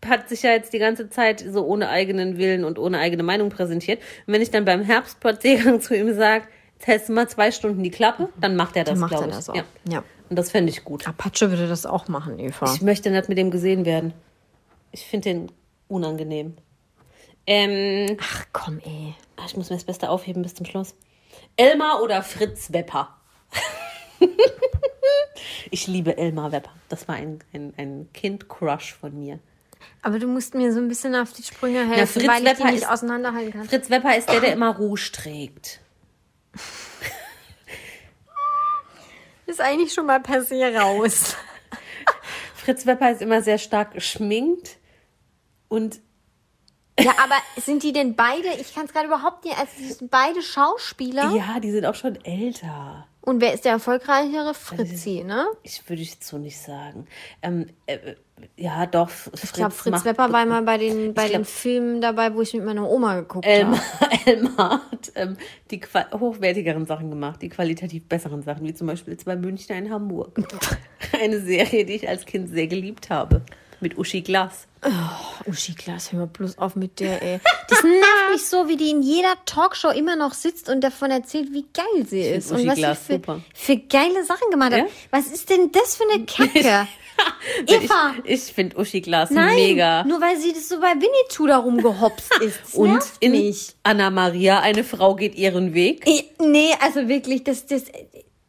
[0.06, 3.50] hat sich ja jetzt die ganze Zeit so ohne eigenen Willen und ohne eigene Meinung
[3.50, 4.00] präsentiert.
[4.26, 7.84] Und wenn ich dann beim Herbstspaziergang zu ihm sage, jetzt hältst du mal zwei Stunden
[7.84, 9.36] die Klappe, dann macht er das, glaube er ich.
[9.36, 9.56] das auch.
[9.56, 9.64] Ja.
[9.90, 10.04] Ja.
[10.30, 11.08] Und das fände ich gut.
[11.08, 12.74] Apache würde das auch machen, Eva.
[12.74, 14.14] Ich möchte nicht mit dem gesehen werden.
[14.92, 15.52] Ich finde den
[15.88, 16.58] unangenehm.
[17.46, 19.16] Ähm, Ach komm, ey.
[19.38, 20.96] ach, ich muss mir das Beste aufheben bis zum Schluss.
[21.56, 23.16] Elmar oder Fritz Wepper?
[25.72, 26.72] ich liebe Elmar Wepper.
[26.90, 29.40] Das war ein, ein, ein Kind-Crush von mir.
[30.02, 32.60] Aber du musst mir so ein bisschen auf die Sprünge helfen, Fritz weil ich die
[32.60, 33.66] Wepper nicht ist- auseinanderhalten kann.
[33.68, 35.80] Fritz Wepper ist der, der immer Rouge trägt.
[39.46, 41.36] Ist eigentlich schon mal per se raus.
[42.56, 44.78] Fritz Wepper ist immer sehr stark geschminkt
[45.70, 46.02] und
[47.00, 48.50] ja, aber sind die denn beide?
[48.60, 49.56] Ich kann es gerade überhaupt nicht.
[49.58, 51.32] Also, sind beide Schauspieler.
[51.36, 53.08] ja, die sind auch schon älter.
[53.28, 54.54] Und wer ist der erfolgreichere?
[54.54, 55.48] Fritzi, ne?
[55.62, 57.08] Ich würde jetzt so nicht sagen.
[57.42, 58.16] Ähm, äh, äh,
[58.56, 59.10] ja, doch.
[59.10, 62.34] Fritz Ich glaube, Fritz Wepper war mal bei den, bei Ich den glaub- Filmen dabei,
[62.34, 64.16] wo ich mit meiner Oma geguckt Elmar, habe.
[64.26, 65.36] Elmar hat ähm,
[65.72, 65.82] die
[66.18, 70.40] hochwertigeren Sachen gemacht, die qualitativ besseren Sachen, wie zum Beispiel zwei Münchner in Hamburg.
[71.22, 73.42] Eine Serie, die ich als Kind sehr geliebt habe.
[73.80, 74.68] Mit Uschi Glas.
[75.46, 77.40] Uschi Glas, hör mal bloß auf mit der, ey.
[77.70, 81.52] Das nervt mich so, wie die in jeder Talkshow immer noch sitzt und davon erzählt,
[81.52, 82.52] wie geil sie ist.
[82.52, 83.42] Uschi Und was Glas sie super.
[83.54, 84.80] für, für geile Sachen gemacht hat.
[84.80, 84.86] Ja?
[85.12, 86.88] Was ist denn das für eine Kacke?
[87.68, 88.14] Eva!
[88.24, 90.04] Ich, ich finde Uschi Glas Nein, mega.
[90.04, 92.60] nur weil sie das so bei Winnetou da rumgehopst ist.
[92.64, 93.76] Das Und in mich.
[93.84, 96.08] Anna Maria, eine Frau geht ihren Weg.
[96.08, 97.84] Eh, Nee, also wirklich, das, das,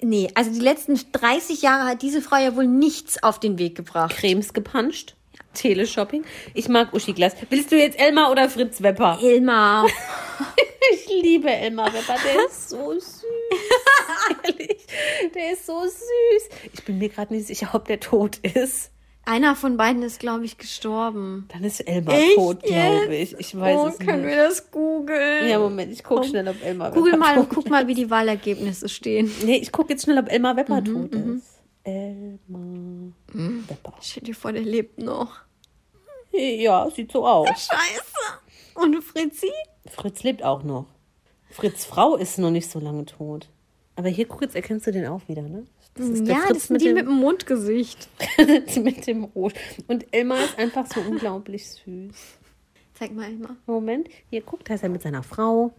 [0.02, 3.74] nee, also die letzten 30 Jahre hat diese Frau ja wohl nichts auf den Weg
[3.74, 4.14] gebracht.
[4.14, 5.14] Cremes gepanscht.
[5.58, 6.24] Teleshopping.
[6.54, 7.34] Ich mag Uschi Glas.
[7.50, 9.18] Willst du jetzt Elmar oder Fritz Wepper?
[9.22, 9.86] Elmar.
[10.90, 13.22] Ich liebe Elmar Wepper, der ist so süß.
[14.44, 14.86] Ehrlich,
[15.34, 16.48] der ist so süß.
[16.72, 18.90] Ich bin mir gerade nicht sicher, ob der tot ist.
[19.26, 21.46] Einer von beiden ist, glaube ich, gestorben.
[21.52, 23.38] Dann ist Elmar Echt tot, glaube ich.
[23.38, 24.30] Ich weiß oh, es können nicht.
[24.34, 25.48] wir das googeln?
[25.50, 27.94] Ja, Moment, ich gucke schnell, ob Elmar Google Wepper mal und tot guck mal, wie
[27.94, 29.30] die Wahlergebnisse stehen.
[29.44, 31.58] Nee, ich gucke jetzt schnell, ob Elmar Wepper Mhm, tot ist.
[31.84, 33.92] Elmar Wepper.
[34.00, 35.40] Stell dir vor, der lebt noch.
[36.32, 37.48] Ja, sieht so aus.
[37.48, 38.04] Scheiße.
[38.74, 39.50] Und Fritzi?
[39.86, 40.86] Fritz lebt auch noch.
[41.50, 43.48] Fritz Frau ist noch nicht so lange tot.
[43.96, 45.66] Aber hier, guck, jetzt erkennst du den auch wieder, ne?
[45.94, 48.08] Das ist der Ja, Fritz das sind die mit dem Mundgesicht.
[48.38, 49.54] dem, mit dem Rot.
[49.88, 52.14] Und Elmar ist einfach so unglaublich süß.
[52.94, 53.56] Zeig mal Elmar.
[53.66, 55.72] Moment, hier, guck, da ist er mit seiner Frau.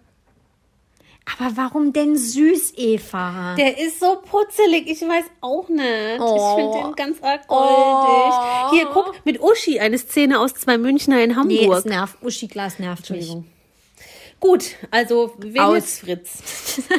[1.26, 3.56] Aber warum denn süß, Eva?
[3.56, 6.20] Der ist so putzelig, ich weiß auch nicht.
[6.20, 6.36] Oh.
[6.36, 8.72] Ich finde den ganz arg goldig.
[8.72, 11.78] Hier, guck, mit Uschi, eine Szene aus zwei Münchner in nee, Hamburg.
[11.80, 12.18] es nervt.
[12.24, 13.20] Uschi Glas nervt mich.
[13.20, 13.46] Entschuldigung.
[14.40, 16.82] Gut, also jetzt Fritz?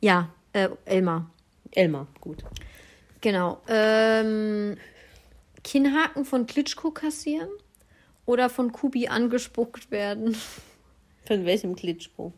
[0.00, 1.30] Ja, äh, Elmar.
[1.72, 2.44] Elmar, gut.
[3.20, 3.60] Genau.
[3.66, 4.76] Ähm,
[5.64, 7.48] Kinnhaken von Klitschko kassieren
[8.26, 10.36] oder von Kubi angespuckt werden?
[11.26, 12.32] Von welchem Klitschko?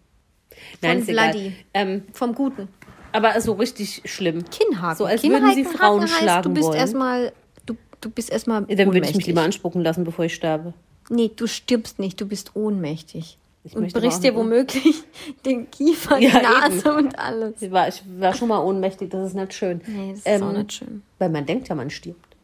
[0.81, 1.31] Von ist egal.
[1.33, 1.53] Vladi.
[1.75, 2.69] Ähm, Vom Guten.
[3.13, 4.45] aber so richtig schlimm.
[4.51, 4.97] Kinnhaken.
[4.97, 6.79] So als Kinnhaken würden sie Frauen heißt, schlagen du bist wollen.
[6.79, 7.33] erstmal
[7.67, 10.75] du, du bist erstmal Dann würde ich mich lieber anspucken lassen, bevor ich sterbe.
[11.11, 13.39] Nee, du stirbst nicht, du bist ohnmächtig.
[13.65, 15.03] Ich und brichst dir womöglich
[15.45, 16.97] den Kiefer, Ja, die Nase eben.
[17.07, 17.61] und alles.
[17.61, 19.81] Ich war, ich war schon mal ohnmächtig, das ist nicht schön.
[19.87, 21.03] Nee, das ist Ähm, auch nicht schön.
[21.19, 22.37] Weil man denkt ja, man stirbt.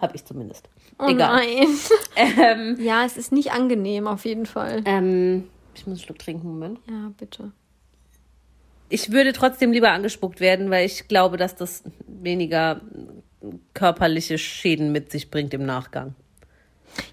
[0.00, 0.68] Hab ich zumindest.
[0.98, 1.36] Oh Egal.
[1.44, 1.68] nein.
[2.16, 4.82] Ähm, Ja, es ist nicht angenehm auf jeden Fall.
[4.86, 5.44] ähm,
[5.78, 6.78] ich muss einen Schluck trinken, Moment.
[6.88, 7.52] Ja, bitte.
[8.88, 12.80] Ich würde trotzdem lieber angespuckt werden, weil ich glaube, dass das weniger
[13.74, 16.14] körperliche Schäden mit sich bringt im Nachgang.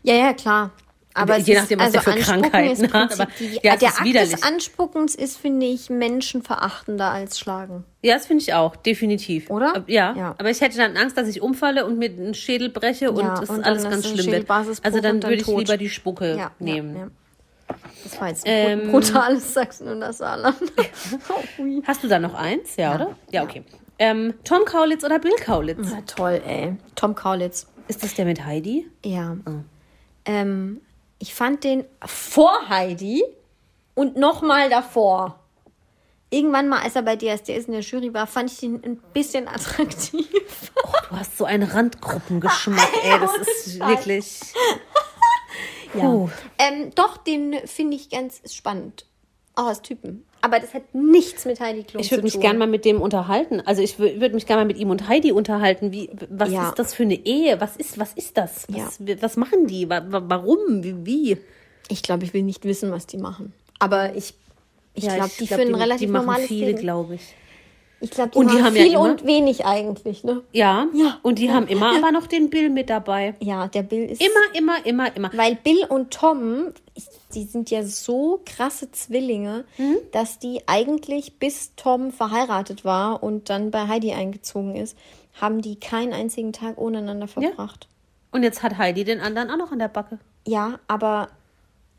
[0.03, 0.71] Ja, ja, klar.
[1.15, 4.31] Aber Je nachdem, was der für Krankheiten hat, aber die, ja, der ist Akt widerlich.
[4.31, 7.83] des Anspuckens ist, finde ich, menschenverachtender als Schlagen.
[8.01, 9.51] Ja, das finde ich auch, definitiv.
[9.51, 9.83] Oder?
[9.85, 10.35] Ja, Ja.
[10.39, 13.43] aber ich hätte dann Angst, dass ich umfalle und mir den Schädel breche und Ja,
[13.43, 14.49] es und alles ganz schlimm wird.
[14.49, 15.59] Also dann dann würde ich tot.
[15.59, 17.11] lieber die Spucke Ja, nehmen.
[18.03, 18.11] Ja, ja.
[18.11, 20.57] Das war jetzt ein Ähm, brutales Sachsen und das Saarland.
[21.29, 21.63] oh.
[21.85, 22.75] Hast du da noch eins?
[22.75, 23.15] Ja, oder?
[23.31, 23.63] Ja, okay.
[23.99, 25.91] Ähm, Tom Kaulitz oder Bill Kaulitz?
[25.91, 26.75] Ja, toll, ey.
[26.95, 27.67] Tom Kaulitz.
[27.87, 28.89] Ist das der mit Heidi?
[29.05, 29.37] Ja.
[30.25, 30.81] Ähm,
[31.19, 33.23] ich fand den vor Heidi
[33.93, 35.39] und nochmal davor.
[36.29, 39.47] Irgendwann mal, als er bei DSDS in der Jury war, fand ich ihn ein bisschen
[39.47, 40.27] attraktiv.
[41.09, 43.19] Du hast so einen Randgruppengeschmack, ey.
[43.19, 44.39] Das ist wirklich.
[46.01, 46.29] Puh.
[46.59, 49.05] Ähm, doch, den finde ich ganz spannend.
[49.55, 50.25] Auch als Typen.
[50.41, 52.41] Aber das hat nichts mit Heidi Klum Ich zu würde mich tun.
[52.41, 53.61] gern mal mit dem unterhalten.
[53.61, 55.91] Also ich wür- würde mich gerne mal mit ihm und Heidi unterhalten.
[55.91, 56.69] Wie, was Ja.
[56.69, 57.61] ist das für eine Ehe?
[57.61, 58.65] Was ist, was ist das?
[58.69, 58.85] Ja.
[58.99, 59.87] Was, was machen die?
[59.89, 60.83] Wa- wa- Warum?
[60.83, 61.05] Wie?
[61.05, 61.37] wie?
[61.87, 63.53] Ich glaube, ich will nicht wissen, was die machen.
[63.79, 64.33] Aber ich,
[64.95, 66.79] ich Ja, glaube, die glaub, führen relativ die machen normales viele, Leben.
[66.79, 67.21] glaube ich.
[68.03, 70.41] Ich glaube, die, Und die haben ja viel immer- und wenig eigentlich, ne?
[70.51, 70.87] Ja.
[70.93, 71.19] Ja.
[71.21, 73.33] Und die haben immer aber noch den Bill mit dabei.
[73.39, 74.21] Ja, der Bill ist...
[74.21, 75.31] Immer, immer, immer, immer.
[75.33, 76.73] Weil Bill und Tom,
[77.33, 79.95] die sind ja so krasse Zwillinge, Mhm.
[80.11, 84.97] dass die eigentlich bis Tom verheiratet war und dann bei Heidi eingezogen ist,
[85.39, 87.87] haben die keinen einzigen Tag ohne einander verbracht.
[88.31, 90.19] Und jetzt hat Heidi den anderen auch noch an der Backe.
[90.45, 91.29] Ja, aber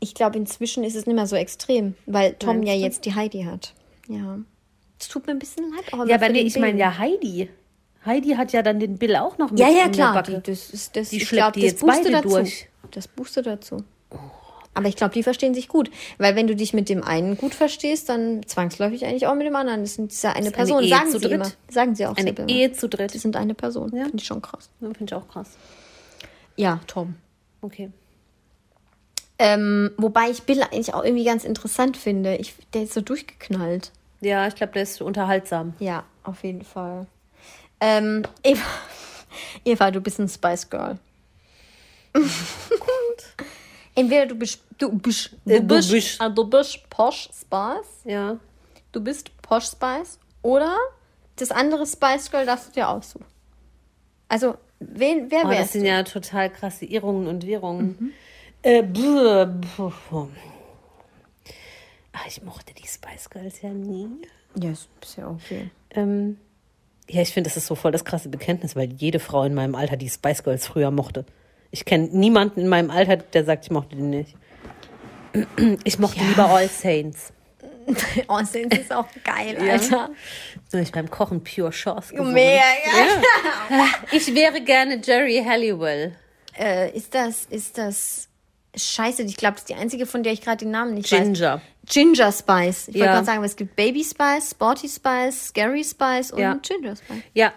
[0.01, 3.15] Ich glaube, inzwischen ist es nicht mehr so extrem, weil Tom Meinst ja jetzt die
[3.15, 3.73] Heidi hat.
[4.07, 4.37] Ja.
[4.99, 5.93] Es tut mir ein bisschen leid.
[5.93, 7.49] aber Ja, aber nee, ich meine ja Heidi.
[8.05, 10.21] Heidi hat ja dann den Bill auch noch mit Ja, ja, klar.
[10.23, 12.29] Die, das ist, das, Die ich schleppt glaub, die das beide dazu.
[12.29, 12.67] durch.
[12.91, 13.83] Das boostet dazu.
[14.75, 15.89] Aber ich glaube, die verstehen sich gut.
[16.17, 19.55] Weil wenn du dich mit dem einen gut verstehst, dann zwangsläufig eigentlich auch mit dem
[19.55, 19.81] anderen.
[19.81, 20.83] Das sind ja eine ist eine Person.
[20.83, 21.51] Ehe sagen zu sie immer.
[21.69, 22.51] Sagen sie auch Eine selber immer.
[22.51, 23.11] Ehe zu Die dritt.
[23.11, 23.91] sind eine Person.
[23.95, 24.03] Ja.
[24.03, 24.69] Finde ich schon krass.
[24.81, 25.51] Ja, Finde ich auch krass.
[26.57, 27.15] Ja, Tom.
[27.61, 27.89] Okay.
[29.39, 32.35] Ähm, wobei ich Bill eigentlich auch irgendwie ganz interessant finde.
[32.37, 33.91] Ich, der ist so durchgeknallt.
[34.25, 35.73] Ja, ich glaube, der ist unterhaltsam.
[35.77, 37.05] Ja, auf jeden Fall.
[37.79, 38.65] Ähm, Eva,
[39.65, 40.97] Eva, du bist ein Spice Girl.
[43.95, 46.21] Entweder du bist du bist Äh, du du bist, bist.
[46.21, 48.37] ah, du bist Posh Spice, Ja.
[48.91, 50.75] du bist Posh Spice oder
[51.35, 53.25] das andere Spice Girl darfst du dir aussuchen.
[54.27, 55.87] Also wen, wer Oh, wärst das sind du?
[55.89, 58.13] ja total krasse Irrungen und Wirrungen.
[58.63, 59.45] Äh, buh,
[59.77, 60.27] buh.
[62.17, 64.07] Ach, ich mochte die Spice Girls ja nie.
[64.55, 65.69] Ja, ist ist ja okay.
[65.91, 66.37] Ähm,
[67.09, 69.75] ja, ich finde, das ist so voll das krasse Bekenntnis, weil jede Frau in meinem
[69.75, 71.25] Alter die Spice Girls früher mochte.
[71.71, 74.35] Ich kenne niemanden in meinem Alter, der sagt, ich mochte die nicht.
[75.83, 77.31] Ich mochte lieber All Saints.
[78.27, 79.73] Oh, das ist auch geil, Ja.
[79.73, 80.09] Alter.
[80.69, 82.33] So ich beim Kochen Pure Chance gesungen.
[82.33, 83.87] Mehr, ja.
[84.11, 86.15] Ich wäre gerne Jerry Halliwell.
[86.57, 88.27] Äh, ist das, ist das
[88.77, 91.19] Scheiße, ich glaube, das ist die einzige, von der ich gerade den Namen nicht weiß.
[91.19, 91.61] Ginger.
[91.85, 92.87] Ginger Spice.
[92.89, 93.13] Ich wollte Ja.
[93.13, 96.59] gerade sagen, es gibt Baby Spice, Sporty Spice, Scary Spice und Ja.
[96.61, 97.21] Ginger Spice.
[97.33, 97.53] Ja,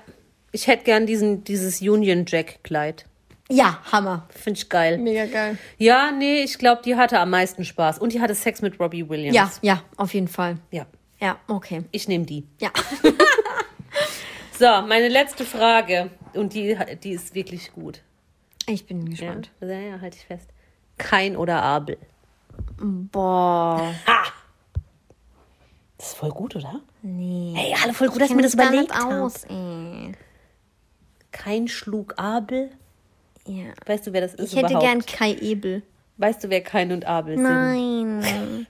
[0.52, 3.04] ich hätte gern diesen, dieses Union Jack Kleid.
[3.50, 4.28] Ja, Hammer.
[4.30, 4.98] Finde ich geil.
[4.98, 5.56] Mega geil.
[5.78, 7.98] Ja, nee, ich glaube, die hatte am meisten Spaß.
[7.98, 9.34] Und die hatte Sex mit Robbie Williams.
[9.34, 10.58] Ja, ja, auf jeden Fall.
[10.70, 10.86] Ja,
[11.20, 11.82] Ja, okay.
[11.90, 12.46] ich nehme die.
[12.60, 12.70] Ja.
[14.58, 16.10] So, meine letzte Frage.
[16.34, 18.02] Und die, die ist wirklich gut.
[18.66, 19.50] Ich bin Ja, gespannt.
[19.60, 20.48] ja, ja halte ich fest.
[20.98, 21.96] Kein oder Abel.
[22.78, 23.94] Boah.
[25.96, 26.80] Das ist voll gut, oder?
[27.02, 27.54] Nee.
[27.56, 29.22] Hey, alle voll gut, dass ich mir das überlegt nicht habe.
[29.22, 30.12] aus, ey.
[31.32, 32.70] Kein schlug Abel.
[33.46, 33.64] Ja.
[33.86, 34.84] Weißt du, wer das ist Ich hätte überhaupt?
[34.84, 35.82] gern Kai Ebel.
[36.18, 37.44] Weißt du, wer Kein und Abel sind?
[37.44, 38.66] Nein.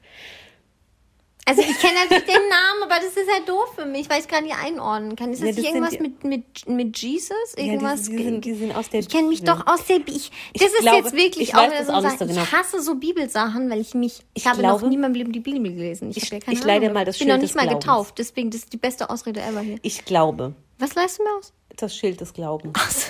[1.49, 4.29] Also ich kenne natürlich den Namen, aber das ist halt doof für mich, weil ich
[4.29, 5.33] gar nicht einordnen kann.
[5.33, 7.31] Ist Ja, das, das nicht irgendwas die- mit, mit, mit Jesus?
[7.57, 8.03] Irgendwas?
[8.03, 10.21] die, die, sind, die sind aus der ich kenne mich doch aus der Bibel.
[10.55, 12.43] Das ist glaube, jetzt wirklich ich auch weiß das so auch nicht so genau.
[12.43, 15.15] Ich hasse so Bibelsachen, weil ich mich, ich, Ich habe glaube- noch nie in meinem
[15.15, 16.11] Leben die Bibel gelesen.
[16.11, 16.93] Ich, Ich- ja ich Ahnung.
[16.93, 17.85] mal das Ich bin noch Schild nicht mal Glaubens.
[17.85, 19.79] getauft, deswegen das ist die beste Ausrede ever hier.
[19.83, 20.55] Ich glaube.
[20.79, 21.53] Was leist du mir aus?
[21.77, 22.75] Das Schild des Glaubens.
[22.79, 23.07] Ach so.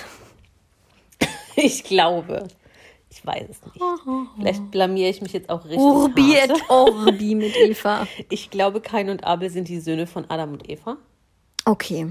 [1.55, 2.47] Ich glaube.
[3.19, 3.83] Ich weiß es nicht.
[4.37, 5.79] Vielleicht blamiere ich mich jetzt auch richtig.
[5.79, 6.51] Urbi hart.
[6.51, 8.07] et Orbi mit Eva.
[8.29, 10.95] Ich glaube, Kain und Abel sind die Söhne von Adam und Eva.
[11.65, 12.07] Okay.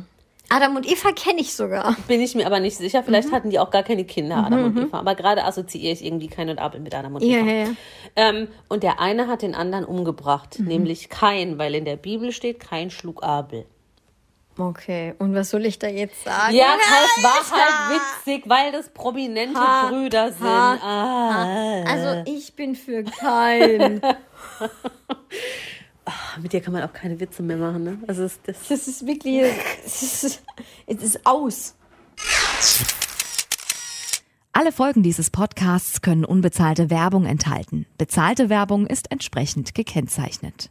[0.50, 1.94] Adam und Eva kenne ich sogar.
[2.06, 3.00] Bin ich mir aber nicht sicher.
[3.02, 3.04] Mhm.
[3.06, 4.98] Vielleicht hatten die auch gar keine Kinder, Adam und Eva.
[4.98, 7.46] Aber gerade assoziiere ich irgendwie Kain und Abel mit Adam und Ja, Eva.
[7.50, 7.68] ja, ja.
[8.16, 10.66] Ähm, und der eine hat den anderen umgebracht, Mhm.
[10.68, 13.66] nämlich Kain, weil in der Bibel steht, Kain schlug Abel.
[14.58, 16.52] Okay, und was soll ich da jetzt sagen?
[16.54, 20.42] Ja, das war halt witzig, weil das prominente Ha, Brüder sind.
[20.42, 21.84] ha, ah.
[21.84, 24.00] Also ich bin für kein.
[26.42, 27.98] Mit dir kann man auch keine Witze mehr machen, ne?
[28.08, 29.42] Also es, das, Das ist wirklich.
[29.84, 30.42] Es ist,
[30.86, 31.76] es ist aus.
[34.52, 37.86] Alle Folgen dieses Podcasts können unbezahlte Werbung enthalten.
[37.96, 40.70] Bezahlte Werbung ist entsprechend gekennzeichnet.